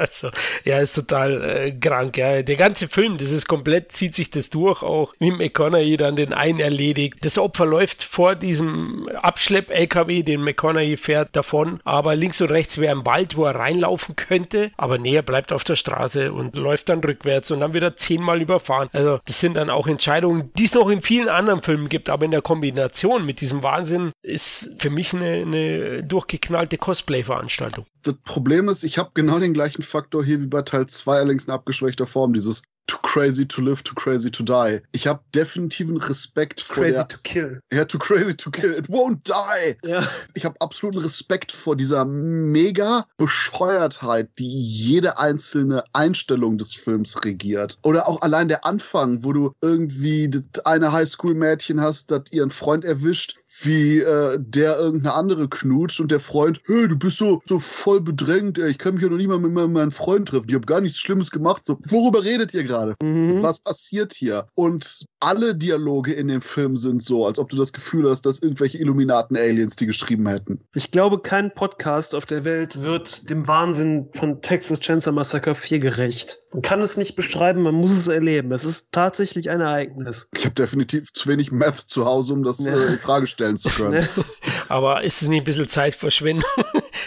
Also, 0.00 0.30
ja, 0.64 0.78
ist 0.78 0.94
total 0.94 1.42
äh, 1.42 1.72
krank, 1.72 2.16
ja. 2.16 2.42
Der 2.42 2.56
ganze 2.56 2.88
Film, 2.88 3.18
das 3.18 3.30
ist 3.30 3.46
komplett, 3.46 3.92
zieht 3.92 4.14
sich 4.14 4.30
das 4.30 4.50
durch, 4.50 4.82
auch 4.82 5.12
wie 5.18 5.30
McConaughey 5.30 5.96
dann 5.96 6.16
den 6.16 6.32
einen 6.32 6.60
erledigt. 6.60 7.18
Das 7.20 7.38
Opfer 7.38 7.66
läuft 7.66 8.02
vor 8.02 8.34
diesem 8.34 9.08
Abschlepp-LKW, 9.20 10.22
den 10.22 10.42
McConaughey 10.42 10.96
fährt 10.96 11.36
davon, 11.36 11.80
aber 11.84 12.16
links 12.16 12.40
und 12.40 12.50
rechts 12.50 12.78
wäre 12.78 12.96
ein 12.96 13.04
Wald, 13.04 13.36
wo 13.36 13.44
er 13.44 13.54
reinlaufen 13.54 14.16
könnte, 14.16 14.70
aber 14.76 14.98
nee, 14.98 15.14
er 15.14 15.22
bleibt 15.22 15.52
auf 15.52 15.64
der 15.64 15.76
Straße 15.76 16.32
und 16.32 16.56
läuft 16.56 16.88
dann 16.88 17.00
rückwärts 17.00 17.50
und 17.50 17.60
dann 17.60 17.74
wieder 17.74 17.96
zehnmal 17.96 18.40
überfahren. 18.40 18.88
Also, 18.92 19.20
das 19.26 19.40
sind 19.40 19.54
dann 19.54 19.70
auch 19.70 19.86
Entscheidungen, 19.86 20.50
die 20.56 20.64
es 20.64 20.74
noch 20.74 20.88
in 20.88 21.02
vielen 21.02 21.28
anderen 21.28 21.62
Filmen 21.62 21.88
gibt, 21.88 22.08
aber 22.08 22.24
in 22.24 22.30
der 22.30 22.42
Kombination 22.42 23.26
mit 23.26 23.40
diesem 23.40 23.62
Wahnsinn 23.62 24.12
ist 24.22 24.70
für 24.78 24.90
mich 24.90 25.12
eine, 25.14 25.42
eine 25.42 26.02
durchgeknallte 26.02 26.78
Cosplay-Veranstaltung. 26.78 27.84
Das 28.02 28.14
Problem 28.24 28.68
ist, 28.68 28.82
ich 28.82 28.96
habe 28.96 29.10
genau 29.12 29.38
den 29.38 29.52
gleichen 29.52 29.82
Faktor 29.90 30.24
hier 30.24 30.40
wie 30.40 30.46
bei 30.46 30.62
Teil 30.62 30.86
2, 30.86 31.18
allerdings 31.18 31.46
in 31.46 31.52
abgeschwächter 31.52 32.06
Form, 32.06 32.32
dieses 32.32 32.62
too 32.90 32.98
crazy 33.02 33.46
to 33.46 33.62
live, 33.62 33.82
too 33.82 33.94
crazy 33.94 34.30
to 34.30 34.42
die. 34.42 34.82
Ich 34.92 35.06
habe 35.06 35.20
definitiven 35.32 35.96
Respekt 35.96 36.60
vor 36.60 36.84
der, 36.84 37.06
to 37.06 37.18
kill. 37.22 37.60
ja, 37.72 37.84
too 37.84 37.98
crazy 37.98 38.36
to 38.36 38.50
kill, 38.50 38.72
it 38.72 38.88
won't 38.88 39.20
die. 39.24 39.76
Ja. 39.88 40.08
Ich 40.34 40.44
habe 40.44 40.56
absoluten 40.60 40.98
Respekt 40.98 41.52
vor 41.52 41.76
dieser 41.76 42.04
mega 42.04 43.06
Bescheuertheit, 43.16 44.30
die 44.38 44.48
jede 44.48 45.18
einzelne 45.18 45.84
Einstellung 45.92 46.58
des 46.58 46.74
Films 46.74 47.24
regiert. 47.24 47.78
Oder 47.82 48.08
auch 48.08 48.22
allein 48.22 48.48
der 48.48 48.64
Anfang, 48.64 49.22
wo 49.22 49.32
du 49.32 49.52
irgendwie 49.60 50.28
das 50.28 50.64
eine 50.64 50.92
Highschool-Mädchen 50.92 51.80
hast, 51.80 52.10
das 52.10 52.24
ihren 52.32 52.50
Freund 52.50 52.84
erwischt, 52.84 53.36
wie 53.64 54.00
äh, 54.00 54.38
der 54.40 54.78
irgendeine 54.78 55.14
andere 55.14 55.48
knutscht 55.48 56.00
und 56.00 56.10
der 56.10 56.20
Freund, 56.20 56.60
hey, 56.66 56.88
du 56.88 56.96
bist 56.96 57.18
so, 57.18 57.42
so 57.46 57.58
voll 57.58 58.00
bedrängt, 58.00 58.58
ey, 58.58 58.70
ich 58.70 58.78
kann 58.78 58.94
mich 58.94 59.02
ja 59.02 59.08
noch 59.08 59.16
nicht 59.16 59.28
mal 59.28 59.38
mit 59.38 59.52
meinem, 59.52 59.90
Freund 59.90 60.28
treffen, 60.28 60.48
ich 60.48 60.54
habe 60.54 60.66
gar 60.66 60.80
nichts 60.80 60.98
Schlimmes 60.98 61.30
gemacht. 61.30 61.62
So, 61.66 61.78
worüber 61.88 62.22
redet 62.22 62.54
ihr 62.54 62.64
gerade? 62.64 62.94
Mhm. 63.02 63.42
Was 63.42 63.58
passiert 63.58 64.12
hier? 64.12 64.46
Und 64.54 65.04
alle 65.20 65.54
Dialoge 65.54 66.12
in 66.12 66.28
dem 66.28 66.40
Film 66.40 66.76
sind 66.76 67.02
so, 67.02 67.26
als 67.26 67.38
ob 67.38 67.48
du 67.50 67.56
das 67.56 67.72
Gefühl 67.72 68.08
hast, 68.08 68.24
dass 68.26 68.40
irgendwelche 68.40 68.78
Illuminaten-Aliens 68.78 69.76
die 69.76 69.86
geschrieben 69.86 70.28
hätten. 70.28 70.60
Ich 70.74 70.90
glaube, 70.90 71.20
kein 71.20 71.52
Podcast 71.52 72.14
auf 72.14 72.26
der 72.26 72.44
Welt 72.44 72.82
wird 72.82 73.28
dem 73.30 73.46
Wahnsinn 73.48 74.08
von 74.14 74.40
Texas 74.42 74.80
Chainsaw 74.80 75.12
Massacre 75.12 75.54
4 75.54 75.78
gerecht. 75.80 76.38
Man 76.52 76.62
kann 76.62 76.80
es 76.82 76.96
nicht 76.96 77.16
beschreiben, 77.16 77.62
man 77.62 77.74
muss 77.74 77.92
es 77.92 78.08
erleben. 78.08 78.52
Es 78.52 78.64
ist 78.64 78.92
tatsächlich 78.92 79.50
ein 79.50 79.60
Ereignis. 79.60 80.28
Ich 80.36 80.44
habe 80.44 80.54
definitiv 80.54 81.12
zu 81.12 81.28
wenig 81.28 81.50
Meth 81.52 81.76
zu 81.86 82.04
Hause, 82.04 82.32
um 82.32 82.42
das 82.42 82.64
Ja. 82.64 82.72
äh, 82.74 82.92
in 82.94 82.98
Frage 82.98 83.26
stellen 83.26 83.49
zu 83.56 83.68
können. 83.68 83.92
Ne? 83.92 84.08
Aber 84.68 85.02
ist 85.02 85.22
es 85.22 85.28
nicht 85.28 85.42
ein 85.42 85.44
bisschen 85.44 85.68
Zeitverschwendung? 85.68 86.44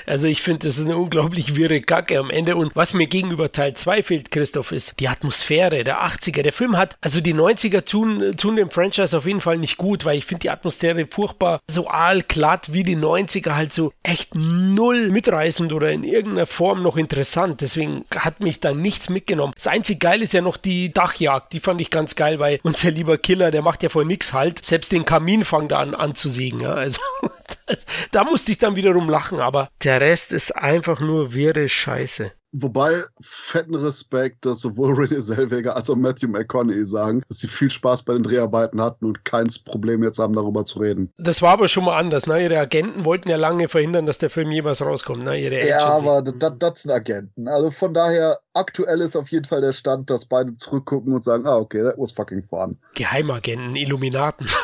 Also 0.06 0.28
ich 0.28 0.42
finde, 0.42 0.68
das 0.68 0.78
ist 0.78 0.86
eine 0.86 0.98
unglaublich 0.98 1.56
wirre 1.56 1.82
Kacke 1.82 2.20
am 2.20 2.30
Ende. 2.30 2.56
Und 2.56 2.76
was 2.76 2.94
mir 2.94 3.08
gegenüber 3.08 3.52
Teil 3.52 3.74
2 3.74 4.04
fehlt, 4.04 4.32
Christoph, 4.32 4.72
ist 4.72 5.00
die 5.00 5.08
Atmosphäre 5.08 5.84
der 5.84 6.02
80er. 6.04 6.42
Der 6.42 6.54
Film 6.54 6.78
hat, 6.78 6.96
also 7.02 7.22
die 7.22 7.34
90er 7.34 7.86
tun, 7.86 8.34
tun 8.38 8.56
dem 8.56 8.72
Franchise 8.72 9.18
auf 9.18 9.26
jeden 9.26 9.42
Fall 9.42 9.58
nicht 9.58 9.78
gut, 9.78 10.06
weil 10.06 10.18
ich 10.18 10.26
finde 10.26 10.42
die 10.42 10.50
Atmosphäre 10.50 11.06
furchtbar 11.08 11.60
so 11.68 11.90
aalglatt 11.90 12.74
wie 12.74 12.84
die 12.84 12.98
90er 12.98 13.56
halt 13.56 13.74
so 13.74 13.94
echt 14.04 14.36
null 14.36 15.10
mitreißend 15.10 15.74
oder 15.74 15.92
in 15.92 16.04
irgendeiner 16.04 16.48
Form 16.48 16.84
noch 16.84 16.98
interessant. 16.98 17.62
Deswegen 17.62 18.06
hat 18.16 18.40
mich 18.40 18.60
da 18.60 18.74
nichts 18.74 19.10
mitgenommen. 19.10 19.54
Das 19.56 19.68
einzig 19.68 20.00
geil 20.00 20.22
ist 20.22 20.34
ja 20.34 20.42
noch 20.42 20.58
die 20.58 20.92
Dachjagd. 20.94 21.54
Die 21.54 21.60
fand 21.60 21.82
ich 21.82 21.90
ganz 21.90 22.16
geil, 22.16 22.40
weil 22.40 22.60
unser 22.64 22.92
lieber 22.92 23.18
Killer, 23.18 23.52
der 23.52 23.62
macht 23.62 23.84
ja 23.84 23.90
vor 23.90 24.06
nix 24.06 24.34
halt. 24.34 24.66
Selbst 24.66 24.92
den 24.92 25.06
Kamin 25.06 25.46
fängt 25.46 25.72
er 25.72 25.80
an 25.80 25.96
anzusägen. 25.96 26.62
Ja, 26.62 26.74
also 26.74 27.00
da 28.12 28.24
musste 28.24 28.52
ich 28.52 28.58
dann 28.58 28.76
wiederum 28.76 29.10
lachen, 29.10 29.40
aber 29.40 29.70
der 29.84 30.02
Rest 30.02 30.34
ist 30.34 30.56
einfach 30.56 31.00
nur 31.00 31.34
wirre 31.34 31.70
Scheiße. 31.70 32.34
Wobei, 32.54 33.04
fetten 33.20 33.76
Respekt, 33.76 34.46
dass 34.46 34.60
sowohl 34.60 34.94
Renée 35.06 35.20
Zellweger 35.22 35.76
als 35.76 35.90
auch 35.90 35.96
Matthew 35.96 36.28
McConaughey 36.28 36.86
sagen, 36.86 37.24
dass 37.28 37.40
sie 37.40 37.48
viel 37.48 37.70
Spaß 37.70 38.04
bei 38.04 38.14
den 38.14 38.24
Dreharbeiten 38.24 38.80
hatten 38.80 39.06
und 39.06 39.26
keins 39.26 39.58
Problem 39.60 40.04
jetzt 40.04 40.20
haben, 40.20 40.34
darüber 40.34 40.64
zu 40.64 40.80
reden. 40.80 41.12
Das 41.18 41.42
war 41.42 41.54
aber 41.54 41.68
schon 41.68 41.86
mal 41.86 41.98
anders. 41.98 42.28
Ne? 42.28 42.44
Ihre 42.44 42.60
Agenten 42.60 43.06
wollten 43.06 43.28
ja 43.30 43.38
lange 43.38 43.68
verhindern, 43.68 44.06
dass 44.06 44.20
der 44.20 44.30
Film 44.30 44.52
jemals 44.52 44.82
rauskommt. 44.82 45.24
Ne? 45.24 45.42
Ihre 45.42 45.68
Ja, 45.68 45.96
Agency. 45.96 46.08
aber 46.08 46.22
das, 46.32 46.54
das 46.60 46.82
sind 46.84 46.92
Agenten. 46.92 47.48
Also 47.48 47.72
von 47.72 47.94
daher, 47.94 48.40
aktuell 48.54 49.02
ist 49.02 49.16
auf 49.16 49.30
jeden 49.30 49.46
Fall 49.46 49.62
der 49.62 49.74
Stand, 49.74 50.10
dass 50.12 50.26
beide 50.26 50.56
zurückgucken 50.58 51.14
und 51.14 51.24
sagen, 51.24 51.48
ah, 51.48 51.58
okay, 51.58 51.82
that 51.82 51.98
was 51.98 52.12
fucking 52.12 52.44
fun. 52.50 52.78
Geheimagenten, 52.94 53.76
Illuminaten. 53.76 54.48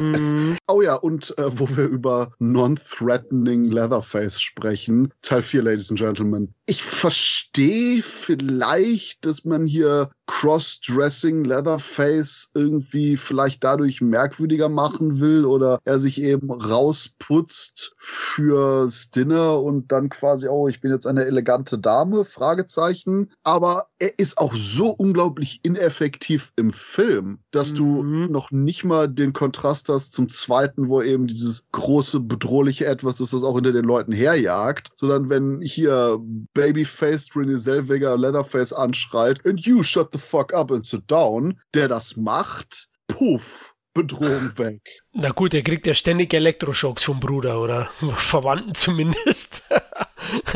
Mhm. 0.00 0.56
Oh 0.68 0.80
ja, 0.80 0.94
und 0.94 1.36
äh, 1.38 1.58
wo 1.58 1.68
wir 1.76 1.86
über 1.86 2.30
non-threatening 2.38 3.64
Leatherface 3.64 4.40
sprechen, 4.40 5.12
Teil 5.22 5.42
4, 5.42 5.62
Ladies 5.62 5.90
and 5.90 5.98
Gentlemen. 5.98 6.54
Ich 6.66 6.84
verstehe 6.84 7.17
vielleicht, 8.02 9.24
dass 9.24 9.44
man 9.44 9.66
hier 9.66 10.10
Cross-Dressing 10.28 11.44
Leatherface 11.44 12.50
irgendwie 12.54 13.16
vielleicht 13.16 13.64
dadurch 13.64 14.00
merkwürdiger 14.00 14.68
machen 14.68 15.20
will 15.20 15.44
oder 15.44 15.80
er 15.84 15.98
sich 15.98 16.20
eben 16.22 16.52
rausputzt 16.52 17.94
fürs 17.98 19.10
Dinner 19.10 19.60
und 19.60 19.90
dann 19.90 20.10
quasi, 20.10 20.46
oh, 20.48 20.68
ich 20.68 20.80
bin 20.80 20.92
jetzt 20.92 21.06
eine 21.06 21.24
elegante 21.24 21.78
Dame, 21.78 22.24
Fragezeichen. 22.24 23.30
Aber 23.42 23.86
er 23.98 24.18
ist 24.18 24.38
auch 24.38 24.54
so 24.54 24.90
unglaublich 24.90 25.60
ineffektiv 25.62 26.52
im 26.56 26.72
Film, 26.72 27.38
dass 27.50 27.72
du 27.74 28.02
Mhm. 28.02 28.30
noch 28.30 28.50
nicht 28.50 28.84
mal 28.84 29.08
den 29.08 29.32
Kontrast 29.32 29.88
hast 29.88 30.12
zum 30.12 30.28
zweiten, 30.28 30.88
wo 30.90 31.00
eben 31.02 31.26
dieses 31.26 31.64
große, 31.72 32.20
bedrohliche 32.20 32.84
Etwas 32.86 33.20
ist, 33.20 33.32
das 33.32 33.42
auch 33.42 33.54
hinter 33.54 33.72
den 33.72 33.86
Leuten 33.86 34.12
herjagt, 34.12 34.92
sondern 34.94 35.30
wenn 35.30 35.60
hier 35.62 36.18
Babyface 36.52 37.30
Renée 37.30 37.58
Zellweger 37.58 38.16
Leatherface 38.18 38.72
anschreit 38.74 39.44
and 39.46 39.58
you 39.60 39.82
shut 39.82 40.10
the 40.12 40.17
fuck 40.18 40.52
up 40.52 40.70
and 40.70 40.86
sit 40.86 41.10
down, 41.10 41.58
der 41.74 41.88
das 41.88 42.16
macht, 42.16 42.88
puff, 43.06 43.74
Bedrohung 43.94 44.52
weg. 44.58 44.80
Na 45.12 45.30
gut, 45.30 45.54
er 45.54 45.62
kriegt 45.62 45.86
ja 45.86 45.94
ständig 45.94 46.32
Elektroschocks 46.32 47.02
vom 47.02 47.18
Bruder 47.20 47.60
oder 47.60 47.90
Verwandten 48.16 48.74
zumindest. 48.74 49.62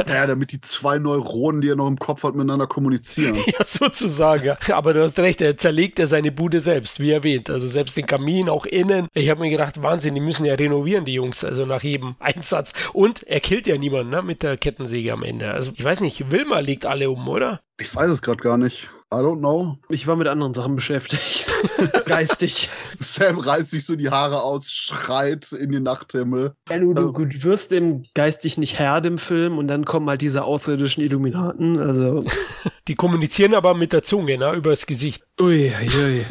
Ja, 0.06 0.26
damit 0.26 0.52
die 0.52 0.60
zwei 0.60 0.98
Neuronen, 0.98 1.62
die 1.62 1.68
er 1.70 1.76
noch 1.76 1.88
im 1.88 1.98
Kopf 1.98 2.24
hat, 2.24 2.34
miteinander 2.34 2.66
kommunizieren. 2.66 3.36
ja, 3.46 3.64
sozusagen. 3.64 4.44
Ja. 4.44 4.58
Aber 4.76 4.92
du 4.92 5.02
hast 5.02 5.18
recht, 5.18 5.40
er 5.40 5.56
zerlegt 5.56 5.98
ja 5.98 6.06
seine 6.06 6.30
Bude 6.30 6.60
selbst, 6.60 7.00
wie 7.00 7.10
erwähnt. 7.10 7.48
Also 7.48 7.68
selbst 7.68 7.96
den 7.96 8.04
Kamin, 8.04 8.50
auch 8.50 8.66
innen. 8.66 9.08
Ich 9.14 9.30
habe 9.30 9.40
mir 9.40 9.48
gedacht, 9.50 9.82
Wahnsinn, 9.82 10.14
die 10.14 10.20
müssen 10.20 10.44
ja 10.44 10.54
renovieren, 10.54 11.06
die 11.06 11.14
Jungs, 11.14 11.42
also 11.42 11.64
nach 11.64 11.82
jedem 11.82 12.16
Einsatz. 12.18 12.74
Und 12.92 13.22
er 13.22 13.40
killt 13.40 13.66
ja 13.66 13.78
niemanden 13.78 14.10
ne, 14.10 14.20
mit 14.22 14.42
der 14.42 14.58
Kettensäge 14.58 15.12
am 15.12 15.22
Ende. 15.22 15.50
Also 15.52 15.72
ich 15.74 15.82
weiß 15.82 16.00
nicht, 16.00 16.30
Wilma 16.30 16.58
legt 16.58 16.84
alle 16.84 17.08
um, 17.10 17.26
oder? 17.26 17.60
Ich 17.78 17.94
weiß 17.94 18.10
es 18.10 18.20
gerade 18.20 18.42
gar 18.42 18.58
nicht. 18.58 18.90
I 19.12 19.16
don't 19.16 19.40
know. 19.40 19.76
Ich 19.90 20.06
war 20.06 20.16
mit 20.16 20.26
anderen 20.26 20.54
Sachen 20.54 20.74
beschäftigt. 20.74 21.52
Geistig. 22.06 22.70
Sam 22.96 23.38
reißt 23.38 23.70
sich 23.70 23.84
so 23.84 23.94
die 23.94 24.08
Haare 24.08 24.42
aus, 24.42 24.70
schreit 24.70 25.52
in 25.52 25.70
den 25.70 25.82
Nachthimmel. 25.82 26.54
Ja, 26.70 26.78
du, 26.78 26.94
du, 26.94 27.00
Also- 27.08 27.12
du 27.26 27.42
wirst 27.42 27.72
dem 27.72 28.04
geistig 28.14 28.56
nicht 28.56 28.78
Herr 28.78 29.00
dem 29.02 29.18
Film 29.18 29.58
und 29.58 29.68
dann 29.68 29.84
kommen 29.84 30.08
halt 30.08 30.22
diese 30.22 30.44
außerirdischen 30.44 31.02
Illuminaten. 31.04 31.78
Also, 31.78 32.24
Die 32.88 32.94
kommunizieren 32.94 33.54
aber 33.54 33.74
mit 33.74 33.92
der 33.92 34.02
Zunge, 34.02 34.38
ne, 34.38 34.52
übers 34.54 34.86
Gesicht. 34.86 35.22
ui, 35.40 35.70
ui, 35.70 36.02
ui. 36.02 36.26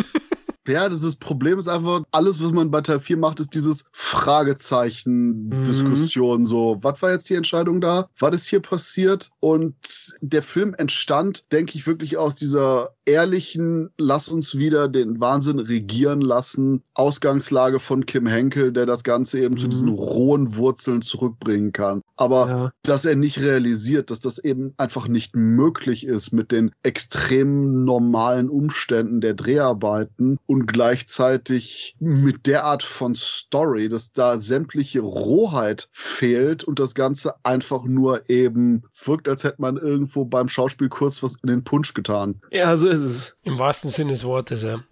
Ja, 0.67 0.89
das 0.89 1.01
ist, 1.01 1.15
Problem 1.15 1.57
ist 1.57 1.67
einfach, 1.67 2.03
alles, 2.11 2.43
was 2.43 2.51
man 2.51 2.69
bei 2.69 2.81
Teil 2.81 2.99
4 2.99 3.17
macht, 3.17 3.39
ist 3.39 3.55
dieses 3.55 3.85
Fragezeichen-Diskussion. 3.91 6.41
Mhm. 6.41 6.47
So, 6.47 6.77
was 6.81 7.01
war 7.01 7.11
jetzt 7.11 7.27
die 7.29 7.35
Entscheidung 7.35 7.79
da? 7.81 8.09
Was 8.19 8.35
ist 8.35 8.47
hier 8.47 8.59
passiert? 8.59 9.31
Und 9.39 9.75
der 10.21 10.43
Film 10.43 10.75
entstand, 10.77 11.51
denke 11.51 11.75
ich, 11.77 11.87
wirklich 11.87 12.17
aus 12.17 12.35
dieser 12.35 12.91
ehrlichen, 13.05 13.89
lass 13.97 14.27
uns 14.27 14.57
wieder 14.57 14.87
den 14.87 15.19
Wahnsinn 15.19 15.59
regieren 15.59 16.21
lassen, 16.21 16.83
Ausgangslage 16.93 17.79
von 17.79 18.05
Kim 18.05 18.27
Henkel, 18.27 18.71
der 18.71 18.85
das 18.85 19.03
Ganze 19.03 19.39
eben 19.39 19.55
mhm. 19.55 19.59
zu 19.59 19.67
diesen 19.67 19.89
rohen 19.89 20.55
Wurzeln 20.55 21.01
zurückbringen 21.01 21.71
kann. 21.71 22.01
Aber 22.15 22.47
ja. 22.47 22.73
dass 22.83 23.05
er 23.05 23.15
nicht 23.15 23.39
realisiert, 23.39 24.11
dass 24.11 24.19
das 24.19 24.37
eben 24.37 24.73
einfach 24.77 25.07
nicht 25.07 25.35
möglich 25.35 26.05
ist 26.05 26.31
mit 26.31 26.51
den 26.51 26.71
extrem 26.83 27.83
normalen 27.83 28.49
Umständen 28.49 29.21
der 29.21 29.33
Dreharbeiten 29.33 30.37
und 30.45 30.67
gleichzeitig 30.67 31.95
mit 31.99 32.45
der 32.45 32.65
Art 32.65 32.83
von 32.83 33.15
Story, 33.15 33.89
dass 33.89 34.13
da 34.13 34.37
sämtliche 34.37 35.01
Rohheit 35.01 35.89
fehlt 35.91 36.63
und 36.63 36.79
das 36.79 36.93
Ganze 36.93 37.33
einfach 37.43 37.83
nur 37.85 38.29
eben 38.29 38.83
wirkt, 39.05 39.27
als 39.27 39.43
hätte 39.43 39.61
man 39.61 39.77
irgendwo 39.77 40.25
beim 40.25 40.49
Schauspiel 40.49 40.89
kurz 40.89 41.23
was 41.23 41.37
in 41.41 41.49
den 41.49 41.63
Punsch 41.63 41.93
getan. 41.93 42.41
Ja, 42.51 42.77
so 42.77 42.90
ist 42.91 43.01
es. 43.01 43.39
Im 43.43 43.59
wahrsten 43.59 43.89
Sinne 43.89 44.11
des 44.11 44.23
Wortes, 44.23 44.63
ja. 44.63 44.83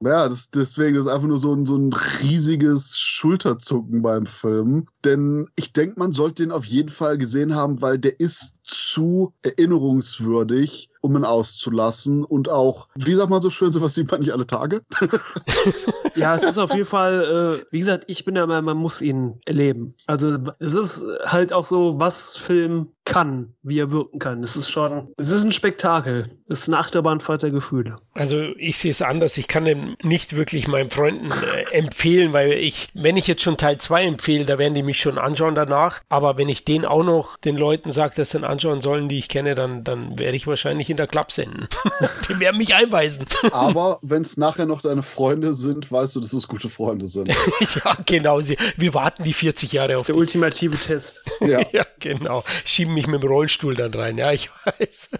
Ja, 0.00 0.28
das, 0.28 0.50
deswegen 0.50 0.96
ist 0.96 1.06
einfach 1.06 1.26
nur 1.26 1.38
so 1.38 1.54
ein, 1.54 1.64
so 1.64 1.76
ein 1.76 1.90
riesiges 2.22 2.98
Schulterzucken 2.98 4.02
beim 4.02 4.26
Film. 4.26 4.86
Denn 5.04 5.48
ich 5.56 5.72
denke, 5.72 5.98
man 5.98 6.12
sollte 6.12 6.42
den 6.42 6.52
auf 6.52 6.66
jeden 6.66 6.90
Fall 6.90 7.16
gesehen 7.16 7.54
haben, 7.54 7.80
weil 7.80 7.98
der 7.98 8.20
ist 8.20 8.56
zu 8.66 9.32
erinnerungswürdig, 9.42 10.90
um 11.00 11.16
ihn 11.16 11.24
auszulassen. 11.24 12.24
Und 12.24 12.48
auch, 12.48 12.88
wie 12.94 13.14
sagt 13.14 13.30
man 13.30 13.42
so 13.42 13.50
schön, 13.50 13.72
sowas 13.72 13.94
sieht 13.94 14.10
man 14.10 14.20
nicht 14.20 14.32
alle 14.32 14.46
Tage. 14.46 14.82
ja, 16.14 16.34
es 16.34 16.42
ist 16.42 16.58
auf 16.58 16.72
jeden 16.72 16.86
Fall, 16.86 17.60
äh, 17.60 17.64
wie 17.70 17.78
gesagt, 17.78 18.04
ich 18.06 18.24
bin 18.24 18.34
der 18.34 18.46
Meinung, 18.46 18.64
man 18.64 18.76
muss 18.78 19.02
ihn 19.02 19.38
erleben. 19.44 19.94
Also 20.06 20.38
es 20.58 20.74
ist 20.74 21.06
halt 21.26 21.52
auch 21.52 21.64
so, 21.64 21.98
was 21.98 22.36
Film 22.36 22.88
kann, 23.04 23.54
wie 23.62 23.78
er 23.78 23.90
wirken 23.90 24.18
kann. 24.18 24.42
Es 24.42 24.56
ist 24.56 24.70
schon, 24.70 25.08
es 25.18 25.30
ist 25.30 25.44
ein 25.44 25.52
Spektakel. 25.52 26.38
Es 26.48 26.60
ist 26.60 26.68
eine 26.68 26.78
Achterbahnfahrt 26.78 27.42
der 27.42 27.50
Gefühle. 27.50 27.96
Also 28.12 28.40
ich 28.56 28.78
sehe 28.78 28.90
es 28.90 29.02
anders. 29.02 29.36
Ich 29.36 29.46
kann 29.46 29.64
den 29.64 29.96
nicht 30.02 30.34
wirklich 30.36 30.68
meinen 30.68 30.90
Freunden 30.90 31.30
äh, 31.30 31.76
empfehlen, 31.76 32.32
weil 32.32 32.52
ich, 32.52 32.88
wenn 32.94 33.16
ich 33.16 33.26
jetzt 33.26 33.42
schon 33.42 33.58
Teil 33.58 33.78
2 33.78 34.04
empfehle, 34.04 34.46
da 34.46 34.58
werden 34.58 34.74
die 34.74 34.82
mich 34.82 34.98
schon 34.98 35.18
anschauen 35.18 35.54
danach. 35.54 36.00
Aber 36.08 36.38
wenn 36.38 36.48
ich 36.48 36.64
den 36.64 36.86
auch 36.86 37.04
noch 37.04 37.36
den 37.36 37.56
Leuten 37.56 37.92
sage, 37.92 38.14
dass 38.16 38.30
sie 38.30 38.38
ihn 38.38 38.44
anschauen 38.54 38.80
sollen, 38.80 39.08
die 39.08 39.18
ich 39.18 39.28
kenne, 39.28 39.54
dann, 39.54 39.84
dann 39.84 40.18
werde 40.18 40.36
ich 40.36 40.46
wahrscheinlich 40.46 40.88
in 40.88 40.96
der 40.96 41.06
Club 41.06 41.32
senden. 41.32 41.68
die 42.28 42.38
werden 42.38 42.58
mich 42.58 42.74
einweisen. 42.74 43.26
Aber 43.50 43.98
wenn 44.02 44.22
es 44.22 44.36
nachher 44.36 44.66
noch 44.66 44.80
deine 44.80 45.02
Freunde 45.02 45.52
sind, 45.54 45.90
weißt 45.90 46.16
du, 46.16 46.20
dass 46.20 46.32
es 46.32 46.48
gute 46.48 46.68
Freunde 46.68 47.06
sind. 47.06 47.28
ja, 47.84 47.96
genau. 48.06 48.40
Wir 48.76 48.94
warten 48.94 49.24
die 49.24 49.32
40 49.32 49.72
Jahre 49.72 49.98
auf 49.98 50.06
der 50.06 50.14
dich. 50.14 50.20
ultimative 50.20 50.76
Test. 50.76 51.22
Ja. 51.40 51.60
ja, 51.72 51.84
genau. 51.98 52.44
Schieben 52.64 52.94
mich 52.94 53.06
mit 53.06 53.22
dem 53.22 53.28
Rollstuhl 53.28 53.74
dann 53.74 53.92
rein. 53.92 54.16
Ja, 54.16 54.32
ich 54.32 54.50
weiß. 54.64 55.10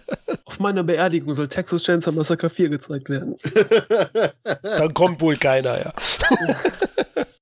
Auf 0.45 0.59
meiner 0.59 0.83
Beerdigung 0.83 1.33
soll 1.33 1.47
Texas 1.47 1.83
Chainsaw 1.83 2.13
Massacre 2.13 2.49
4 2.49 2.69
gezeigt 2.69 3.09
werden. 3.09 3.35
dann 4.63 4.93
kommt 4.93 5.21
wohl 5.21 5.37
keiner, 5.37 5.79
ja. 5.79 5.93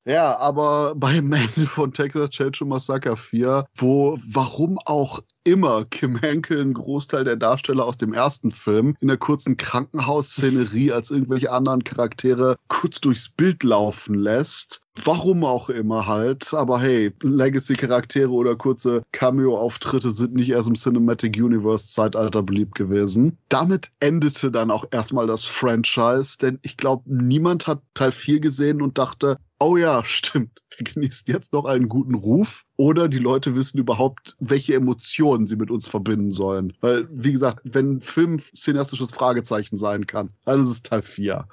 Ja, 0.05 0.37
aber 0.37 0.95
beim 0.97 1.31
Ende 1.31 1.65
von 1.65 1.93
Texas 1.93 2.31
Chainsaw 2.31 2.65
Massacre 2.65 3.15
4, 3.15 3.65
wo 3.75 4.19
warum 4.25 4.77
auch 4.85 5.21
immer 5.45 5.85
Kim 5.85 6.17
Henkel 6.17 6.61
einen 6.61 6.73
Großteil 6.73 7.25
der 7.25 7.35
Darsteller 7.35 7.85
aus 7.85 7.97
dem 7.97 8.13
ersten 8.13 8.51
Film 8.51 8.95
in 9.01 9.09
der 9.09 9.17
kurzen 9.17 9.57
Krankenhausszenerie 9.57 10.91
als 10.91 11.11
irgendwelche 11.11 11.51
anderen 11.51 11.83
Charaktere 11.83 12.55
kurz 12.69 13.01
durchs 13.01 13.29
Bild 13.29 13.63
laufen 13.63 14.15
lässt. 14.15 14.81
Warum 15.03 15.43
auch 15.43 15.69
immer 15.69 16.05
halt. 16.05 16.53
Aber 16.53 16.79
hey, 16.79 17.11
Legacy-Charaktere 17.21 18.29
oder 18.29 18.55
kurze 18.55 19.03
Cameo-Auftritte 19.11 20.11
sind 20.11 20.35
nicht 20.35 20.49
erst 20.49 20.69
im 20.69 20.75
Cinematic 20.75 21.35
Universe-Zeitalter 21.35 22.43
beliebt 22.43 22.75
gewesen. 22.75 23.37
Damit 23.49 23.89
endete 23.99 24.51
dann 24.51 24.69
auch 24.69 24.85
erstmal 24.91 25.27
das 25.27 25.45
Franchise, 25.45 26.37
denn 26.37 26.59
ich 26.61 26.77
glaube, 26.77 27.03
niemand 27.07 27.65
hat 27.67 27.81
Teil 27.95 28.11
4 28.11 28.39
gesehen 28.39 28.81
und 28.81 28.97
dachte, 28.97 29.37
oh 29.63 29.77
ja, 29.77 30.03
stimmt, 30.03 30.61
wir 30.77 30.83
genießen 30.83 31.33
jetzt 31.33 31.53
noch 31.53 31.65
einen 31.65 31.87
guten 31.87 32.15
Ruf. 32.15 32.65
Oder 32.83 33.07
die 33.07 33.17
Leute 33.17 33.55
wissen 33.55 33.77
überhaupt, 33.77 34.35
welche 34.41 34.73
Emotionen 34.73 35.47
sie 35.47 35.55
mit 35.55 35.71
uns 35.71 35.87
verbinden 35.87 36.33
sollen. 36.33 36.73
Weil, 36.81 37.07
wie 37.09 37.31
gesagt, 37.31 37.61
wenn 37.63 38.01
Film 38.01 38.39
cineastisches 38.39 39.13
Fragezeichen 39.13 39.77
sein 39.77 40.05
kann, 40.05 40.31
dann 40.43 40.61
ist 40.61 40.69
es 40.69 40.83
Teil 40.83 41.01
4. 41.01 41.47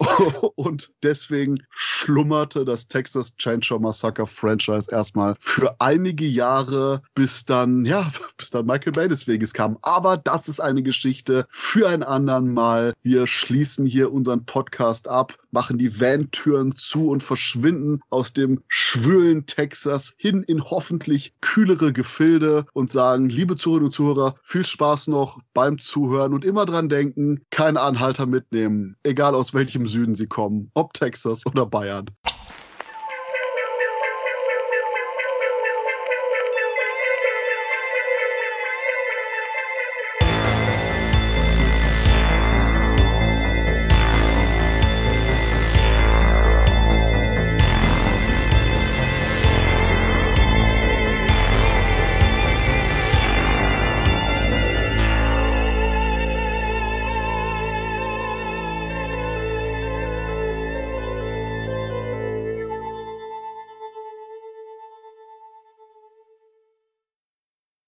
Und 0.56 0.90
deswegen 1.04 1.62
schlummerte 1.70 2.64
das 2.64 2.88
Texas 2.88 3.36
Chainsaw 3.36 3.78
Massacre 3.78 4.26
Franchise 4.26 4.88
erstmal 4.90 5.36
für 5.38 5.76
einige 5.78 6.26
Jahre, 6.26 7.02
bis 7.14 7.44
dann, 7.44 7.84
ja, 7.84 8.10
bis 8.36 8.50
dann 8.50 8.66
Michael 8.66 8.92
Bay 8.92 9.06
des 9.06 9.28
Weges 9.28 9.52
kam. 9.52 9.78
Aber 9.82 10.16
das 10.16 10.48
ist 10.48 10.58
eine 10.58 10.82
Geschichte 10.82 11.46
für 11.50 11.88
ein 11.88 12.02
anderen 12.02 12.52
Mal. 12.52 12.94
Wir 13.04 13.28
schließen 13.28 13.86
hier 13.86 14.12
unseren 14.12 14.46
Podcast 14.46 15.06
ab, 15.06 15.38
machen 15.52 15.78
die 15.78 16.00
Van-Türen 16.00 16.74
zu 16.74 17.08
und 17.08 17.22
verschwinden 17.22 18.00
aus 18.10 18.32
dem 18.32 18.62
schwülen 18.68 19.46
Texas 19.46 20.12
hin 20.16 20.39
in 20.42 20.64
hoffentlich 20.64 21.34
kühlere 21.40 21.92
Gefilde 21.92 22.66
und 22.72 22.90
sagen, 22.90 23.28
liebe 23.28 23.56
Zuhörerinnen 23.56 23.86
und 23.86 23.92
Zuhörer, 23.92 24.34
viel 24.42 24.64
Spaß 24.64 25.08
noch 25.08 25.38
beim 25.54 25.78
Zuhören 25.78 26.34
und 26.34 26.44
immer 26.44 26.66
dran 26.66 26.88
denken, 26.88 27.42
keine 27.50 27.80
Anhalter 27.80 28.26
mitnehmen, 28.26 28.96
egal 29.02 29.34
aus 29.34 29.54
welchem 29.54 29.86
Süden 29.86 30.14
sie 30.14 30.26
kommen, 30.26 30.70
ob 30.74 30.92
Texas 30.94 31.46
oder 31.46 31.66
Bayern. 31.66 32.10